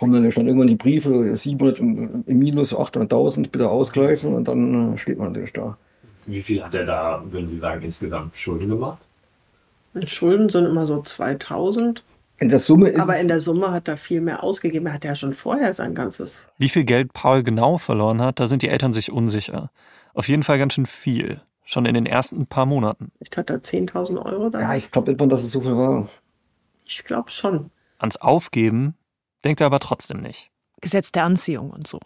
kommen 0.00 0.14
dann 0.14 0.24
ja 0.24 0.30
schon 0.30 0.46
irgendwann 0.46 0.68
die 0.68 0.76
Briefe, 0.76 1.36
700 1.36 1.78
im, 1.78 2.24
Minus, 2.26 2.74
800.000, 2.74 3.50
bitte 3.50 3.68
ausgleichen 3.68 4.34
und 4.34 4.48
dann 4.48 4.94
äh, 4.94 4.98
steht 4.98 5.18
man 5.18 5.28
natürlich 5.28 5.52
da. 5.52 5.76
Wie 6.24 6.42
viel 6.42 6.64
hat 6.64 6.74
er 6.74 6.86
da, 6.86 7.22
würden 7.30 7.46
Sie 7.46 7.58
sagen, 7.58 7.82
insgesamt 7.82 8.34
Schulden 8.34 8.70
gemacht? 8.70 8.98
Schulden 10.06 10.48
sind 10.48 10.64
immer 10.64 10.86
so 10.86 11.02
2000. 11.02 12.02
In 12.38 12.48
der 12.48 12.60
Summe 12.60 12.94
Aber 12.98 13.18
in 13.18 13.28
der 13.28 13.40
Summe 13.40 13.72
hat 13.72 13.88
er 13.88 13.98
viel 13.98 14.22
mehr 14.22 14.42
ausgegeben. 14.42 14.86
Er 14.86 14.94
hat 14.94 15.04
ja 15.04 15.14
schon 15.14 15.34
vorher 15.34 15.74
sein 15.74 15.94
ganzes. 15.94 16.48
Wie 16.56 16.70
viel 16.70 16.84
Geld 16.84 17.12
Paul 17.12 17.42
genau 17.42 17.76
verloren 17.76 18.22
hat, 18.22 18.40
da 18.40 18.46
sind 18.46 18.62
die 18.62 18.68
Eltern 18.68 18.94
sich 18.94 19.12
unsicher. 19.12 19.70
Auf 20.14 20.28
jeden 20.28 20.42
Fall 20.42 20.58
ganz 20.58 20.74
schön 20.74 20.86
viel. 20.86 21.40
Schon 21.64 21.86
in 21.86 21.94
den 21.94 22.06
ersten 22.06 22.46
paar 22.46 22.66
Monaten. 22.66 23.12
Ich 23.20 23.30
hatte 23.36 23.54
10.000 23.54 24.24
Euro 24.24 24.50
da. 24.50 24.60
Ja, 24.60 24.74
ich 24.74 24.90
glaube 24.90 25.12
nicht 25.12 25.20
dass 25.30 25.42
es 25.42 25.52
so 25.52 25.60
viel 25.60 25.76
war. 25.76 26.08
Ich 26.84 27.04
glaube 27.04 27.30
schon. 27.30 27.70
Ans 27.98 28.16
Aufgeben 28.16 28.96
denkt 29.44 29.60
er 29.60 29.66
aber 29.66 29.78
trotzdem 29.78 30.20
nicht. 30.20 30.50
Gesetz 30.80 31.12
der 31.12 31.24
Anziehung 31.24 31.70
und 31.70 31.86
so. 31.86 32.00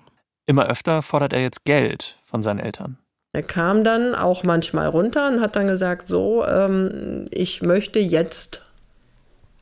Immer 0.46 0.66
öfter 0.66 1.00
fordert 1.00 1.32
er 1.32 1.40
jetzt 1.40 1.64
Geld 1.64 2.18
von 2.24 2.42
seinen 2.42 2.58
Eltern. 2.58 2.98
Er 3.32 3.42
kam 3.42 3.82
dann 3.82 4.14
auch 4.14 4.44
manchmal 4.44 4.86
runter 4.86 5.28
und 5.28 5.40
hat 5.40 5.56
dann 5.56 5.66
gesagt, 5.66 6.06
so, 6.06 6.44
ähm, 6.46 7.24
ich 7.30 7.62
möchte 7.62 7.98
jetzt 7.98 8.62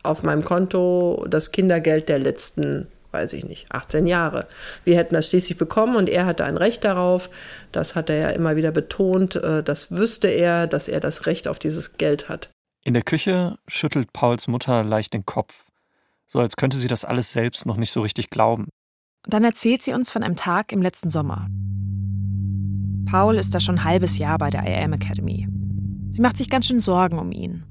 auf 0.03 0.23
meinem 0.23 0.45
Konto 0.45 1.25
das 1.29 1.53
Kindergeld 1.53 2.09
der 2.09 2.19
letzten, 2.19 2.89
weiß 3.13 3.33
ich 3.35 3.45
nicht, 3.45 3.71
18 3.71 4.07
Jahre. 4.07 4.47
Wir 4.85 4.97
hätten 4.97 5.15
das 5.15 5.29
schließlich 5.29 5.59
bekommen 5.59 5.97
und 5.97 6.09
er 6.09 6.27
hatte 6.27 6.45
ein 6.45 6.57
Recht 6.57 6.85
darauf. 6.85 7.31
Das 7.71 7.95
hat 7.95 8.11
er 8.11 8.17
ja 8.17 8.31
immer 8.31 8.57
wieder 8.57 8.73
betont. 8.73 9.37
Äh, 9.37 9.63
das 9.63 9.91
wüsste 9.91 10.29
er, 10.29 10.67
dass 10.67 10.89
er 10.89 11.01
das 11.01 11.27
Recht 11.27 11.49
auf 11.49 11.59
dieses 11.59 11.99
Geld 11.99 12.29
hat. 12.29 12.51
In 12.85 12.95
der 12.95 13.03
Küche 13.03 13.57
schüttelt 13.69 14.13
Pauls 14.13 14.49
Mutter 14.49 14.83
leicht 14.83 15.15
den 15.15 15.25
Kopf 15.25 15.65
so 16.33 16.41
als 16.41 16.57
könnte 16.57 16.79
sie 16.79 16.89
das 16.89 17.05
alles 17.05 17.31
selbst 17.31 17.67
noch 17.67 17.77
nicht 17.77 17.91
so 17.91 18.01
richtig 18.01 18.31
glauben. 18.31 18.69
Und 19.25 19.35
dann 19.35 19.45
erzählt 19.45 19.83
sie 19.83 19.93
uns 19.93 20.11
von 20.11 20.23
einem 20.23 20.35
Tag 20.35 20.73
im 20.73 20.81
letzten 20.81 21.11
Sommer. 21.11 21.47
Paul 23.05 23.37
ist 23.37 23.55
da 23.55 23.61
schon 23.61 23.77
ein 23.77 23.85
halbes 23.85 24.17
Jahr 24.17 24.39
bei 24.39 24.49
der 24.49 24.63
IAM 24.67 24.95
Academy. 24.95 25.47
Sie 26.11 26.23
macht 26.23 26.39
sich 26.39 26.49
ganz 26.49 26.67
schön 26.67 26.81
Sorgen 26.81 27.19
um 27.19 27.33
ihn. 27.33 27.65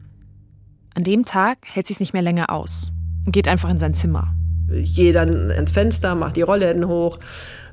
An 0.93 1.03
dem 1.03 1.25
Tag 1.25 1.57
hält 1.63 1.87
sie 1.87 1.93
es 1.93 1.99
nicht 1.99 2.13
mehr 2.13 2.21
länger 2.21 2.51
aus. 2.51 2.91
und 3.25 3.31
geht 3.31 3.47
einfach 3.47 3.69
in 3.69 3.77
sein 3.77 3.93
Zimmer. 3.93 4.35
Ich 4.73 4.95
gehe 4.95 5.13
dann 5.13 5.49
ins 5.49 5.71
Fenster, 5.71 6.15
mache 6.15 6.33
die 6.33 6.41
Rollläden 6.41 6.87
hoch, 6.87 7.19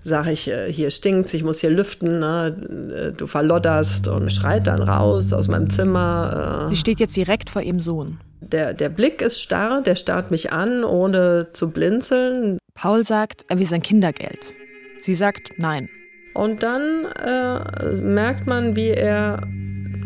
sage 0.05 0.33
ich, 0.33 0.49
äh, 0.49 0.73
hier 0.73 0.91
stinkt's, 0.91 1.35
ich 1.35 1.45
muss 1.45 1.61
hier 1.61 1.71
lüften, 1.71 2.19
ne? 2.19 3.13
du 3.17 3.27
verlodderst 3.27 4.09
und 4.09 4.31
schreit 4.33 4.67
dann 4.67 4.83
raus 4.83 5.33
aus 5.33 5.49
meinem 5.49 5.71
Zimmer. 5.71 6.65
Äh. 6.65 6.69
Sie 6.69 6.77
steht 6.77 7.01
jetzt 7.01 7.17
direkt 7.17 7.51
vor 7.51 7.63
ihrem 7.63 7.81
Sohn. 7.81 8.19
Der, 8.41 8.73
der 8.73 8.89
Blick 8.89 9.21
ist 9.21 9.41
starr, 9.41 9.83
der 9.83 9.95
starrt 9.95 10.31
mich 10.31 10.53
an, 10.53 10.85
ohne 10.85 11.49
zu 11.51 11.71
blinzeln. 11.71 12.59
Paul 12.75 13.05
sagt, 13.05 13.45
er 13.49 13.59
will 13.59 13.67
sein 13.67 13.83
Kindergeld. 13.83 14.53
Sie 15.01 15.15
sagt 15.15 15.53
nein. 15.59 15.89
Und 16.35 16.63
dann 16.63 17.07
äh, 17.07 17.93
merkt 17.97 18.47
man, 18.47 18.77
wie 18.77 18.91
er 18.91 19.43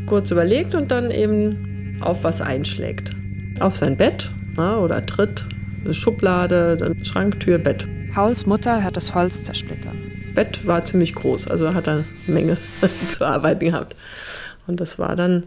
kurz 0.07 0.31
überlegt 0.31 0.75
und 0.75 0.91
dann 0.91 1.11
eben 1.11 1.99
auf 2.01 2.25
was 2.25 2.41
einschlägt. 2.41 3.13
Auf 3.61 3.77
sein 3.77 3.97
Bett 3.97 4.31
na, 4.57 4.79
oder 4.79 5.05
tritt, 5.05 5.45
Schublade, 5.91 6.77
dann 6.77 7.05
Schranktür, 7.05 7.59
Bett. 7.59 7.87
Pauls 8.15 8.47
Mutter 8.47 8.83
hört 8.83 8.97
das 8.97 9.15
Holz 9.15 9.45
zersplittern. 9.45 9.99
Bett 10.35 10.67
war 10.67 10.85
ziemlich 10.85 11.15
groß, 11.15 11.49
also 11.49 11.75
hat 11.75 11.87
er 11.87 11.95
eine 11.95 12.05
Menge 12.27 12.57
zu 13.11 13.27
arbeiten 13.27 13.67
gehabt. 13.67 13.97
Und 14.67 14.81
das 14.81 14.99
war 14.99 15.17
dann, 15.17 15.47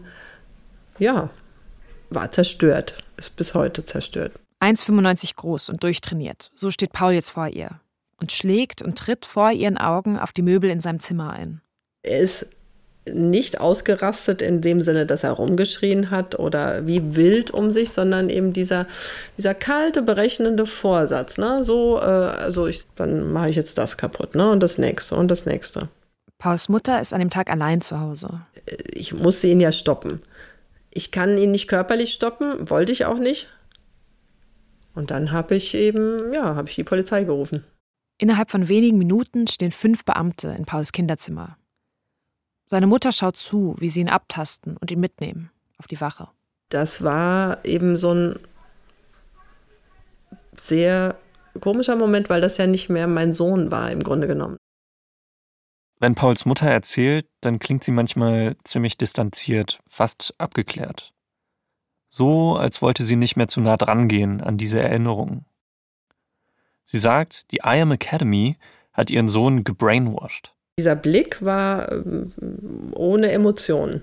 ja, 0.98 1.30
war 2.10 2.30
zerstört, 2.30 3.02
ist 3.16 3.36
bis 3.36 3.54
heute 3.54 3.84
zerstört. 3.84 4.32
1,95 4.62 5.36
groß 5.36 5.68
und 5.70 5.82
durchtrainiert. 5.82 6.50
So 6.54 6.70
steht 6.70 6.92
Paul 6.92 7.12
jetzt 7.12 7.30
vor 7.30 7.48
ihr 7.48 7.80
und 8.20 8.32
schlägt 8.32 8.82
und 8.82 8.98
tritt 8.98 9.26
vor 9.26 9.52
ihren 9.52 9.76
Augen 9.76 10.18
auf 10.18 10.32
die 10.32 10.42
Möbel 10.42 10.70
in 10.70 10.80
seinem 10.80 11.00
Zimmer 11.00 11.32
ein. 11.32 11.60
Er 12.02 12.20
ist 12.20 12.48
nicht 13.12 13.60
ausgerastet 13.60 14.42
in 14.42 14.60
dem 14.60 14.80
Sinne, 14.80 15.06
dass 15.06 15.24
er 15.24 15.32
rumgeschrien 15.32 16.10
hat 16.10 16.38
oder 16.38 16.86
wie 16.86 17.16
wild 17.16 17.50
um 17.50 17.72
sich, 17.72 17.90
sondern 17.90 18.30
eben 18.30 18.52
dieser, 18.52 18.86
dieser 19.36 19.54
kalte, 19.54 20.02
berechnende 20.02 20.66
Vorsatz. 20.66 21.38
Ne? 21.38 21.62
So, 21.64 21.98
äh, 21.98 22.02
also 22.02 22.66
ich, 22.66 22.82
dann 22.96 23.32
mache 23.32 23.50
ich 23.50 23.56
jetzt 23.56 23.78
das 23.78 23.96
kaputt 23.96 24.34
ne? 24.34 24.50
und 24.50 24.60
das 24.60 24.78
nächste 24.78 25.16
und 25.16 25.28
das 25.28 25.46
nächste. 25.46 25.88
Pauls 26.38 26.68
Mutter 26.68 27.00
ist 27.00 27.14
an 27.14 27.20
dem 27.20 27.30
Tag 27.30 27.50
allein 27.50 27.80
zu 27.80 28.00
Hause. 28.00 28.40
Ich 28.90 29.14
musste 29.14 29.46
ihn 29.46 29.60
ja 29.60 29.72
stoppen. 29.72 30.22
Ich 30.90 31.10
kann 31.10 31.38
ihn 31.38 31.50
nicht 31.50 31.68
körperlich 31.68 32.12
stoppen, 32.12 32.70
wollte 32.70 32.92
ich 32.92 33.04
auch 33.04 33.18
nicht. 33.18 33.48
Und 34.94 35.10
dann 35.10 35.30
habe 35.30 35.54
ich 35.54 35.74
eben, 35.74 36.32
ja, 36.32 36.56
habe 36.56 36.68
ich 36.68 36.74
die 36.74 36.84
Polizei 36.84 37.24
gerufen. 37.24 37.64
Innerhalb 38.18 38.50
von 38.50 38.68
wenigen 38.68 38.96
Minuten 38.96 39.46
stehen 39.46 39.72
fünf 39.72 40.04
Beamte 40.04 40.48
in 40.56 40.64
Pauls 40.64 40.92
Kinderzimmer. 40.92 41.58
Seine 42.66 42.88
Mutter 42.88 43.12
schaut 43.12 43.36
zu, 43.36 43.76
wie 43.78 43.88
sie 43.88 44.00
ihn 44.00 44.08
abtasten 44.08 44.76
und 44.76 44.90
ihn 44.90 45.00
mitnehmen 45.00 45.50
auf 45.78 45.86
die 45.86 46.00
Wache. 46.00 46.28
Das 46.68 47.04
war 47.04 47.64
eben 47.64 47.96
so 47.96 48.12
ein 48.12 48.38
sehr 50.56 51.16
komischer 51.60 51.96
Moment, 51.96 52.28
weil 52.28 52.40
das 52.40 52.56
ja 52.56 52.66
nicht 52.66 52.88
mehr 52.88 53.06
mein 53.06 53.32
Sohn 53.32 53.70
war, 53.70 53.90
im 53.90 54.02
Grunde 54.02 54.26
genommen. 54.26 54.56
Wenn 55.98 56.14
Pauls 56.14 56.44
Mutter 56.44 56.66
erzählt, 56.66 57.26
dann 57.40 57.58
klingt 57.58 57.84
sie 57.84 57.92
manchmal 57.92 58.56
ziemlich 58.64 58.98
distanziert, 58.98 59.78
fast 59.88 60.34
abgeklärt. 60.38 61.14
So, 62.08 62.56
als 62.56 62.82
wollte 62.82 63.04
sie 63.04 63.16
nicht 63.16 63.36
mehr 63.36 63.48
zu 63.48 63.60
nah 63.60 63.76
dran 63.76 64.08
gehen 64.08 64.42
an 64.42 64.58
diese 64.58 64.82
Erinnerungen. 64.82 65.46
Sie 66.84 66.98
sagt, 66.98 67.50
die 67.50 67.58
I 67.58 67.80
Am 67.80 67.92
Academy 67.92 68.56
hat 68.92 69.10
ihren 69.10 69.28
Sohn 69.28 69.64
gebrainwashed. 69.64 70.55
Dieser 70.78 70.94
Blick 70.94 71.42
war 71.42 71.90
ähm, 71.90 72.32
ohne 72.92 73.32
Emotionen. 73.32 74.02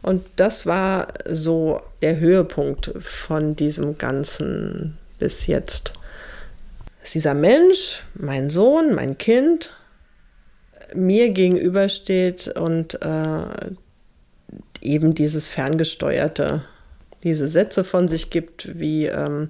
Und 0.00 0.24
das 0.36 0.64
war 0.64 1.08
so 1.28 1.82
der 2.02 2.20
Höhepunkt 2.20 2.92
von 3.00 3.56
diesem 3.56 3.98
Ganzen 3.98 4.96
bis 5.18 5.48
jetzt. 5.48 5.92
Dass 7.00 7.10
dieser 7.10 7.34
Mensch, 7.34 8.04
mein 8.14 8.48
Sohn, 8.48 8.94
mein 8.94 9.18
Kind, 9.18 9.72
mir 10.94 11.30
gegenübersteht 11.30 12.46
und 12.46 13.02
äh, 13.02 13.70
eben 14.80 15.14
dieses 15.14 15.48
Ferngesteuerte, 15.48 16.62
diese 17.24 17.48
Sätze 17.48 17.82
von 17.82 18.06
sich 18.06 18.30
gibt, 18.30 18.78
wie 18.78 19.06
ähm, 19.06 19.48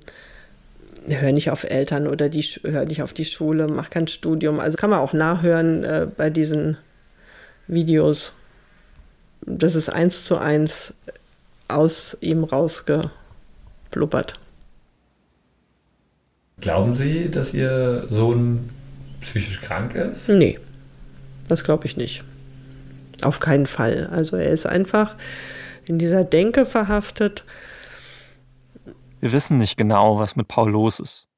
hör 1.09 1.33
nicht 1.33 1.51
auf 1.51 1.64
Eltern 1.64 2.07
oder 2.07 2.29
die, 2.29 2.42
hör 2.42 2.85
nicht 2.85 3.03
auf 3.03 3.12
die 3.12 3.25
Schule, 3.25 3.69
mach 3.69 3.90
kein 3.90 4.09
Studium. 4.09 4.61
Also 4.61 4.77
kann 4.77 4.90
man 4.90 5.01
auch 5.01 5.12
nachhören 5.12 5.85
äh, 5.85 6.07
bei 6.16 6.31
diesen 6.31 6.77
Videos. 7.66 8.33
Das 9.42 9.75
ist 9.75 9.88
eins 9.88 10.25
zu 10.25 10.38
eins 10.38 10.95
aus 11.69 12.16
ihm 12.21 12.45
rausgeblubbert. 12.45 14.38
Glauben 16.61 16.95
Sie, 16.95 17.31
dass 17.31 17.53
Ihr 17.55 18.07
Sohn 18.09 18.71
psychisch 19.21 19.61
krank 19.61 19.95
ist? 19.95 20.29
Nee, 20.29 20.59
das 21.49 21.64
glaube 21.64 21.87
ich 21.87 21.97
nicht. 21.97 22.25
Auf 23.23 23.40
keinen 23.40 23.66
Fall. 23.66 24.09
Also 24.11 24.37
er 24.37 24.51
ist 24.51 24.66
einfach 24.66 25.16
in 25.85 25.99
dieser 25.99 26.25
Denke 26.25 26.66
verhaftet, 26.66 27.45
wir 29.20 29.33
wissen 29.33 29.59
nicht 29.59 29.76
genau, 29.76 30.18
was 30.18 30.37
mit 30.37 30.48
Paul 30.48 30.70
los 30.70 31.00
ist. 31.00 31.29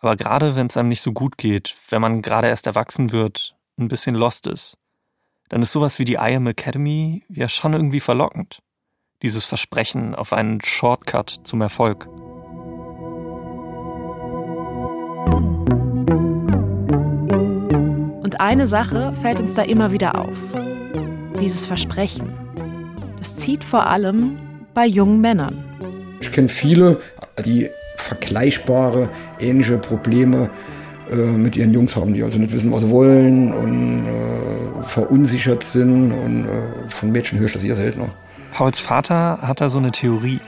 Aber 0.00 0.16
gerade 0.16 0.54
wenn 0.54 0.68
es 0.68 0.76
einem 0.76 0.88
nicht 0.88 1.00
so 1.00 1.12
gut 1.12 1.38
geht, 1.38 1.74
wenn 1.90 2.00
man 2.00 2.22
gerade 2.22 2.48
erst 2.48 2.66
erwachsen 2.66 3.10
wird, 3.10 3.56
ein 3.78 3.88
bisschen 3.88 4.14
lost 4.14 4.46
ist, 4.46 4.76
dann 5.48 5.62
ist 5.62 5.72
sowas 5.72 5.98
wie 5.98 6.04
die 6.04 6.14
I 6.14 6.36
Am 6.36 6.46
Academy 6.46 7.24
ja 7.28 7.48
schon 7.48 7.72
irgendwie 7.72 8.00
verlockend. 8.00 8.60
Dieses 9.22 9.44
Versprechen 9.44 10.14
auf 10.14 10.32
einen 10.32 10.60
Shortcut 10.60 11.40
zum 11.42 11.60
Erfolg. 11.60 12.06
Und 18.22 18.40
eine 18.40 18.66
Sache 18.66 19.14
fällt 19.14 19.40
uns 19.40 19.54
da 19.54 19.62
immer 19.62 19.90
wieder 19.90 20.16
auf. 20.16 20.36
Dieses 21.40 21.66
Versprechen. 21.66 22.34
Das 23.16 23.34
zieht 23.34 23.64
vor 23.64 23.86
allem 23.86 24.38
bei 24.74 24.86
jungen 24.86 25.20
Männern. 25.20 25.64
Ich 26.20 26.32
kenne 26.32 26.48
viele, 26.48 27.00
die 27.44 27.70
vergleichbare, 27.96 29.08
ähnliche 29.40 29.78
Probleme 29.78 30.50
äh, 31.10 31.14
mit 31.14 31.56
ihren 31.56 31.72
Jungs 31.72 31.96
haben, 31.96 32.14
die 32.14 32.22
also 32.22 32.38
nicht 32.38 32.52
wissen, 32.52 32.72
was 32.72 32.82
sie 32.82 32.90
wollen 32.90 33.52
und 33.52 34.06
äh, 34.06 34.82
verunsichert 34.84 35.62
sind. 35.62 36.12
Und 36.12 36.46
äh, 36.46 36.90
von 36.90 37.10
Mädchen 37.10 37.38
höre 37.38 37.46
ich 37.46 37.52
das 37.52 37.64
eher 37.64 37.76
seltener. 37.76 38.10
Pauls 38.52 38.78
Vater 38.78 39.38
hat 39.42 39.60
da 39.60 39.70
so 39.70 39.78
eine 39.78 39.90
Theorie. 39.90 40.40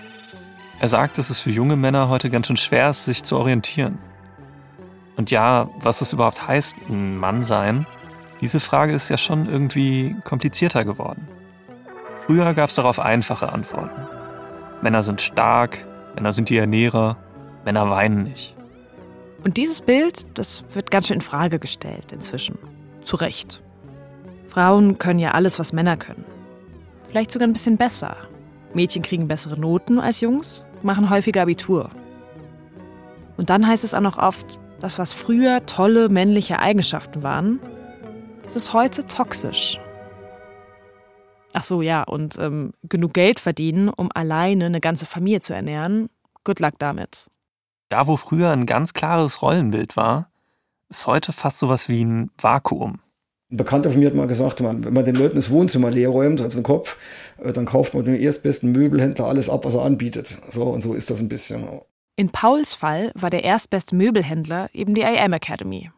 Er 0.80 0.88
sagt, 0.88 1.18
dass 1.18 1.30
es 1.30 1.40
für 1.40 1.50
junge 1.50 1.76
Männer 1.76 2.08
heute 2.08 2.30
ganz 2.30 2.46
schön 2.46 2.56
schwer 2.56 2.90
ist, 2.90 3.04
sich 3.04 3.22
zu 3.22 3.36
orientieren. 3.36 3.98
Und 5.16 5.30
ja, 5.30 5.68
was 5.78 6.00
es 6.00 6.12
überhaupt 6.12 6.48
heißt, 6.48 6.76
ein 6.88 7.18
Mann 7.18 7.42
sein, 7.42 7.86
diese 8.40 8.58
Frage 8.58 8.94
ist 8.94 9.10
ja 9.10 9.18
schon 9.18 9.46
irgendwie 9.46 10.16
komplizierter 10.24 10.84
geworden. 10.84 11.28
Früher 12.24 12.54
gab 12.54 12.70
es 12.70 12.76
darauf 12.76 12.98
einfache 12.98 13.52
Antworten. 13.52 14.09
Männer 14.82 15.02
sind 15.02 15.20
stark, 15.20 15.86
Männer 16.14 16.32
sind 16.32 16.48
die 16.48 16.56
Ernährer, 16.56 17.16
Männer 17.64 17.90
weinen 17.90 18.22
nicht. 18.22 18.56
Und 19.44 19.56
dieses 19.56 19.80
Bild, 19.80 20.26
das 20.34 20.64
wird 20.74 20.90
ganz 20.90 21.06
schön 21.06 21.16
in 21.16 21.20
Frage 21.20 21.58
gestellt 21.58 22.12
inzwischen. 22.12 22.58
Zu 23.02 23.16
Recht. 23.16 23.62
Frauen 24.48 24.98
können 24.98 25.18
ja 25.18 25.32
alles, 25.32 25.58
was 25.58 25.72
Männer 25.72 25.96
können. 25.96 26.24
Vielleicht 27.08 27.30
sogar 27.30 27.46
ein 27.46 27.52
bisschen 27.52 27.76
besser. 27.76 28.16
Mädchen 28.72 29.02
kriegen 29.02 29.28
bessere 29.28 29.58
Noten 29.58 29.98
als 29.98 30.20
Jungs, 30.20 30.66
machen 30.82 31.10
häufiger 31.10 31.42
Abitur. 31.42 31.90
Und 33.36 33.50
dann 33.50 33.66
heißt 33.66 33.84
es 33.84 33.94
auch 33.94 34.00
noch 34.00 34.18
oft, 34.18 34.58
dass 34.80 34.98
was 34.98 35.12
früher 35.12 35.64
tolle 35.66 36.08
männliche 36.08 36.58
Eigenschaften 36.58 37.22
waren, 37.22 37.60
das 38.44 38.56
ist 38.56 38.72
heute 38.72 39.06
toxisch 39.06 39.78
Ach 41.52 41.64
so, 41.64 41.82
ja, 41.82 42.02
und 42.02 42.38
ähm, 42.38 42.72
genug 42.84 43.14
Geld 43.14 43.40
verdienen, 43.40 43.88
um 43.88 44.10
alleine 44.14 44.66
eine 44.66 44.80
ganze 44.80 45.06
Familie 45.06 45.40
zu 45.40 45.54
ernähren. 45.54 46.08
Good 46.44 46.60
luck 46.60 46.74
damit. 46.78 47.26
Da, 47.88 48.06
wo 48.06 48.16
früher 48.16 48.50
ein 48.50 48.66
ganz 48.66 48.92
klares 48.94 49.42
Rollenbild 49.42 49.96
war, 49.96 50.30
ist 50.88 51.06
heute 51.06 51.32
fast 51.32 51.58
sowas 51.58 51.88
wie 51.88 52.04
ein 52.04 52.30
Vakuum. 52.38 53.00
Ein 53.50 53.56
Bekannter 53.56 53.90
von 53.90 53.98
mir 53.98 54.06
hat 54.06 54.14
mal 54.14 54.28
gesagt, 54.28 54.62
wenn 54.62 54.92
man 54.92 55.04
den 55.04 55.16
Leuten 55.16 55.34
das 55.34 55.50
Wohnzimmer 55.50 55.90
leer 55.90 56.08
räumt, 56.08 56.40
also 56.40 56.58
den 56.58 56.62
Kopf, 56.62 56.96
äh, 57.38 57.52
dann 57.52 57.66
kauft 57.66 57.94
man 57.94 58.04
dem 58.04 58.14
erstbesten 58.14 58.70
Möbelhändler 58.70 59.26
alles 59.26 59.48
ab, 59.48 59.64
was 59.64 59.74
er 59.74 59.82
anbietet. 59.82 60.38
So 60.50 60.62
und 60.64 60.82
so 60.82 60.94
ist 60.94 61.10
das 61.10 61.18
ein 61.20 61.28
bisschen. 61.28 61.80
In 62.14 62.30
Pauls 62.30 62.74
Fall 62.74 63.10
war 63.14 63.30
der 63.30 63.42
erstbeste 63.42 63.96
Möbelhändler 63.96 64.68
eben 64.72 64.94
die 64.94 65.04
AM 65.04 65.32
Academy. 65.32 65.90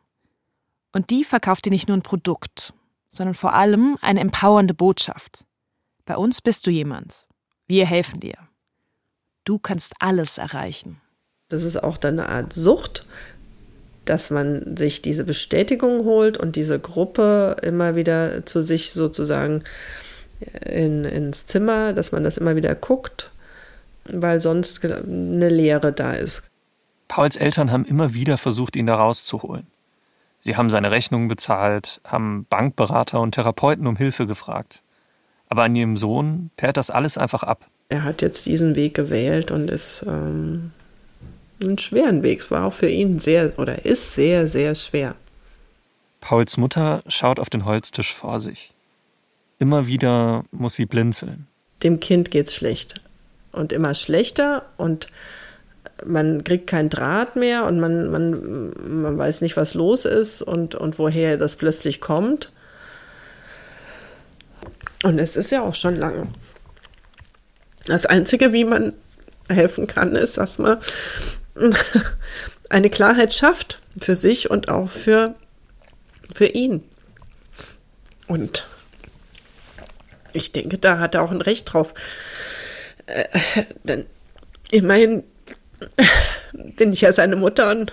Und 0.92 1.10
die 1.10 1.24
verkaufte 1.24 1.68
nicht 1.68 1.88
nur 1.88 1.96
ein 1.96 2.02
Produkt, 2.02 2.72
sondern 3.12 3.34
vor 3.34 3.52
allem 3.52 3.98
eine 4.00 4.20
empowernde 4.20 4.74
Botschaft. 4.74 5.44
Bei 6.06 6.16
uns 6.16 6.40
bist 6.40 6.66
du 6.66 6.70
jemand. 6.70 7.26
Wir 7.68 7.86
helfen 7.86 8.18
dir. 8.18 8.34
Du 9.44 9.58
kannst 9.58 9.94
alles 10.00 10.38
erreichen. 10.38 11.00
Das 11.48 11.62
ist 11.62 11.76
auch 11.76 11.98
dann 11.98 12.18
eine 12.18 12.28
Art 12.28 12.52
Sucht, 12.54 13.06
dass 14.06 14.30
man 14.30 14.76
sich 14.76 15.02
diese 15.02 15.24
Bestätigung 15.24 16.04
holt 16.04 16.38
und 16.38 16.56
diese 16.56 16.80
Gruppe 16.80 17.56
immer 17.62 17.94
wieder 17.94 18.46
zu 18.46 18.62
sich 18.62 18.92
sozusagen 18.92 19.62
in, 20.64 21.04
ins 21.04 21.46
Zimmer, 21.46 21.92
dass 21.92 22.10
man 22.12 22.24
das 22.24 22.38
immer 22.38 22.56
wieder 22.56 22.74
guckt, 22.74 23.30
weil 24.04 24.40
sonst 24.40 24.84
eine 24.84 25.48
Leere 25.50 25.92
da 25.92 26.14
ist. 26.14 26.44
Pauls 27.08 27.36
Eltern 27.36 27.70
haben 27.70 27.84
immer 27.84 28.14
wieder 28.14 28.38
versucht, 28.38 28.74
ihn 28.74 28.86
da 28.86 28.94
rauszuholen. 28.94 29.66
Sie 30.44 30.56
haben 30.56 30.70
seine 30.70 30.90
Rechnungen 30.90 31.28
bezahlt, 31.28 32.00
haben 32.04 32.46
Bankberater 32.50 33.20
und 33.20 33.32
Therapeuten 33.32 33.86
um 33.86 33.96
Hilfe 33.96 34.26
gefragt. 34.26 34.82
Aber 35.48 35.62
an 35.62 35.76
ihrem 35.76 35.96
Sohn 35.96 36.50
perlt 36.56 36.76
das 36.76 36.90
alles 36.90 37.16
einfach 37.16 37.44
ab. 37.44 37.68
Er 37.88 38.02
hat 38.02 38.22
jetzt 38.22 38.44
diesen 38.46 38.74
Weg 38.74 38.94
gewählt 38.94 39.52
und 39.52 39.70
ist 39.70 40.04
ähm, 40.06 40.72
einen 41.62 41.78
schweren 41.78 42.24
Weg. 42.24 42.40
Es 42.40 42.50
war 42.50 42.64
auch 42.64 42.72
für 42.72 42.88
ihn 42.88 43.20
sehr 43.20 43.56
oder 43.56 43.84
ist 43.84 44.14
sehr, 44.14 44.48
sehr 44.48 44.74
schwer. 44.74 45.14
Pauls 46.20 46.56
Mutter 46.56 47.04
schaut 47.06 47.38
auf 47.38 47.48
den 47.48 47.64
Holztisch 47.64 48.12
vor 48.12 48.40
sich. 48.40 48.72
Immer 49.60 49.86
wieder 49.86 50.44
muss 50.50 50.74
sie 50.74 50.86
blinzeln. 50.86 51.46
Dem 51.84 52.00
Kind 52.00 52.32
geht's 52.32 52.54
schlecht. 52.54 53.00
Und 53.52 53.72
immer 53.72 53.94
schlechter 53.94 54.64
und 54.76 55.08
man 56.06 56.44
kriegt 56.44 56.66
keinen 56.66 56.90
Draht 56.90 57.36
mehr 57.36 57.64
und 57.64 57.80
man, 57.80 58.10
man, 58.10 59.02
man 59.02 59.18
weiß 59.18 59.40
nicht, 59.40 59.56
was 59.56 59.74
los 59.74 60.04
ist 60.04 60.42
und, 60.42 60.74
und 60.74 60.98
woher 60.98 61.36
das 61.36 61.56
plötzlich 61.56 62.00
kommt. 62.00 62.52
Und 65.02 65.18
es 65.18 65.36
ist 65.36 65.50
ja 65.50 65.62
auch 65.62 65.74
schon 65.74 65.96
lange. 65.96 66.28
Das 67.86 68.06
Einzige, 68.06 68.52
wie 68.52 68.64
man 68.64 68.92
helfen 69.48 69.86
kann, 69.86 70.14
ist, 70.14 70.38
dass 70.38 70.58
man 70.58 70.78
eine 72.68 72.90
Klarheit 72.90 73.34
schafft 73.34 73.80
für 74.00 74.14
sich 74.14 74.50
und 74.50 74.68
auch 74.68 74.88
für, 74.88 75.34
für 76.32 76.46
ihn. 76.46 76.82
Und 78.28 78.66
ich 80.32 80.52
denke, 80.52 80.78
da 80.78 80.98
hat 80.98 81.14
er 81.14 81.22
auch 81.22 81.30
ein 81.30 81.42
Recht 81.42 81.72
drauf. 81.72 81.92
Äh, 83.06 83.24
denn 83.84 84.06
immerhin 84.70 85.24
bin 86.76 86.92
ich 86.92 87.00
ja 87.00 87.12
seine 87.12 87.36
Mutter 87.36 87.70
und 87.70 87.92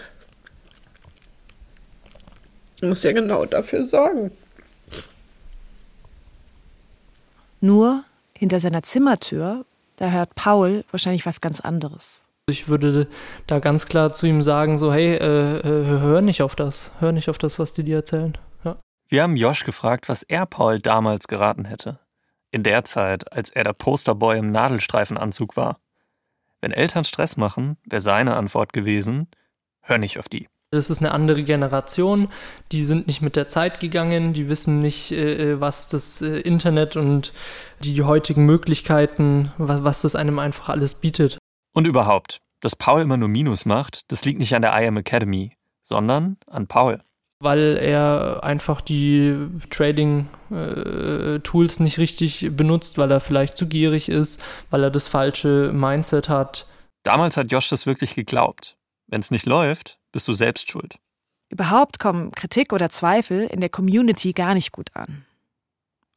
muss 2.81 3.03
ja 3.03 3.11
genau 3.11 3.45
dafür 3.45 3.85
sorgen. 3.85 4.31
Nur 7.61 8.03
hinter 8.33 8.59
seiner 8.59 8.83
Zimmertür, 8.83 9.65
da 9.97 10.09
hört 10.11 10.35
Paul 10.35 10.85
wahrscheinlich 10.91 11.25
was 11.25 11.41
ganz 11.41 11.59
anderes. 11.59 12.25
Ich 12.49 12.67
würde 12.67 13.07
da 13.47 13.59
ganz 13.59 13.85
klar 13.85 14.13
zu 14.13 14.25
ihm 14.25 14.41
sagen, 14.41 14.77
so 14.77 14.93
hey, 14.93 15.15
äh, 15.15 15.59
äh, 15.59 15.99
hör 15.99 16.21
nicht 16.21 16.41
auf 16.41 16.55
das, 16.55 16.91
hör 16.99 17.11
nicht 17.11 17.29
auf 17.29 17.37
das, 17.37 17.59
was 17.59 17.73
die 17.73 17.83
dir 17.83 17.97
erzählen. 17.97 18.37
Ja. 18.63 18.77
Wir 19.07 19.23
haben 19.23 19.35
Josh 19.35 19.65
gefragt, 19.65 20.09
was 20.09 20.23
er 20.23 20.45
Paul 20.45 20.79
damals 20.79 21.27
geraten 21.27 21.65
hätte. 21.65 21.99
In 22.51 22.63
der 22.63 22.85
Zeit, 22.85 23.31
als 23.33 23.49
er 23.49 23.65
der 23.65 23.73
Posterboy 23.73 24.39
im 24.39 24.51
Nadelstreifenanzug 24.51 25.55
war. 25.57 25.77
Wenn 26.61 26.71
Eltern 26.71 27.05
Stress 27.05 27.37
machen, 27.37 27.77
wäre 27.85 28.01
seine 28.01 28.35
Antwort 28.35 28.73
gewesen, 28.73 29.27
hör 29.81 29.97
nicht 29.97 30.19
auf 30.19 30.29
die. 30.29 30.47
Das 30.71 30.91
ist 30.91 30.99
eine 30.99 31.11
andere 31.11 31.43
Generation, 31.43 32.27
die 32.71 32.83
sind 32.83 33.07
nicht 33.07 33.23
mit 33.23 33.35
der 33.35 33.47
Zeit 33.47 33.79
gegangen, 33.79 34.33
die 34.33 34.49
wissen 34.49 34.81
nicht, 34.81 35.11
äh, 35.11 35.53
äh, 35.53 35.59
was 35.59 35.87
das 35.87 36.21
äh, 36.21 36.41
Internet 36.41 36.95
und 36.95 37.33
die 37.79 38.03
heutigen 38.03 38.45
Möglichkeiten, 38.45 39.51
was, 39.57 39.83
was 39.83 40.01
das 40.01 40.15
einem 40.15 40.37
einfach 40.37 40.69
alles 40.69 40.93
bietet. 40.93 41.39
Und 41.73 41.87
überhaupt, 41.87 42.37
dass 42.59 42.75
Paul 42.75 43.01
immer 43.01 43.17
nur 43.17 43.29
Minus 43.29 43.65
macht, 43.65 44.11
das 44.11 44.25
liegt 44.25 44.37
nicht 44.37 44.53
an 44.53 44.61
der 44.61 44.79
IM 44.79 44.97
Academy, 44.97 45.53
sondern 45.81 46.37
an 46.45 46.67
Paul. 46.67 47.01
Weil 47.41 47.77
er 47.77 48.43
einfach 48.43 48.81
die 48.81 49.33
Trading-Tools 49.69 51.79
äh, 51.79 51.83
nicht 51.83 51.97
richtig 51.97 52.49
benutzt, 52.51 52.97
weil 52.97 53.11
er 53.11 53.21
vielleicht 53.21 53.57
zu 53.57 53.67
gierig 53.67 54.09
ist, 54.09 54.43
weil 54.69 54.83
er 54.83 54.91
das 54.91 55.07
falsche 55.07 55.71
Mindset 55.73 56.27
hat. 56.27 56.67
Damals 57.03 57.37
hat 57.37 57.49
Josh 57.51 57.69
das 57.69 57.85
wirklich 57.85 58.13
geglaubt. 58.13 58.75
Wenn 59.07 59.21
es 59.21 59.31
nicht 59.31 59.45
läuft, 59.45 59.99
bist 60.11 60.27
du 60.27 60.33
selbst 60.33 60.69
schuld. 60.69 60.99
Überhaupt 61.49 61.97
kommen 61.97 62.31
Kritik 62.31 62.73
oder 62.73 62.89
Zweifel 62.89 63.47
in 63.47 63.61
der 63.61 63.69
Community 63.69 64.33
gar 64.33 64.53
nicht 64.53 64.73
gut 64.73 64.89
an. 64.93 65.25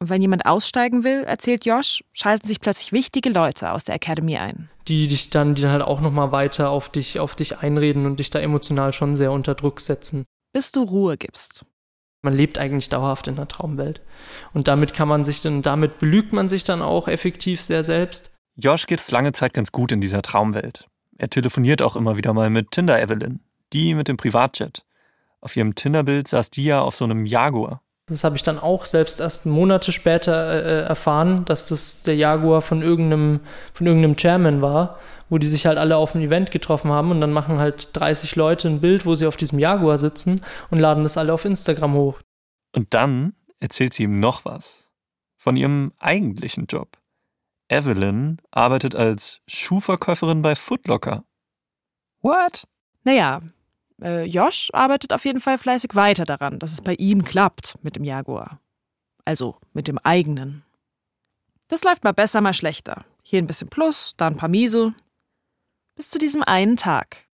Und 0.00 0.10
wenn 0.10 0.20
jemand 0.20 0.46
aussteigen 0.46 1.04
will, 1.04 1.22
erzählt 1.22 1.64
Josh, 1.64 2.02
schalten 2.12 2.48
sich 2.48 2.60
plötzlich 2.60 2.90
wichtige 2.90 3.30
Leute 3.30 3.70
aus 3.70 3.84
der 3.84 3.94
Academy 3.94 4.36
ein. 4.36 4.68
Die 4.88 5.06
dich 5.06 5.30
dann, 5.30 5.54
die 5.54 5.62
dann 5.62 5.70
halt 5.70 5.82
auch 5.82 6.00
nochmal 6.00 6.32
weiter 6.32 6.70
auf 6.70 6.88
dich, 6.88 7.20
auf 7.20 7.36
dich 7.36 7.60
einreden 7.60 8.04
und 8.04 8.18
dich 8.18 8.28
da 8.28 8.40
emotional 8.40 8.92
schon 8.92 9.14
sehr 9.14 9.30
unter 9.30 9.54
Druck 9.54 9.80
setzen 9.80 10.24
bis 10.52 10.72
du 10.72 10.82
Ruhe 10.82 11.16
gibst. 11.16 11.64
Man 12.22 12.34
lebt 12.34 12.58
eigentlich 12.58 12.88
dauerhaft 12.88 13.26
in 13.26 13.34
einer 13.34 13.48
Traumwelt. 13.48 14.00
Und 14.52 14.68
damit 14.68 14.94
kann 14.94 15.08
man 15.08 15.24
sich 15.24 15.42
dann, 15.42 15.62
damit 15.62 15.98
belügt 15.98 16.32
man 16.32 16.48
sich 16.48 16.62
dann 16.62 16.80
auch 16.80 17.08
effektiv 17.08 17.60
sehr 17.60 17.82
selbst. 17.82 18.30
Josh 18.56 18.86
geht 18.86 19.00
es 19.00 19.10
lange 19.10 19.32
Zeit 19.32 19.54
ganz 19.54 19.72
gut 19.72 19.90
in 19.90 20.00
dieser 20.00 20.22
Traumwelt. 20.22 20.86
Er 21.18 21.30
telefoniert 21.30 21.82
auch 21.82 21.96
immer 21.96 22.16
wieder 22.16 22.32
mal 22.32 22.48
mit 22.50 22.70
Tinder 22.70 23.02
Evelyn, 23.02 23.40
die 23.72 23.94
mit 23.94 24.08
dem 24.08 24.16
Privatjet. 24.16 24.84
Auf 25.40 25.56
ihrem 25.56 25.74
Tinderbild 25.74 26.28
saß 26.28 26.50
die 26.50 26.64
ja 26.64 26.80
auf 26.80 26.94
so 26.94 27.04
einem 27.04 27.26
Jaguar. 27.26 27.82
Das 28.06 28.24
habe 28.24 28.36
ich 28.36 28.42
dann 28.42 28.58
auch 28.58 28.84
selbst 28.84 29.20
erst 29.20 29.46
Monate 29.46 29.90
später 29.90 30.64
äh, 30.64 30.82
erfahren, 30.82 31.44
dass 31.44 31.68
das 31.68 32.02
der 32.02 32.16
Jaguar 32.16 32.60
von 32.60 32.82
irgendeinem, 32.82 33.40
von 33.72 33.86
irgendeinem 33.86 34.16
Chairman 34.16 34.62
war 34.62 34.98
wo 35.32 35.38
die 35.38 35.48
sich 35.48 35.64
halt 35.64 35.78
alle 35.78 35.96
auf 35.96 36.14
einem 36.14 36.26
Event 36.26 36.50
getroffen 36.50 36.90
haben 36.90 37.10
und 37.10 37.22
dann 37.22 37.32
machen 37.32 37.58
halt 37.58 37.88
30 37.94 38.36
Leute 38.36 38.68
ein 38.68 38.82
Bild, 38.82 39.06
wo 39.06 39.14
sie 39.14 39.26
auf 39.26 39.38
diesem 39.38 39.58
Jaguar 39.58 39.96
sitzen 39.96 40.44
und 40.70 40.78
laden 40.78 41.04
das 41.04 41.16
alle 41.16 41.32
auf 41.32 41.46
Instagram 41.46 41.94
hoch. 41.94 42.20
Und 42.76 42.92
dann 42.92 43.32
erzählt 43.58 43.94
sie 43.94 44.02
ihm 44.02 44.20
noch 44.20 44.44
was. 44.44 44.90
Von 45.38 45.56
ihrem 45.56 45.94
eigentlichen 45.98 46.66
Job. 46.66 46.98
Evelyn 47.70 48.42
arbeitet 48.50 48.94
als 48.94 49.40
Schuhverkäuferin 49.48 50.42
bei 50.42 50.54
Footlocker. 50.54 51.24
What? 52.20 52.68
Naja, 53.04 53.40
äh, 54.02 54.24
Josh 54.24 54.68
arbeitet 54.74 55.14
auf 55.14 55.24
jeden 55.24 55.40
Fall 55.40 55.56
fleißig 55.56 55.94
weiter 55.94 56.26
daran, 56.26 56.58
dass 56.58 56.72
es 56.72 56.82
bei 56.82 56.92
ihm 56.96 57.24
klappt 57.24 57.78
mit 57.82 57.96
dem 57.96 58.04
Jaguar. 58.04 58.60
Also 59.24 59.56
mit 59.72 59.88
dem 59.88 59.96
eigenen. 59.96 60.62
Das 61.68 61.84
läuft 61.84 62.04
mal 62.04 62.12
besser, 62.12 62.42
mal 62.42 62.52
schlechter. 62.52 63.06
Hier 63.22 63.38
ein 63.38 63.46
bisschen 63.46 63.70
Plus, 63.70 64.12
da 64.18 64.26
ein 64.26 64.36
paar 64.36 64.50
Miese. 64.50 64.92
Bis 65.96 66.10
zu 66.10 66.18
diesem 66.18 66.42
einen 66.42 66.76
Tag. 66.76 67.26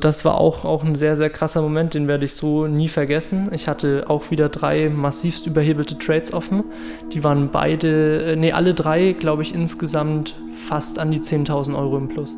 Das 0.00 0.24
war 0.24 0.38
auch, 0.38 0.64
auch 0.64 0.82
ein 0.82 0.96
sehr, 0.96 1.16
sehr 1.16 1.30
krasser 1.30 1.62
Moment, 1.62 1.94
den 1.94 2.08
werde 2.08 2.24
ich 2.24 2.34
so 2.34 2.66
nie 2.66 2.88
vergessen. 2.88 3.48
Ich 3.52 3.68
hatte 3.68 4.06
auch 4.08 4.30
wieder 4.30 4.48
drei 4.48 4.88
massivst 4.88 5.46
überhebelte 5.46 5.96
Trades 5.96 6.32
offen. 6.32 6.64
Die 7.12 7.22
waren 7.22 7.50
beide, 7.50 8.32
äh, 8.32 8.36
nee, 8.36 8.52
alle 8.52 8.74
drei, 8.74 9.12
glaube 9.12 9.42
ich, 9.42 9.54
insgesamt 9.54 10.36
fast 10.52 10.98
an 10.98 11.12
die 11.12 11.20
10.000 11.20 11.78
Euro 11.78 11.96
im 11.96 12.08
Plus. 12.08 12.36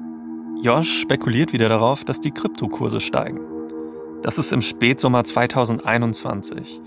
Josh 0.63 1.01
spekuliert 1.01 1.53
wieder 1.53 1.69
darauf, 1.69 2.05
dass 2.05 2.21
die 2.21 2.31
Kryptokurse 2.31 3.01
steigen. 3.01 3.41
Das 4.23 4.39
ist 4.39 4.53
im 4.53 4.63
Spätsommer 4.63 5.25
2021. 5.25 6.81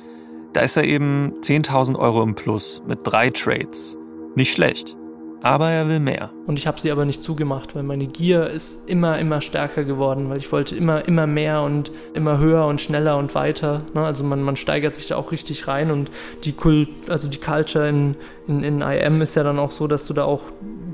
Da 0.53 0.61
ist 0.61 0.77
er 0.77 0.83
eben 0.83 1.33
10.000 1.41 1.97
Euro 1.97 2.21
im 2.21 2.35
Plus 2.35 2.81
mit 2.87 2.99
drei 3.03 3.31
Trades. 3.31 3.97
Nicht 4.35 4.53
schlecht. 4.53 4.95
Aber 5.41 5.69
er 5.69 5.87
will 5.87 6.01
mehr. 6.01 6.31
Und 6.47 6.57
ich 6.57 6.67
habe 6.67 6.79
sie 6.81 6.91
aber 6.91 7.05
nicht 7.05 7.23
zugemacht, 7.23 7.73
weil 7.73 7.83
meine 7.83 8.07
Gier 8.07 8.47
ist 8.47 8.89
immer, 8.89 9.17
immer 9.19 9.39
stärker 9.39 9.85
geworden, 9.85 10.29
weil 10.29 10.37
ich 10.37 10.51
wollte 10.51 10.75
immer, 10.75 11.07
immer 11.07 11.27
mehr 11.27 11.61
und 11.61 11.91
immer 12.13 12.39
höher 12.39 12.65
und 12.65 12.81
schneller 12.81 13.17
und 13.17 13.33
weiter. 13.35 13.83
Ne? 13.93 14.03
Also 14.03 14.25
man, 14.25 14.43
man 14.43 14.57
steigert 14.57 14.95
sich 14.95 15.07
da 15.07 15.15
auch 15.15 15.31
richtig 15.31 15.67
rein 15.67 15.91
und 15.91 16.11
die 16.43 16.51
Kult, 16.51 16.89
also 17.07 17.29
die 17.29 17.37
Culture 17.37 17.87
in, 17.87 18.15
in, 18.47 18.63
in 18.63 18.81
IM 18.81 19.21
ist 19.21 19.35
ja 19.35 19.43
dann 19.43 19.59
auch 19.59 19.71
so, 19.71 19.87
dass 19.87 20.05
du 20.05 20.13
da 20.13 20.25
auch 20.25 20.43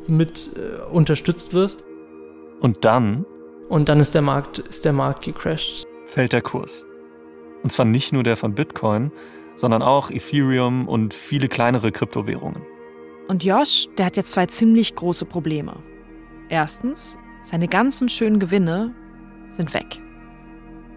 mit 0.08 0.52
äh, 0.56 0.84
unterstützt 0.92 1.54
wirst. 1.54 1.84
Und 2.62 2.86
dann? 2.86 3.26
Und 3.68 3.90
dann 3.90 4.00
ist 4.00 4.14
der 4.14 4.22
Markt, 4.22 4.60
ist 4.60 4.86
der 4.86 4.94
Markt 4.94 5.24
gecrashed. 5.24 5.86
Fällt 6.06 6.34
der 6.34 6.44
Kurs. 6.44 6.86
Und 7.64 7.72
zwar 7.72 7.88
nicht 7.88 8.14
nur 8.14 8.22
der 8.22 8.38
von 8.38 8.54
Bitcoin, 8.54 9.12
sondern 9.56 9.82
auch 9.82 10.12
Ethereum 10.12 10.88
und 10.88 11.16
viele 11.16 11.48
kleinere 11.48 11.92
Kryptowährungen. 11.92 12.62
Und 13.28 13.44
Josh, 13.44 13.88
der 13.98 14.06
hat 14.06 14.18
jetzt 14.18 14.32
zwei 14.32 14.46
ziemlich 14.46 14.96
große 14.96 15.26
Probleme. 15.26 15.78
Erstens, 16.50 17.18
seine 17.44 17.68
ganzen 17.68 18.08
schönen 18.08 18.40
Gewinne 18.40 18.94
sind 19.52 19.74
weg. 19.74 20.00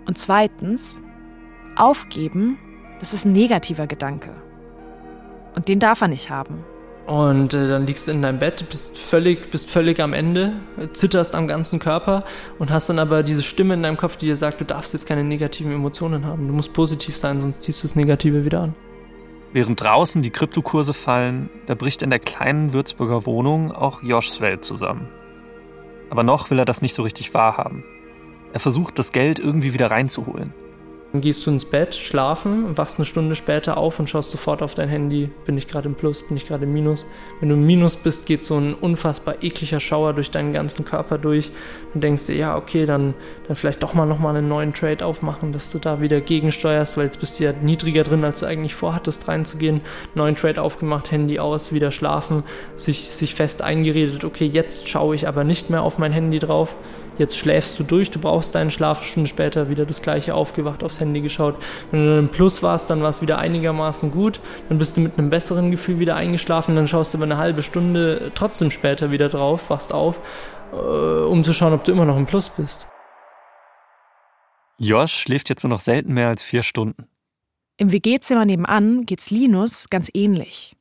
Und 0.06 0.18
zweitens, 0.18 1.00
aufgeben, 1.76 2.58
das 3.00 3.14
ist 3.14 3.24
ein 3.24 3.32
negativer 3.32 3.86
Gedanke. 3.86 4.34
Und 5.54 5.68
den 5.68 5.80
darf 5.80 6.02
er 6.02 6.08
nicht 6.08 6.28
haben. 6.28 6.64
Und 7.06 7.54
äh, 7.54 7.68
dann 7.68 7.86
liegst 7.86 8.06
du 8.06 8.12
in 8.12 8.20
deinem 8.20 8.38
Bett, 8.38 8.68
bist 8.68 8.98
völlig, 8.98 9.50
bist 9.50 9.70
völlig 9.70 9.98
am 10.00 10.12
Ende, 10.12 10.52
zitterst 10.92 11.34
am 11.34 11.48
ganzen 11.48 11.78
Körper 11.78 12.24
und 12.58 12.70
hast 12.70 12.90
dann 12.90 12.98
aber 12.98 13.22
diese 13.22 13.42
Stimme 13.42 13.72
in 13.72 13.82
deinem 13.82 13.96
Kopf, 13.96 14.16
die 14.16 14.26
dir 14.26 14.36
sagt, 14.36 14.60
du 14.60 14.66
darfst 14.66 14.92
jetzt 14.92 15.06
keine 15.06 15.24
negativen 15.24 15.72
Emotionen 15.72 16.26
haben. 16.26 16.46
Du 16.46 16.52
musst 16.52 16.74
positiv 16.74 17.16
sein, 17.16 17.40
sonst 17.40 17.62
ziehst 17.62 17.82
du 17.82 17.88
das 17.88 17.96
Negative 17.96 18.44
wieder 18.44 18.60
an. 18.60 18.74
Während 19.52 19.82
draußen 19.82 20.22
die 20.22 20.30
Kryptokurse 20.30 20.92
fallen, 20.92 21.48
da 21.66 21.74
bricht 21.74 22.02
in 22.02 22.10
der 22.10 22.18
kleinen 22.18 22.72
Würzburger 22.72 23.24
Wohnung 23.24 23.72
auch 23.72 24.02
Joschs 24.02 24.40
Welt 24.40 24.62
zusammen. 24.62 25.08
Aber 26.10 26.22
noch 26.22 26.50
will 26.50 26.58
er 26.58 26.64
das 26.64 26.82
nicht 26.82 26.94
so 26.94 27.02
richtig 27.02 27.32
wahrhaben. 27.32 27.84
Er 28.52 28.60
versucht, 28.60 28.98
das 28.98 29.12
Geld 29.12 29.38
irgendwie 29.38 29.72
wieder 29.72 29.90
reinzuholen. 29.90 30.52
Dann 31.12 31.22
gehst 31.22 31.46
du 31.46 31.50
ins 31.50 31.64
Bett, 31.64 31.94
schlafen, 31.94 32.76
wachst 32.76 32.98
eine 32.98 33.06
Stunde 33.06 33.34
später 33.34 33.78
auf 33.78 33.98
und 33.98 34.10
schaust 34.10 34.30
sofort 34.30 34.60
auf 34.60 34.74
dein 34.74 34.90
Handy. 34.90 35.30
Bin 35.46 35.56
ich 35.56 35.66
gerade 35.66 35.88
im 35.88 35.94
Plus, 35.94 36.22
bin 36.22 36.36
ich 36.36 36.46
gerade 36.46 36.64
im 36.64 36.74
Minus? 36.74 37.06
Wenn 37.40 37.48
du 37.48 37.54
im 37.54 37.66
Minus 37.66 37.96
bist, 37.96 38.26
geht 38.26 38.44
so 38.44 38.58
ein 38.58 38.74
unfassbar 38.74 39.42
ekliger 39.42 39.80
Schauer 39.80 40.12
durch 40.12 40.30
deinen 40.30 40.52
ganzen 40.52 40.84
Körper 40.84 41.16
durch. 41.16 41.50
Dann 41.94 42.02
denkst 42.02 42.26
du, 42.26 42.34
ja, 42.34 42.56
okay, 42.56 42.84
dann, 42.84 43.14
dann 43.46 43.56
vielleicht 43.56 43.82
doch 43.82 43.94
mal 43.94 44.04
nochmal 44.04 44.36
einen 44.36 44.48
neuen 44.48 44.74
Trade 44.74 45.06
aufmachen, 45.06 45.54
dass 45.54 45.70
du 45.70 45.78
da 45.78 46.02
wieder 46.02 46.20
gegensteuerst, 46.20 46.98
weil 46.98 47.04
jetzt 47.04 47.20
bist 47.20 47.40
du 47.40 47.44
ja 47.44 47.52
niedriger 47.52 48.04
drin, 48.04 48.22
als 48.22 48.40
du 48.40 48.46
eigentlich 48.46 48.74
vorhattest 48.74 49.28
reinzugehen. 49.28 49.80
Neuen 50.14 50.36
Trade 50.36 50.60
aufgemacht, 50.60 51.10
Handy 51.10 51.38
aus, 51.38 51.72
wieder 51.72 51.90
schlafen, 51.90 52.42
sich, 52.74 53.08
sich 53.08 53.34
fest 53.34 53.62
eingeredet, 53.62 54.24
okay, 54.24 54.46
jetzt 54.46 54.90
schaue 54.90 55.14
ich 55.14 55.26
aber 55.26 55.42
nicht 55.42 55.70
mehr 55.70 55.82
auf 55.82 55.96
mein 55.96 56.12
Handy 56.12 56.38
drauf 56.38 56.76
jetzt 57.18 57.36
schläfst 57.36 57.78
du 57.78 57.84
durch, 57.84 58.10
du 58.10 58.18
brauchst 58.18 58.54
deinen 58.54 58.70
Schlaf, 58.70 58.98
eine 58.98 59.06
Stunde 59.06 59.28
später 59.28 59.68
wieder 59.68 59.84
das 59.84 60.02
gleiche 60.02 60.34
aufgewacht, 60.34 60.82
aufs 60.82 61.00
Handy 61.00 61.20
geschaut. 61.20 61.56
Wenn 61.90 62.04
du 62.04 62.10
dann 62.10 62.18
im 62.26 62.28
Plus 62.30 62.62
warst, 62.62 62.90
dann 62.90 63.02
war 63.02 63.10
es 63.10 63.20
wieder 63.20 63.38
einigermaßen 63.38 64.10
gut, 64.10 64.40
dann 64.68 64.78
bist 64.78 64.96
du 64.96 65.00
mit 65.00 65.18
einem 65.18 65.30
besseren 65.30 65.70
Gefühl 65.70 65.98
wieder 65.98 66.16
eingeschlafen, 66.16 66.76
dann 66.76 66.86
schaust 66.86 67.12
du 67.12 67.18
aber 67.18 67.24
eine 67.24 67.36
halbe 67.36 67.62
Stunde 67.62 68.32
trotzdem 68.34 68.70
später 68.70 69.10
wieder 69.10 69.28
drauf, 69.28 69.70
wachst 69.70 69.92
auf, 69.92 70.18
äh, 70.72 70.76
um 70.76 71.44
zu 71.44 71.52
schauen, 71.52 71.72
ob 71.72 71.84
du 71.84 71.92
immer 71.92 72.04
noch 72.04 72.16
im 72.16 72.26
Plus 72.26 72.50
bist. 72.50 72.88
Josh 74.78 75.12
schläft 75.12 75.48
jetzt 75.48 75.64
nur 75.64 75.70
noch 75.70 75.80
selten 75.80 76.14
mehr 76.14 76.28
als 76.28 76.44
vier 76.44 76.62
Stunden. 76.62 77.08
Im 77.78 77.92
WG-Zimmer 77.92 78.44
nebenan 78.44 79.06
geht's 79.06 79.30
Linus 79.30 79.90
ganz 79.90 80.08
ähnlich. 80.14 80.76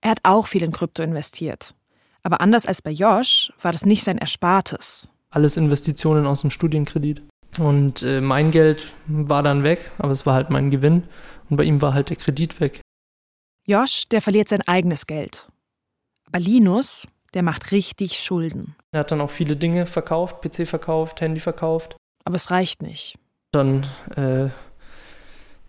Er 0.00 0.12
hat 0.12 0.20
auch 0.22 0.46
viel 0.46 0.62
in 0.62 0.72
Krypto 0.72 1.02
investiert. 1.02 1.74
Aber 2.22 2.40
anders 2.40 2.66
als 2.66 2.80
bei 2.80 2.90
Josh 2.90 3.52
war 3.60 3.72
das 3.72 3.84
nicht 3.84 4.04
sein 4.04 4.18
Erspartes 4.18 5.08
alles 5.34 5.56
Investitionen 5.56 6.26
aus 6.26 6.42
dem 6.42 6.50
Studienkredit. 6.50 7.22
Und 7.58 8.02
äh, 8.02 8.20
mein 8.20 8.50
Geld 8.50 8.92
war 9.06 9.42
dann 9.42 9.62
weg, 9.62 9.90
aber 9.98 10.12
es 10.12 10.26
war 10.26 10.34
halt 10.34 10.50
mein 10.50 10.70
Gewinn. 10.70 11.04
Und 11.50 11.56
bei 11.56 11.64
ihm 11.64 11.82
war 11.82 11.94
halt 11.94 12.10
der 12.10 12.16
Kredit 12.16 12.60
weg. 12.60 12.80
Josh, 13.66 14.08
der 14.08 14.20
verliert 14.20 14.48
sein 14.48 14.62
eigenes 14.62 15.06
Geld. 15.06 15.48
Aber 16.26 16.38
Linus, 16.38 17.06
der 17.32 17.42
macht 17.42 17.70
richtig 17.70 18.18
Schulden. 18.18 18.76
Er 18.92 19.00
hat 19.00 19.10
dann 19.10 19.20
auch 19.20 19.30
viele 19.30 19.56
Dinge 19.56 19.86
verkauft, 19.86 20.40
PC 20.40 20.66
verkauft, 20.66 21.20
Handy 21.20 21.40
verkauft. 21.40 21.96
Aber 22.24 22.36
es 22.36 22.50
reicht 22.50 22.82
nicht. 22.82 23.18
Dann, 23.52 23.86
äh, 24.16 24.48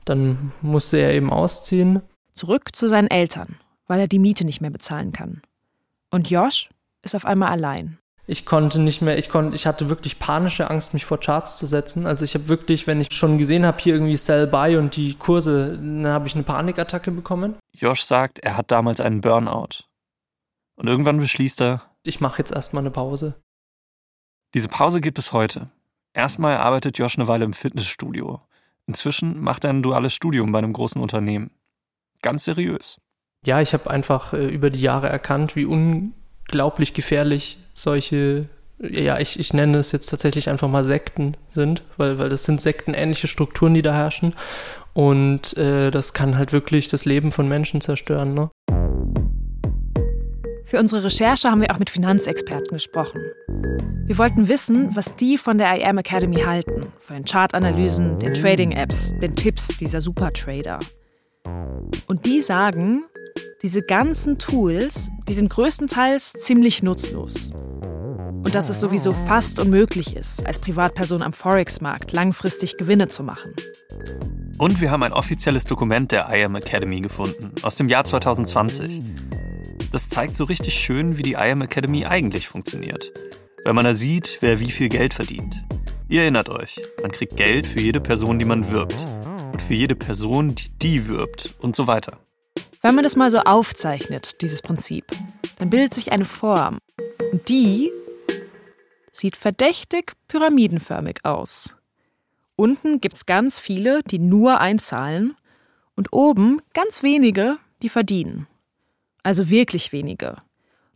dann 0.06 0.52
musste 0.62 0.98
er 0.98 1.14
eben 1.14 1.32
ausziehen. 1.32 2.02
Zurück 2.34 2.76
zu 2.76 2.88
seinen 2.88 3.10
Eltern, 3.10 3.58
weil 3.88 4.00
er 4.00 4.08
die 4.08 4.20
Miete 4.20 4.46
nicht 4.46 4.62
mehr 4.62 4.72
bezahlen 4.72 5.12
kann. 5.12 5.42
Und 6.10 6.30
Josh 6.30 6.70
ist 7.04 7.16
auf 7.16 7.26
einmal 7.26 7.50
allein 7.50 8.00
ich 8.28 8.46
konnte 8.46 8.82
nicht 8.82 9.02
mehr, 9.02 9.18
ich 9.18 9.30
konnte, 9.30 9.56
ich 9.56 9.68
hatte 9.68 9.90
wirklich 9.90 10.18
panische 10.18 10.70
Angst, 10.70 10.94
mich 10.94 11.06
vor 11.06 11.20
Charts 11.20 11.58
zu 11.58 11.66
setzen. 11.66 12.08
Also 12.08 12.26
ich 12.26 12.34
habe 12.34 12.48
wirklich, 12.48 12.88
wenn 12.88 13.00
ich 13.00 13.14
schon 13.14 13.38
gesehen 13.38 13.66
habe, 13.66 13.80
hier 13.80 13.94
irgendwie 13.94 14.18
Sell 14.18 14.48
Buy 14.48 14.78
und 14.78 14.96
die 14.96 15.14
Kurse, 15.14 15.78
dann 15.78 16.08
habe 16.08 16.28
ich 16.28 16.34
eine 16.34 16.44
Panikattacke 16.44 17.12
bekommen. 17.12 17.56
Josh 17.74 18.04
sagt, 18.04 18.40
er 18.40 18.58
hat 18.58 18.72
damals 18.72 19.00
einen 19.00 19.22
Burnout. 19.22 19.84
Und 20.76 20.88
irgendwann 20.88 21.20
beschließt 21.20 21.62
er, 21.62 21.84
ich 22.04 22.20
mache 22.20 22.40
jetzt 22.40 22.52
erstmal 22.52 22.82
eine 22.84 22.92
Pause. 22.92 23.36
Diese 24.54 24.70
Pause 24.70 25.02
gibt 25.02 25.20
es 25.20 25.32
heute. 25.32 25.70
Erstmal 26.14 26.58
arbeitet 26.58 26.98
Josh 26.98 27.18
eine 27.18 27.28
Weile 27.28 27.46
im 27.46 27.54
Fitnessstudio. 27.54 28.42
Inzwischen 28.88 29.42
macht 29.42 29.64
er 29.64 29.72
ein 29.72 29.84
duales 29.84 30.14
Studium 30.14 30.52
bei 30.52 30.60
einem 30.60 30.74
großen 30.74 31.02
Unternehmen. 31.02 31.52
Ganz 32.22 32.46
seriös. 32.46 33.02
Ja, 33.46 33.62
ich 33.62 33.74
habe 33.74 33.90
einfach 33.90 34.34
äh, 34.34 34.48
über 34.48 34.70
die 34.70 34.82
Jahre 34.82 35.10
erkannt, 35.10 35.56
wie 35.56 35.66
unglaublich 35.66 36.94
gefährlich 36.94 37.58
solche, 37.76 38.44
ja, 38.80 39.20
ich, 39.20 39.40
ich 39.40 39.54
nenne 39.54 39.78
es 39.78 39.92
jetzt 39.92 40.08
tatsächlich 40.08 40.50
einfach 40.50 40.70
mal 40.70 40.84
Sekten 40.84 41.38
sind, 41.50 41.84
weil, 41.98 42.18
weil 42.18 42.30
das 42.30 42.46
sind 42.46 42.62
sektenähnliche 42.62 43.28
Strukturen, 43.28 43.74
die 43.74 43.82
da 43.82 43.94
herrschen. 43.94 44.34
Und 44.94 45.56
äh, 45.58 45.92
das 45.92 46.14
kann 46.14 46.38
halt 46.38 46.54
wirklich 46.54 46.88
das 46.88 47.06
Leben 47.06 47.32
von 47.32 47.48
Menschen 47.48 47.82
zerstören. 47.82 48.34
Ne? 48.34 48.50
Für 50.64 50.80
unsere 50.80 51.04
Recherche 51.04 51.52
haben 51.52 51.62
wir 51.62 51.72
auch 51.72 51.80
mit 51.80 51.90
Finanzexperten 51.90 52.72
gesprochen. 52.72 53.22
Wir 54.06 54.18
wollten 54.18 54.48
wissen, 54.48 54.96
was 54.96 55.16
die 55.16 55.38
von 55.38 55.58
der 55.58 55.76
IM 55.76 55.98
Academy 55.98 56.38
halten, 56.38 56.88
von 57.00 57.18
den 57.18 57.26
Chartanalysen, 57.26 58.20
den 58.20 58.34
Trading-Apps, 58.34 59.14
den 59.22 59.36
Tipps 59.36 59.68
dieser 59.68 60.00
Supertrader. 60.00 60.80
Und 62.08 62.26
die 62.26 62.42
sagen, 62.42 63.04
diese 63.66 63.82
ganzen 63.82 64.38
Tools, 64.38 65.10
die 65.28 65.34
sind 65.34 65.50
größtenteils 65.50 66.34
ziemlich 66.34 66.84
nutzlos. 66.84 67.50
Und 67.50 68.54
dass 68.54 68.70
es 68.70 68.80
sowieso 68.80 69.12
fast 69.12 69.58
unmöglich 69.58 70.16
ist, 70.16 70.46
als 70.46 70.60
Privatperson 70.60 71.24
am 71.24 71.34
Forex-Markt 71.34 72.12
langfristig 72.12 72.78
Gewinne 72.78 73.10
zu 73.10 73.24
machen. 73.24 73.56
Und 74.60 74.82
wir 74.82 74.92
haben 74.92 75.02
ein 75.02 75.14
offizielles 75.14 75.66
Dokument 75.66 76.12
der 76.12 76.28
IAM 76.30 76.56
Academy 76.56 77.02
gefunden, 77.02 77.54
aus 77.64 77.76
dem 77.76 77.90
Jahr 77.90 78.04
2020. 78.04 79.02
Das 79.92 80.10
zeigt 80.10 80.36
so 80.36 80.44
richtig 80.44 80.76
schön, 80.76 81.18
wie 81.18 81.24
die 81.24 81.34
IAM 81.34 81.64
Academy 81.64 82.06
eigentlich 82.06 82.48
funktioniert. 82.48 83.14
Wenn 83.64 83.74
man 83.74 83.86
da 83.86 83.96
sieht, 83.96 84.38
wer 84.42 84.60
wie 84.60 84.70
viel 84.70 84.90
Geld 84.90 85.16
verdient. 85.16 85.64
Ihr 86.08 86.22
erinnert 86.22 86.50
euch, 86.50 86.80
man 87.02 87.12
kriegt 87.12 87.36
Geld 87.36 87.66
für 87.66 87.80
jede 87.80 88.00
Person, 88.00 88.38
die 88.38 88.46
man 88.46 88.70
wirbt. 88.70 89.08
Und 89.52 89.60
für 89.64 89.74
jede 89.74 89.96
Person, 89.96 90.54
die 90.54 90.70
die 90.70 91.08
wirbt 91.08 91.56
und 91.62 91.76
so 91.76 91.88
weiter. 91.88 92.20
Wenn 92.86 92.94
man 92.94 93.04
das 93.04 93.16
mal 93.16 93.32
so 93.32 93.40
aufzeichnet, 93.40 94.44
dieses 94.44 94.62
Prinzip, 94.62 95.08
dann 95.58 95.72
bildet 95.72 95.96
sich 95.96 96.12
eine 96.12 96.24
Form. 96.24 96.78
Und 97.32 97.50
die 97.50 97.92
sieht 99.12 99.36
verdächtig 99.36 100.14
pyramidenförmig 100.28 101.26
aus. 101.26 101.74
Unten 102.56 103.02
gibt 103.02 103.16
es 103.16 103.26
ganz 103.26 103.58
viele, 103.58 104.04
die 104.04 104.20
nur 104.20 104.60
einzahlen, 104.60 105.36
und 105.96 106.14
oben 106.14 106.62
ganz 106.76 107.02
wenige, 107.02 107.58
die 107.82 107.90
verdienen. 107.90 108.46
Also 109.24 109.50
wirklich 109.50 109.92
wenige. 109.92 110.38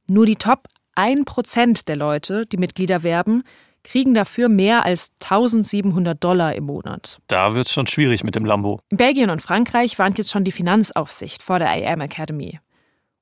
Nur 0.06 0.28
die 0.28 0.36
Top 0.36 0.68
1% 0.96 1.86
der 1.86 1.96
Leute, 1.96 2.46
die 2.46 2.58
Mitglieder 2.58 3.02
werben, 3.02 3.44
kriegen 3.84 4.14
dafür 4.14 4.50
mehr 4.50 4.86
als 4.86 5.12
1700 5.22 6.22
Dollar 6.24 6.56
im 6.56 6.66
Monat. 6.66 7.20
Da 7.28 7.56
wird 7.56 7.68
es 7.68 7.74
schon 7.74 7.88
schwierig 7.88 8.24
mit 8.24 8.36
dem 8.36 8.46
Lambo. 8.46 8.82
In 8.90 8.98
Belgien 8.98 9.30
und 9.30 9.42
Frankreich 9.42 9.98
warnt 10.00 10.18
jetzt 10.18 10.32
schon 10.32 10.44
die 10.44 10.52
Finanzaufsicht 10.52 11.44
vor 11.44 11.60
der 11.60 11.76
IAM 11.76 12.02
Academy. 12.02 12.60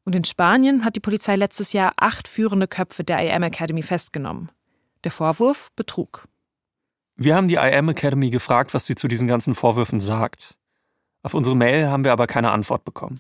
Und 0.03 0.15
in 0.15 0.23
Spanien 0.23 0.85
hat 0.85 0.95
die 0.95 1.01
Polizei 1.01 1.35
letztes 1.35 1.73
Jahr 1.73 1.93
acht 1.97 2.27
führende 2.27 2.67
Köpfe 2.67 3.03
der 3.03 3.19
IAM 3.25 3.43
Academy 3.43 3.83
festgenommen. 3.83 4.49
Der 5.03 5.11
Vorwurf 5.11 5.69
Betrug. 5.75 6.25
Wir 7.15 7.35
haben 7.35 7.47
die 7.47 7.55
IAM 7.55 7.89
Academy 7.89 8.29
gefragt, 8.29 8.73
was 8.73 8.85
sie 8.85 8.95
zu 8.95 9.07
diesen 9.07 9.27
ganzen 9.27 9.55
Vorwürfen 9.55 9.99
sagt. 9.99 10.55
Auf 11.23 11.33
unsere 11.33 11.55
Mail 11.55 11.87
haben 11.87 12.03
wir 12.03 12.11
aber 12.11 12.27
keine 12.27 12.51
Antwort 12.51 12.85
bekommen. 12.85 13.19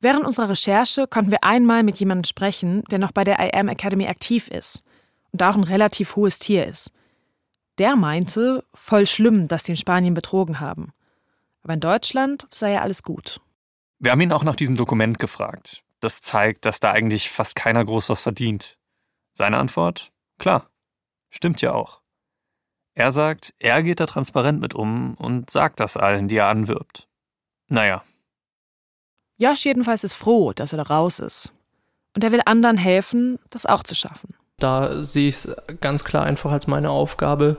Während 0.00 0.24
unserer 0.24 0.50
Recherche 0.50 1.06
konnten 1.06 1.30
wir 1.30 1.42
einmal 1.42 1.82
mit 1.82 1.98
jemandem 1.98 2.24
sprechen, 2.24 2.82
der 2.90 2.98
noch 2.98 3.12
bei 3.12 3.24
der 3.24 3.38
IAM 3.40 3.68
Academy 3.68 4.06
aktiv 4.06 4.48
ist 4.48 4.82
und 5.32 5.42
auch 5.42 5.54
ein 5.54 5.64
relativ 5.64 6.16
hohes 6.16 6.38
Tier 6.38 6.66
ist. 6.66 6.92
Der 7.78 7.96
meinte, 7.96 8.64
voll 8.74 9.06
schlimm, 9.06 9.48
dass 9.48 9.64
sie 9.64 9.72
in 9.72 9.76
Spanien 9.76 10.14
betrogen 10.14 10.60
haben. 10.60 10.92
Aber 11.62 11.74
in 11.74 11.80
Deutschland 11.80 12.46
sei 12.50 12.72
ja 12.72 12.82
alles 12.82 13.02
gut. 13.02 13.40
Wir 13.98 14.12
haben 14.12 14.20
ihn 14.20 14.32
auch 14.32 14.44
nach 14.44 14.56
diesem 14.56 14.76
Dokument 14.76 15.18
gefragt. 15.18 15.82
Das 16.00 16.20
zeigt, 16.20 16.64
dass 16.64 16.80
da 16.80 16.92
eigentlich 16.92 17.30
fast 17.30 17.56
keiner 17.56 17.84
groß 17.84 18.08
was 18.08 18.20
verdient. 18.20 18.78
Seine 19.32 19.58
Antwort? 19.58 20.12
Klar. 20.38 20.70
Stimmt 21.30 21.60
ja 21.60 21.72
auch. 21.72 22.00
Er 22.94 23.12
sagt, 23.12 23.52
er 23.58 23.82
geht 23.82 24.00
da 24.00 24.06
transparent 24.06 24.60
mit 24.60 24.74
um 24.74 25.14
und 25.14 25.50
sagt 25.50 25.80
das 25.80 25.96
allen, 25.96 26.28
die 26.28 26.36
er 26.36 26.46
anwirbt. 26.46 27.08
Naja. 27.68 28.02
Josh 29.38 29.66
jedenfalls 29.66 30.02
ist 30.02 30.14
froh, 30.14 30.52
dass 30.54 30.72
er 30.72 30.78
da 30.78 30.84
raus 30.84 31.18
ist. 31.18 31.52
Und 32.14 32.24
er 32.24 32.32
will 32.32 32.40
anderen 32.46 32.78
helfen, 32.78 33.38
das 33.50 33.66
auch 33.66 33.82
zu 33.82 33.94
schaffen. 33.94 34.34
Da 34.58 35.04
sehe 35.04 35.28
ich 35.28 35.34
es 35.34 35.56
ganz 35.80 36.04
klar 36.04 36.24
einfach 36.24 36.50
als 36.50 36.66
meine 36.66 36.90
Aufgabe, 36.90 37.58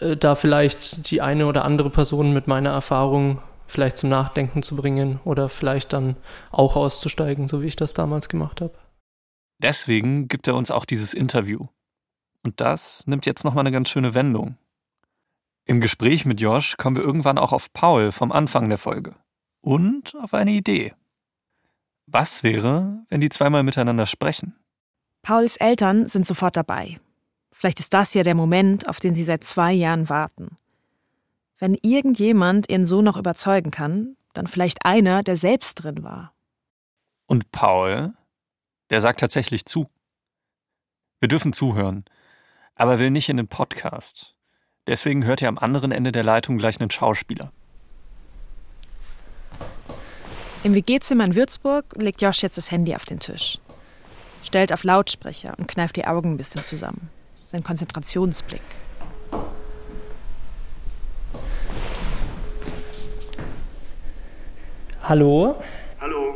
äh, 0.00 0.16
da 0.16 0.34
vielleicht 0.34 1.10
die 1.10 1.20
eine 1.20 1.46
oder 1.46 1.64
andere 1.64 1.90
Person 1.90 2.32
mit 2.32 2.46
meiner 2.46 2.70
Erfahrung 2.70 3.40
vielleicht 3.66 3.98
zum 3.98 4.10
Nachdenken 4.10 4.62
zu 4.62 4.76
bringen 4.76 5.18
oder 5.24 5.48
vielleicht 5.48 5.92
dann 5.92 6.16
auch 6.50 6.76
auszusteigen, 6.76 7.48
so 7.48 7.62
wie 7.62 7.66
ich 7.66 7.76
das 7.76 7.94
damals 7.94 8.28
gemacht 8.28 8.60
habe. 8.60 8.74
Deswegen 9.62 10.28
gibt 10.28 10.46
er 10.46 10.54
uns 10.54 10.70
auch 10.70 10.84
dieses 10.84 11.14
Interview. 11.14 11.66
Und 12.44 12.60
das 12.60 13.06
nimmt 13.06 13.26
jetzt 13.26 13.44
nochmal 13.44 13.62
eine 13.62 13.72
ganz 13.72 13.88
schöne 13.88 14.14
Wendung. 14.14 14.58
Im 15.64 15.80
Gespräch 15.80 16.24
mit 16.24 16.40
Josh 16.40 16.76
kommen 16.76 16.96
wir 16.96 17.04
irgendwann 17.04 17.38
auch 17.38 17.52
auf 17.52 17.72
Paul 17.72 18.10
vom 18.10 18.32
Anfang 18.32 18.68
der 18.68 18.78
Folge. 18.78 19.14
Und 19.60 20.14
auf 20.16 20.34
eine 20.34 20.50
Idee. 20.50 20.94
Was 22.06 22.42
wäre, 22.42 23.04
wenn 23.08 23.20
die 23.20 23.28
zweimal 23.28 23.62
miteinander 23.62 24.06
sprechen? 24.06 24.56
Pauls 25.22 25.56
Eltern 25.56 26.08
sind 26.08 26.26
sofort 26.26 26.56
dabei. 26.56 26.98
Vielleicht 27.52 27.78
ist 27.78 27.94
das 27.94 28.12
ja 28.14 28.24
der 28.24 28.34
Moment, 28.34 28.88
auf 28.88 28.98
den 28.98 29.14
sie 29.14 29.24
seit 29.24 29.44
zwei 29.44 29.72
Jahren 29.72 30.08
warten. 30.08 30.56
Wenn 31.58 31.78
irgendjemand 31.80 32.68
ihren 32.68 32.84
Sohn 32.84 33.04
noch 33.04 33.16
überzeugen 33.16 33.70
kann, 33.70 34.16
dann 34.32 34.48
vielleicht 34.48 34.84
einer, 34.84 35.22
der 35.22 35.36
selbst 35.36 35.74
drin 35.74 36.02
war. 36.02 36.32
Und 37.26 37.52
Paul, 37.52 38.14
der 38.90 39.00
sagt 39.00 39.20
tatsächlich 39.20 39.64
zu. 39.64 39.88
Wir 41.20 41.28
dürfen 41.28 41.52
zuhören, 41.52 42.04
aber 42.74 42.98
will 42.98 43.10
nicht 43.10 43.28
in 43.28 43.36
den 43.36 43.46
Podcast. 43.46 44.34
Deswegen 44.88 45.24
hört 45.24 45.40
ihr 45.40 45.48
am 45.48 45.58
anderen 45.58 45.92
Ende 45.92 46.10
der 46.10 46.24
Leitung 46.24 46.58
gleich 46.58 46.80
einen 46.80 46.90
Schauspieler. 46.90 47.52
Im 50.64 50.74
WG-Zimmer 50.74 51.24
in 51.24 51.36
Würzburg 51.36 51.84
legt 51.96 52.20
Josh 52.20 52.42
jetzt 52.42 52.56
das 52.56 52.72
Handy 52.72 52.94
auf 52.96 53.04
den 53.04 53.20
Tisch. 53.20 53.58
Stellt 54.42 54.72
auf 54.72 54.84
Lautsprecher 54.84 55.54
und 55.58 55.68
kneift 55.68 55.96
die 55.96 56.04
Augen 56.04 56.32
ein 56.32 56.36
bisschen 56.36 56.60
zusammen. 56.60 57.10
Sein 57.34 57.62
Konzentrationsblick. 57.62 58.60
Hallo? 65.02 65.56
Hallo. 66.00 66.34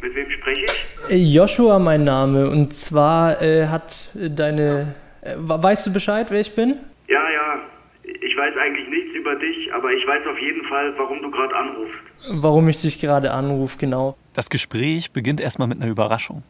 Mit 0.00 0.14
wem 0.14 0.30
spreche 0.30 0.64
ich? 0.64 1.10
Äh, 1.10 1.16
Joshua 1.16 1.78
mein 1.78 2.04
Name 2.04 2.48
und 2.48 2.74
zwar 2.74 3.40
äh, 3.42 3.66
hat 3.66 4.10
deine... 4.14 4.94
Äh, 5.22 5.34
weißt 5.36 5.86
du 5.86 5.92
Bescheid, 5.92 6.30
wer 6.30 6.40
ich 6.40 6.54
bin? 6.54 6.76
Ja, 7.08 7.30
ja. 7.30 7.60
Ich 8.04 8.36
weiß 8.36 8.54
eigentlich 8.56 8.88
nichts 8.88 9.14
über 9.14 9.34
dich, 9.36 9.72
aber 9.74 9.92
ich 9.92 10.06
weiß 10.06 10.26
auf 10.26 10.38
jeden 10.38 10.64
Fall, 10.66 10.94
warum 10.96 11.20
du 11.20 11.30
gerade 11.30 11.54
anrufst. 11.54 12.42
Warum 12.42 12.68
ich 12.68 12.80
dich 12.80 13.00
gerade 13.00 13.32
anrufe, 13.32 13.76
genau. 13.78 14.16
Das 14.34 14.48
Gespräch 14.50 15.12
beginnt 15.12 15.40
erstmal 15.40 15.68
mit 15.68 15.80
einer 15.80 15.90
Überraschung. 15.90 16.42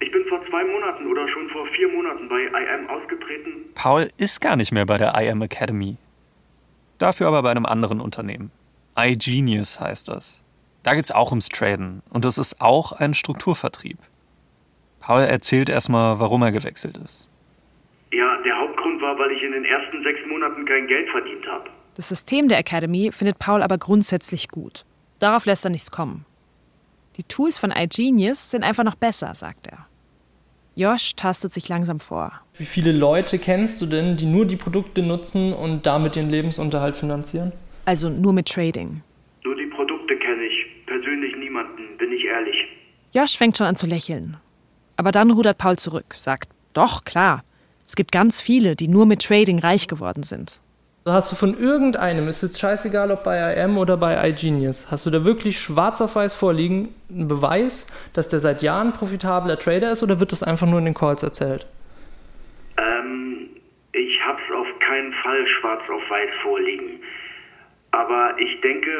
Ich 0.00 0.10
bin 0.10 0.24
vor 0.28 0.40
zwei 0.48 0.64
Monaten 0.64 1.06
oder 1.06 1.28
schon 1.28 1.48
vor 1.50 1.66
vier 1.80 1.88
Monaten 1.88 2.28
bei 2.28 2.42
IM 2.42 2.90
ausgetreten. 2.90 3.52
Paul 3.74 4.10
ist 4.18 4.40
gar 4.40 4.56
nicht 4.56 4.70
mehr 4.72 4.84
bei 4.84 4.98
der 4.98 5.14
IM 5.18 5.40
Academy. 5.40 5.96
Dafür 6.98 7.28
aber 7.28 7.42
bei 7.42 7.50
einem 7.50 7.64
anderen 7.64 8.00
Unternehmen. 8.00 8.50
iGenius 8.98 9.80
heißt 9.80 10.08
das. 10.08 10.44
Da 10.82 10.94
geht 10.94 11.04
es 11.04 11.12
auch 11.12 11.30
ums 11.30 11.48
Traden 11.48 12.02
und 12.10 12.24
das 12.24 12.36
ist 12.36 12.60
auch 12.60 12.92
ein 12.92 13.14
Strukturvertrieb. 13.14 13.98
Paul 15.00 15.22
erzählt 15.22 15.70
erstmal, 15.70 16.20
warum 16.20 16.42
er 16.42 16.52
gewechselt 16.52 16.98
ist. 16.98 17.26
Ja, 18.12 18.36
der 18.42 18.58
Hauptgrund 18.58 19.00
war, 19.00 19.18
weil 19.18 19.30
ich 19.30 19.42
in 19.42 19.52
den 19.52 19.64
ersten 19.64 20.02
sechs 20.02 20.20
Monaten 20.28 20.66
kein 20.66 20.86
Geld 20.86 21.08
verdient 21.10 21.46
habe. 21.46 21.70
Das 21.94 22.10
System 22.10 22.48
der 22.48 22.58
Academy 22.58 23.10
findet 23.12 23.38
Paul 23.38 23.62
aber 23.62 23.78
grundsätzlich 23.78 24.48
gut. 24.48 24.84
Darauf 25.18 25.46
lässt 25.46 25.64
er 25.64 25.70
nichts 25.70 25.90
kommen. 25.90 26.26
Die 27.16 27.24
Tools 27.24 27.56
von 27.56 27.72
iGenius 27.74 28.50
sind 28.50 28.64
einfach 28.64 28.84
noch 28.84 28.94
besser, 28.94 29.34
sagt 29.34 29.66
er. 29.66 29.86
Josh 30.80 31.14
tastet 31.14 31.52
sich 31.52 31.68
langsam 31.68 32.00
vor. 32.00 32.32
Wie 32.56 32.64
viele 32.64 32.90
Leute 32.90 33.38
kennst 33.38 33.82
du 33.82 33.86
denn, 33.86 34.16
die 34.16 34.24
nur 34.24 34.46
die 34.46 34.56
Produkte 34.56 35.02
nutzen 35.02 35.52
und 35.52 35.84
damit 35.84 36.16
ihren 36.16 36.30
Lebensunterhalt 36.30 36.96
finanzieren? 36.96 37.52
Also 37.84 38.08
nur 38.08 38.32
mit 38.32 38.48
Trading. 38.48 39.02
Nur 39.44 39.56
die 39.56 39.66
Produkte 39.66 40.16
kenne 40.16 40.42
ich. 40.42 40.86
Persönlich 40.86 41.36
niemanden, 41.36 41.98
bin 41.98 42.10
ich 42.12 42.24
ehrlich. 42.24 42.56
Josh 43.12 43.36
fängt 43.36 43.58
schon 43.58 43.66
an 43.66 43.76
zu 43.76 43.86
lächeln. 43.86 44.38
Aber 44.96 45.12
dann 45.12 45.30
rudert 45.30 45.58
Paul 45.58 45.76
zurück, 45.76 46.14
sagt, 46.16 46.48
doch, 46.72 47.04
klar. 47.04 47.44
Es 47.86 47.94
gibt 47.94 48.10
ganz 48.10 48.40
viele, 48.40 48.74
die 48.74 48.88
nur 48.88 49.04
mit 49.04 49.20
Trading 49.20 49.58
reich 49.58 49.86
geworden 49.86 50.22
sind. 50.22 50.60
Hast 51.06 51.32
du 51.32 51.36
von 51.36 51.56
irgendeinem, 51.56 52.28
ist 52.28 52.42
jetzt 52.42 52.60
scheißegal, 52.60 53.10
ob 53.10 53.24
bei 53.24 53.54
IM 53.54 53.78
oder 53.78 53.96
bei 53.96 54.28
iGenius, 54.28 54.90
hast 54.90 55.06
du 55.06 55.10
da 55.10 55.24
wirklich 55.24 55.58
schwarz 55.58 56.02
auf 56.02 56.14
weiß 56.14 56.34
vorliegen, 56.34 56.94
einen 57.08 57.26
Beweis, 57.26 57.86
dass 58.12 58.28
der 58.28 58.38
seit 58.38 58.60
Jahren 58.60 58.92
profitabler 58.92 59.58
Trader 59.58 59.92
ist 59.92 60.02
oder 60.02 60.20
wird 60.20 60.30
das 60.30 60.42
einfach 60.42 60.66
nur 60.66 60.78
in 60.78 60.84
den 60.84 60.92
Calls 60.92 61.22
erzählt? 61.22 61.66
Ähm, 62.76 63.48
ich 63.92 64.20
hab's 64.22 64.42
auf 64.54 64.66
keinen 64.80 65.14
Fall 65.14 65.46
schwarz 65.58 65.80
auf 65.88 66.02
weiß 66.10 66.30
vorliegen. 66.42 67.00
Aber 67.92 68.34
ich 68.38 68.60
denke, 68.60 68.90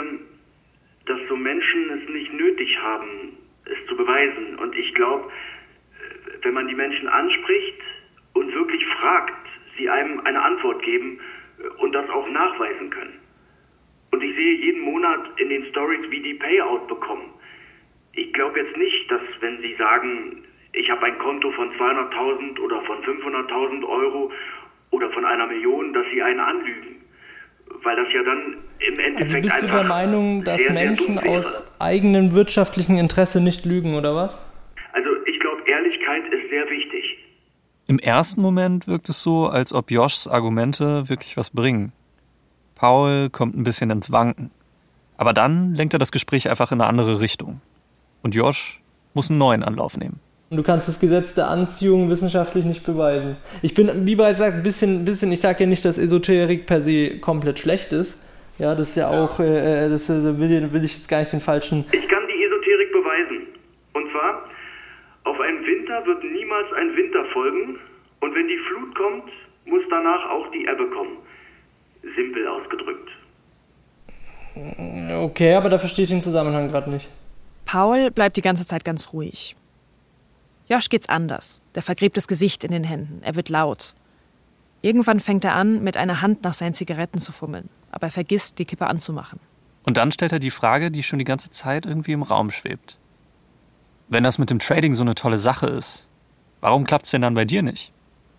dass 1.04 1.18
so 1.28 1.36
Menschen 1.36 2.00
es 2.00 2.08
nicht 2.08 2.32
nötig 2.32 2.78
haben, 2.82 3.36
es 3.66 3.88
zu 3.88 3.94
beweisen. 3.94 4.58
Und 4.58 4.74
ich 4.74 4.94
glaube, 4.94 5.30
wenn 6.42 6.54
man 6.54 6.66
die 6.66 6.74
Menschen 6.74 7.08
anspricht 7.08 7.80
und 8.32 8.54
wirklich 8.54 8.86
fragt, 8.86 9.46
sie 9.76 9.90
einem 9.90 10.20
eine 10.20 10.42
Antwort 10.42 10.82
geben, 10.82 11.20
und 11.78 11.92
das 11.92 12.08
auch 12.10 12.28
nachweisen 12.28 12.90
können. 12.90 13.18
Und 14.12 14.22
ich 14.22 14.34
sehe 14.34 14.54
jeden 14.54 14.80
Monat 14.80 15.20
in 15.36 15.48
den 15.48 15.64
Stories, 15.66 16.10
wie 16.10 16.20
die 16.20 16.34
Payout 16.34 16.86
bekommen. 16.88 17.30
Ich 18.12 18.32
glaube 18.32 18.60
jetzt 18.60 18.76
nicht, 18.76 19.10
dass 19.10 19.20
wenn 19.40 19.60
sie 19.60 19.74
sagen, 19.76 20.44
ich 20.72 20.90
habe 20.90 21.06
ein 21.06 21.18
Konto 21.18 21.50
von 21.52 21.70
200.000 21.72 22.60
oder 22.60 22.82
von 22.82 22.98
500.000 23.02 23.84
Euro 23.88 24.32
oder 24.90 25.10
von 25.10 25.24
einer 25.24 25.46
Million, 25.46 25.92
dass 25.92 26.04
sie 26.12 26.22
einen 26.22 26.40
anlügen. 26.40 26.96
Weil 27.82 27.96
das 27.96 28.12
ja 28.12 28.22
dann 28.24 28.56
im 28.80 28.98
Endeffekt 28.98 29.32
also 29.32 29.40
bist 29.42 29.62
du 29.62 29.66
der 29.68 29.84
Meinung, 29.84 30.44
dass 30.44 30.60
sehr, 30.60 30.72
sehr 30.72 30.84
Menschen 30.86 31.16
wäre. 31.22 31.38
aus 31.38 31.76
eigenem 31.80 32.34
wirtschaftlichen 32.34 32.98
Interesse 32.98 33.40
nicht 33.40 33.64
lügen, 33.64 33.94
oder 33.94 34.14
was? 34.16 34.40
Also 34.92 35.10
ich 35.26 35.38
glaube, 35.38 35.62
Ehrlichkeit 35.66 36.32
ist 36.32 36.48
sehr 36.50 36.68
wichtig. 36.68 37.19
Im 37.90 37.98
ersten 37.98 38.40
Moment 38.40 38.86
wirkt 38.86 39.08
es 39.08 39.20
so, 39.20 39.48
als 39.48 39.72
ob 39.72 39.90
Joshs 39.90 40.28
Argumente 40.28 41.08
wirklich 41.08 41.36
was 41.36 41.50
bringen. 41.50 41.90
Paul 42.76 43.30
kommt 43.30 43.56
ein 43.56 43.64
bisschen 43.64 43.90
ins 43.90 44.12
Wanken. 44.12 44.52
Aber 45.16 45.32
dann 45.32 45.74
lenkt 45.74 45.92
er 45.92 45.98
das 45.98 46.12
Gespräch 46.12 46.48
einfach 46.48 46.70
in 46.70 46.80
eine 46.80 46.88
andere 46.88 47.20
Richtung. 47.20 47.60
Und 48.22 48.36
Josh 48.36 48.80
muss 49.12 49.28
einen 49.28 49.40
neuen 49.40 49.64
Anlauf 49.64 49.96
nehmen. 49.96 50.20
Und 50.50 50.58
du 50.58 50.62
kannst 50.62 50.86
das 50.86 51.00
Gesetz 51.00 51.34
der 51.34 51.48
Anziehung 51.48 52.08
wissenschaftlich 52.10 52.64
nicht 52.64 52.84
beweisen. 52.84 53.36
Ich 53.60 53.74
bin, 53.74 54.06
wie 54.06 54.14
bereits 54.14 54.38
gesagt, 54.38 54.58
ein 54.58 54.62
bisschen, 54.62 55.04
bisschen 55.04 55.32
ich 55.32 55.40
sage 55.40 55.64
ja 55.64 55.68
nicht, 55.68 55.84
dass 55.84 55.98
Esoterik 55.98 56.66
per 56.66 56.80
se 56.80 57.18
komplett 57.18 57.58
schlecht 57.58 57.90
ist. 57.90 58.24
Ja, 58.60 58.76
das 58.76 58.90
ist 58.90 58.98
ja 58.98 59.08
auch, 59.08 59.40
äh, 59.40 59.88
das 59.88 60.08
äh, 60.08 60.38
will, 60.38 60.72
will 60.72 60.84
ich 60.84 60.94
jetzt 60.94 61.08
gar 61.08 61.18
nicht 61.18 61.32
den 61.32 61.40
falschen. 61.40 61.84
Ich 61.90 62.06
kann 62.06 62.22
die 62.28 62.44
Esoterik 62.44 62.92
beweisen. 62.92 63.46
Und 63.94 64.12
zwar, 64.12 64.44
auf 65.30 65.40
einen 65.40 65.64
Winter 65.64 66.04
wird 66.06 66.24
niemals 66.24 66.72
ein 66.76 66.96
Winter 66.96 67.24
folgen. 67.32 67.78
Und 68.20 68.34
wenn 68.34 68.48
die 68.48 68.58
Flut 68.68 68.94
kommt, 68.96 69.30
muss 69.64 69.82
danach 69.88 70.28
auch 70.30 70.50
die 70.50 70.66
Ebbe 70.66 70.90
kommen. 70.90 71.16
Simpel 72.16 72.46
ausgedrückt. 72.48 73.08
Okay, 75.24 75.54
aber 75.54 75.68
da 75.70 75.78
verstehe 75.78 76.04
ich 76.04 76.10
den 76.10 76.20
Zusammenhang 76.20 76.68
gerade 76.68 76.90
nicht. 76.90 77.08
Paul 77.64 78.10
bleibt 78.10 78.36
die 78.36 78.42
ganze 78.42 78.66
Zeit 78.66 78.84
ganz 78.84 79.12
ruhig. 79.12 79.54
Josh 80.68 80.88
geht's 80.88 81.08
anders. 81.08 81.60
Der 81.74 81.82
vergräbt 81.82 82.16
das 82.16 82.26
Gesicht 82.26 82.64
in 82.64 82.72
den 82.72 82.84
Händen. 82.84 83.20
Er 83.22 83.36
wird 83.36 83.48
laut. 83.48 83.94
Irgendwann 84.82 85.20
fängt 85.20 85.44
er 85.44 85.54
an, 85.54 85.82
mit 85.82 85.96
einer 85.96 86.22
Hand 86.22 86.42
nach 86.42 86.54
seinen 86.54 86.74
Zigaretten 86.74 87.20
zu 87.20 87.32
fummeln. 87.32 87.68
Aber 87.92 88.08
er 88.08 88.12
vergisst, 88.12 88.58
die 88.58 88.64
Kippe 88.64 88.86
anzumachen. 88.86 89.38
Und 89.84 89.96
dann 89.96 90.12
stellt 90.12 90.32
er 90.32 90.38
die 90.38 90.50
Frage, 90.50 90.90
die 90.90 91.02
schon 91.02 91.18
die 91.18 91.24
ganze 91.24 91.50
Zeit 91.50 91.86
irgendwie 91.86 92.12
im 92.12 92.22
Raum 92.22 92.50
schwebt. 92.50 92.99
Wenn 94.12 94.24
das 94.24 94.40
mit 94.40 94.50
dem 94.50 94.58
Trading 94.58 94.94
so 94.94 95.04
eine 95.04 95.14
tolle 95.14 95.38
Sache 95.38 95.66
ist, 95.66 96.10
warum 96.60 96.82
klappt's 96.82 97.12
denn 97.12 97.22
dann 97.22 97.34
bei 97.34 97.44
dir 97.44 97.62
nicht? 97.62 97.92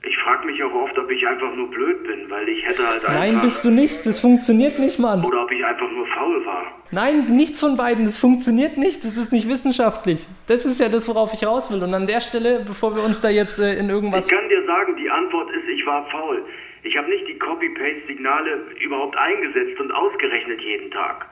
Ich 0.04 0.18
frage 0.18 0.46
mich 0.46 0.62
auch 0.62 0.74
oft, 0.74 0.98
ob 0.98 1.10
ich 1.10 1.26
einfach 1.26 1.56
nur 1.56 1.70
blöd 1.72 2.04
bin, 2.04 2.30
weil 2.30 2.50
ich 2.50 2.62
hätte 2.66 2.86
halt 2.86 3.04
Nein, 3.08 3.36
einfach... 3.36 3.44
bist 3.44 3.64
du 3.64 3.70
nicht. 3.70 4.06
Das 4.06 4.20
funktioniert 4.20 4.80
nicht, 4.80 5.00
Mann. 5.00 5.24
Oder 5.24 5.44
ob 5.44 5.50
ich 5.50 5.64
einfach 5.64 5.90
nur 5.90 6.06
faul 6.08 6.46
war. 6.46 6.66
Nein, 6.92 7.26
nichts 7.28 7.62
von 7.62 7.78
beiden. 7.78 8.04
Das 8.04 8.18
funktioniert 8.18 8.78
nicht. 8.78 9.06
Das 9.06 9.16
ist 9.16 9.32
nicht 9.32 9.48
wissenschaftlich. 9.48 10.28
Das 10.48 10.66
ist 10.66 10.82
ja 10.82 10.90
das, 10.90 11.08
worauf 11.08 11.34
ich 11.34 11.46
raus 11.46 11.72
will. 11.72 11.82
Und 11.82 11.94
an 11.94 12.06
der 12.06 12.20
Stelle, 12.20 12.66
bevor 12.66 12.94
wir 12.94 13.06
uns 13.06 13.22
da 13.22 13.30
jetzt 13.30 13.58
äh, 13.60 13.76
in 13.80 13.88
irgendwas. 13.88 14.28
Ich 14.28 14.34
kann 14.34 14.50
dir 14.50 14.66
sagen, 14.66 14.98
die 14.98 15.10
Antwort 15.10 15.52
ist, 15.52 15.70
ich 15.74 15.86
war 15.86 16.06
faul. 16.10 16.44
Ich 16.84 16.98
habe 16.98 17.08
nicht 17.08 17.26
die 17.30 17.40
Copy-Paste-Signale 17.40 18.66
überhaupt 18.84 19.16
eingesetzt 19.16 19.80
und 19.80 19.90
ausgerechnet 19.94 20.60
jeden 20.60 20.92
Tag. 20.92 21.28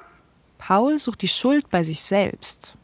Paul 0.60 0.98
sucht 0.98 1.24
die 1.24 1.28
Schuld 1.28 1.70
bei 1.70 1.84
sich 1.84 2.00
selbst. 2.00 2.79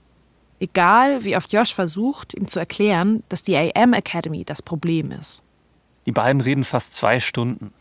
Egal, 0.60 1.24
wie 1.26 1.36
oft 1.36 1.52
Josh 1.52 1.74
versucht, 1.74 2.34
ihm 2.34 2.48
zu 2.48 2.60
erklären, 2.60 3.24
dass 3.30 3.44
die 3.44 3.58
AM 3.58 3.94
Academy 3.94 4.46
das 4.46 4.62
Problem 4.62 5.12
ist. 5.12 5.44
Die 6.06 6.12
beiden 6.12 6.40
reden 6.42 6.64
fast 6.64 6.94
zwei 6.94 7.20
Stunden. 7.20 7.74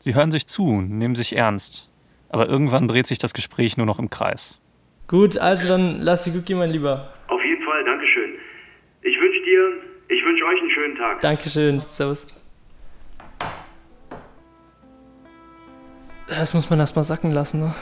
Sie 0.00 0.14
hören 0.14 0.32
sich 0.32 0.46
zu 0.46 0.66
und 0.68 0.90
nehmen 0.90 1.14
sich 1.14 1.36
ernst. 1.36 1.90
Aber 2.28 2.48
irgendwann 2.48 2.88
dreht 2.88 3.06
sich 3.06 3.18
das 3.18 3.34
Gespräch 3.34 3.76
nur 3.76 3.86
noch 3.86 3.98
im 3.98 4.10
Kreis. 4.10 4.60
Gut, 5.06 5.38
also 5.38 5.68
dann 5.68 6.00
lass 6.00 6.24
die 6.24 6.32
gut 6.32 6.46
gehen, 6.46 6.58
mein 6.58 6.70
Lieber. 6.70 7.12
Auf 7.28 7.42
jeden 7.42 7.64
Fall, 7.64 7.84
Dankeschön. 7.84 8.34
Ich 9.02 9.16
wünsche 9.18 9.42
dir, 9.42 9.72
ich 10.08 10.24
wünsche 10.24 10.44
euch 10.44 10.60
einen 10.60 10.70
schönen 10.70 10.96
Tag. 10.96 11.20
Dankeschön. 11.20 11.78
Servus. 11.78 12.26
Das 16.26 16.52
muss 16.52 16.68
man 16.68 16.80
erst 16.80 16.94
mal 16.94 17.04
sacken 17.04 17.32
lassen, 17.32 17.60
ne? 17.60 17.74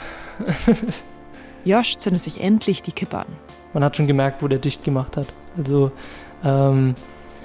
Josh 1.65 1.97
zündet 1.97 2.23
sich 2.23 2.41
endlich 2.41 2.83
die 2.83 2.93
Kippe 2.93 3.19
an. 3.19 3.27
Man 3.73 3.85
hat 3.85 3.97
schon 3.97 4.07
gemerkt, 4.07 4.43
wo 4.43 4.49
der 4.49 4.59
dicht 4.59 4.85
gemacht 4.85 5.17
hat. 5.17 5.27
Also, 5.57 5.91
ähm, 6.45 6.95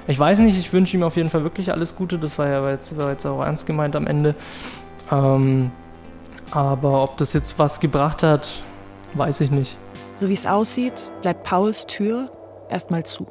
ich 0.07 0.17
weiß 0.17 0.39
nicht, 0.39 0.57
ich 0.57 0.71
wünsche 0.73 0.97
ihm 0.97 1.03
auf 1.03 1.15
jeden 1.15 1.29
Fall 1.29 1.43
wirklich 1.43 1.71
alles 1.71 1.95
Gute. 1.95 2.17
Das 2.17 2.37
war 2.37 2.47
ja 2.47 2.69
jetzt, 2.69 2.97
war 2.97 3.11
jetzt 3.11 3.25
auch 3.25 3.41
ernst 3.41 3.65
gemeint 3.65 3.95
am 3.95 4.07
Ende. 4.07 4.35
Ähm, 5.11 5.71
aber 6.51 7.03
ob 7.03 7.17
das 7.17 7.33
jetzt 7.33 7.57
was 7.59 7.79
gebracht 7.79 8.23
hat, 8.23 8.63
weiß 9.13 9.41
ich 9.41 9.51
nicht. 9.51 9.77
So 10.15 10.29
wie 10.29 10.33
es 10.33 10.45
aussieht, 10.45 11.11
bleibt 11.21 11.43
Pauls 11.43 11.85
Tür 11.85 12.31
erstmal 12.69 13.03
zu. 13.03 13.27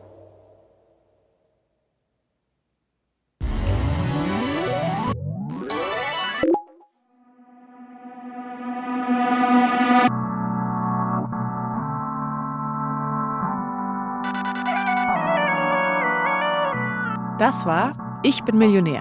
Das 17.40 17.64
war 17.64 18.20
Ich 18.22 18.44
bin 18.44 18.58
Millionär. 18.58 19.00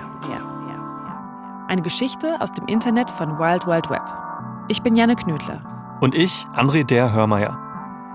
Eine 1.67 1.81
Geschichte 1.81 2.37
aus 2.39 2.53
dem 2.53 2.67
Internet 2.67 3.11
von 3.11 3.37
Wild 3.37 3.67
Wild 3.67 3.89
Web. 3.89 4.01
Ich 4.69 4.81
bin 4.81 4.95
Janne 4.95 5.17
Knödler. 5.17 5.59
Und 5.99 6.15
ich, 6.15 6.47
André 6.55 6.85
der 6.85 7.11
Hörmeier. 7.11 7.59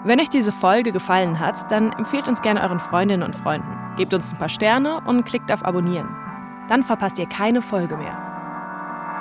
Wenn 0.03 0.19
euch 0.19 0.31
diese 0.31 0.51
Folge 0.51 0.93
gefallen 0.93 1.41
hat, 1.41 1.71
dann 1.71 1.93
empfehlt 1.93 2.27
uns 2.27 2.41
gerne 2.41 2.63
euren 2.63 2.81
Freundinnen 2.81 3.23
und 3.23 3.37
Freunden. 3.37 3.69
Gebt 3.99 4.15
uns 4.15 4.33
ein 4.33 4.39
paar 4.39 4.49
Sterne 4.49 5.03
und 5.05 5.27
klickt 5.27 5.53
auf 5.53 5.63
Abonnieren. 5.63 6.09
Dann 6.69 6.83
verpasst 6.83 7.19
ihr 7.19 7.27
keine 7.27 7.61
Folge 7.61 7.99
mehr. 7.99 8.17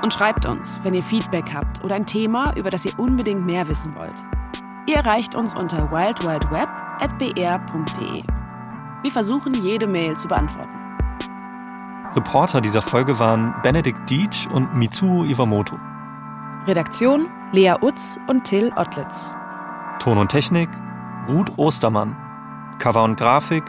Und 0.03 0.13
schreibt 0.13 0.45
uns, 0.45 0.79
wenn 0.83 0.93
ihr 0.93 1.03
Feedback 1.03 1.53
habt 1.53 1.83
oder 1.83 1.95
ein 1.95 2.05
Thema, 2.05 2.55
über 2.55 2.69
das 2.69 2.85
ihr 2.85 2.97
unbedingt 2.97 3.45
mehr 3.45 3.67
wissen 3.67 3.93
wollt. 3.97 4.23
Ihr 4.85 4.95
erreicht 4.95 5.35
uns 5.35 5.53
unter 5.53 5.91
wildwildweb.br.de. 5.91 8.23
Wir 9.01 9.11
versuchen, 9.11 9.53
jede 9.55 9.85
Mail 9.85 10.15
zu 10.15 10.29
beantworten. 10.29 10.82
Reporter 12.15 12.61
dieser 12.61 12.81
Folge 12.81 13.17
waren 13.19 13.55
Benedikt 13.63 14.09
Dietsch 14.09 14.47
und 14.47 14.75
Mitsuo 14.75 15.23
Iwamoto. 15.23 15.79
Redaktion 16.67 17.27
Lea 17.51 17.75
Utz 17.81 18.19
und 18.27 18.43
Till 18.43 18.71
Ottlitz. 18.75 19.33
Ton 19.99 20.17
und 20.17 20.29
Technik 20.29 20.69
Ruth 21.27 21.57
Ostermann. 21.57 22.15
Cover 22.79 23.03
und 23.03 23.17
Grafik 23.17 23.63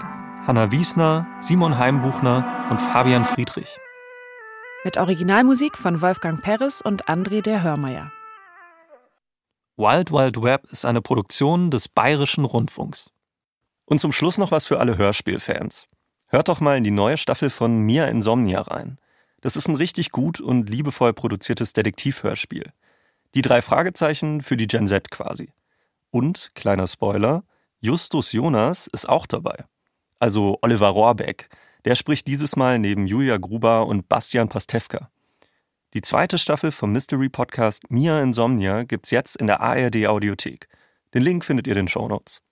Hanna 0.46 0.70
Wiesner, 0.70 1.26
Simon 1.40 1.78
Heimbuchner 1.78 2.68
und 2.70 2.78
Fabian 2.78 3.24
Friedrich. 3.24 3.78
Mit 4.84 4.98
Originalmusik 4.98 5.78
von 5.78 6.02
Wolfgang 6.02 6.42
Peres 6.42 6.82
und 6.82 7.06
André 7.06 7.40
der 7.40 7.62
Hörmeier. 7.62 8.12
Wild 9.78 10.12
Wild 10.12 10.42
Web 10.42 10.66
ist 10.70 10.84
eine 10.84 11.00
Produktion 11.00 11.70
des 11.70 11.88
Bayerischen 11.88 12.44
Rundfunks. 12.44 13.10
Und 13.86 14.00
zum 14.00 14.12
Schluss 14.12 14.36
noch 14.36 14.50
was 14.50 14.66
für 14.66 14.80
alle 14.80 14.98
Hörspielfans. 14.98 15.86
Hört 16.34 16.48
doch 16.48 16.60
mal 16.60 16.76
in 16.76 16.82
die 16.82 16.90
neue 16.90 17.16
Staffel 17.16 17.48
von 17.48 17.78
Mia 17.78 18.06
Insomnia 18.06 18.62
rein. 18.62 18.98
Das 19.40 19.54
ist 19.54 19.68
ein 19.68 19.76
richtig 19.76 20.10
gut 20.10 20.40
und 20.40 20.68
liebevoll 20.68 21.12
produziertes 21.12 21.74
Detektivhörspiel. 21.74 22.72
Die 23.36 23.40
drei 23.40 23.62
Fragezeichen 23.62 24.40
für 24.40 24.56
die 24.56 24.66
Gen 24.66 24.88
Z 24.88 25.12
quasi. 25.12 25.52
Und, 26.10 26.50
kleiner 26.56 26.88
Spoiler, 26.88 27.44
Justus 27.78 28.32
Jonas 28.32 28.88
ist 28.88 29.08
auch 29.08 29.28
dabei. 29.28 29.64
Also 30.18 30.58
Oliver 30.60 30.88
Rohrbeck. 30.88 31.50
Der 31.84 31.94
spricht 31.94 32.26
dieses 32.26 32.56
Mal 32.56 32.80
neben 32.80 33.06
Julia 33.06 33.36
Gruber 33.36 33.86
und 33.86 34.08
Bastian 34.08 34.48
Pastewka. 34.48 35.12
Die 35.92 36.00
zweite 36.00 36.38
Staffel 36.38 36.72
vom 36.72 36.90
Mystery 36.90 37.28
Podcast 37.28 37.88
Mia 37.90 38.20
Insomnia 38.20 38.82
gibt's 38.82 39.12
jetzt 39.12 39.36
in 39.36 39.46
der 39.46 39.60
ARD 39.60 40.08
Audiothek. 40.08 40.66
Den 41.14 41.22
Link 41.22 41.44
findet 41.44 41.68
ihr 41.68 41.74
in 41.74 41.84
den 41.84 41.88
Shownotes. 41.88 42.42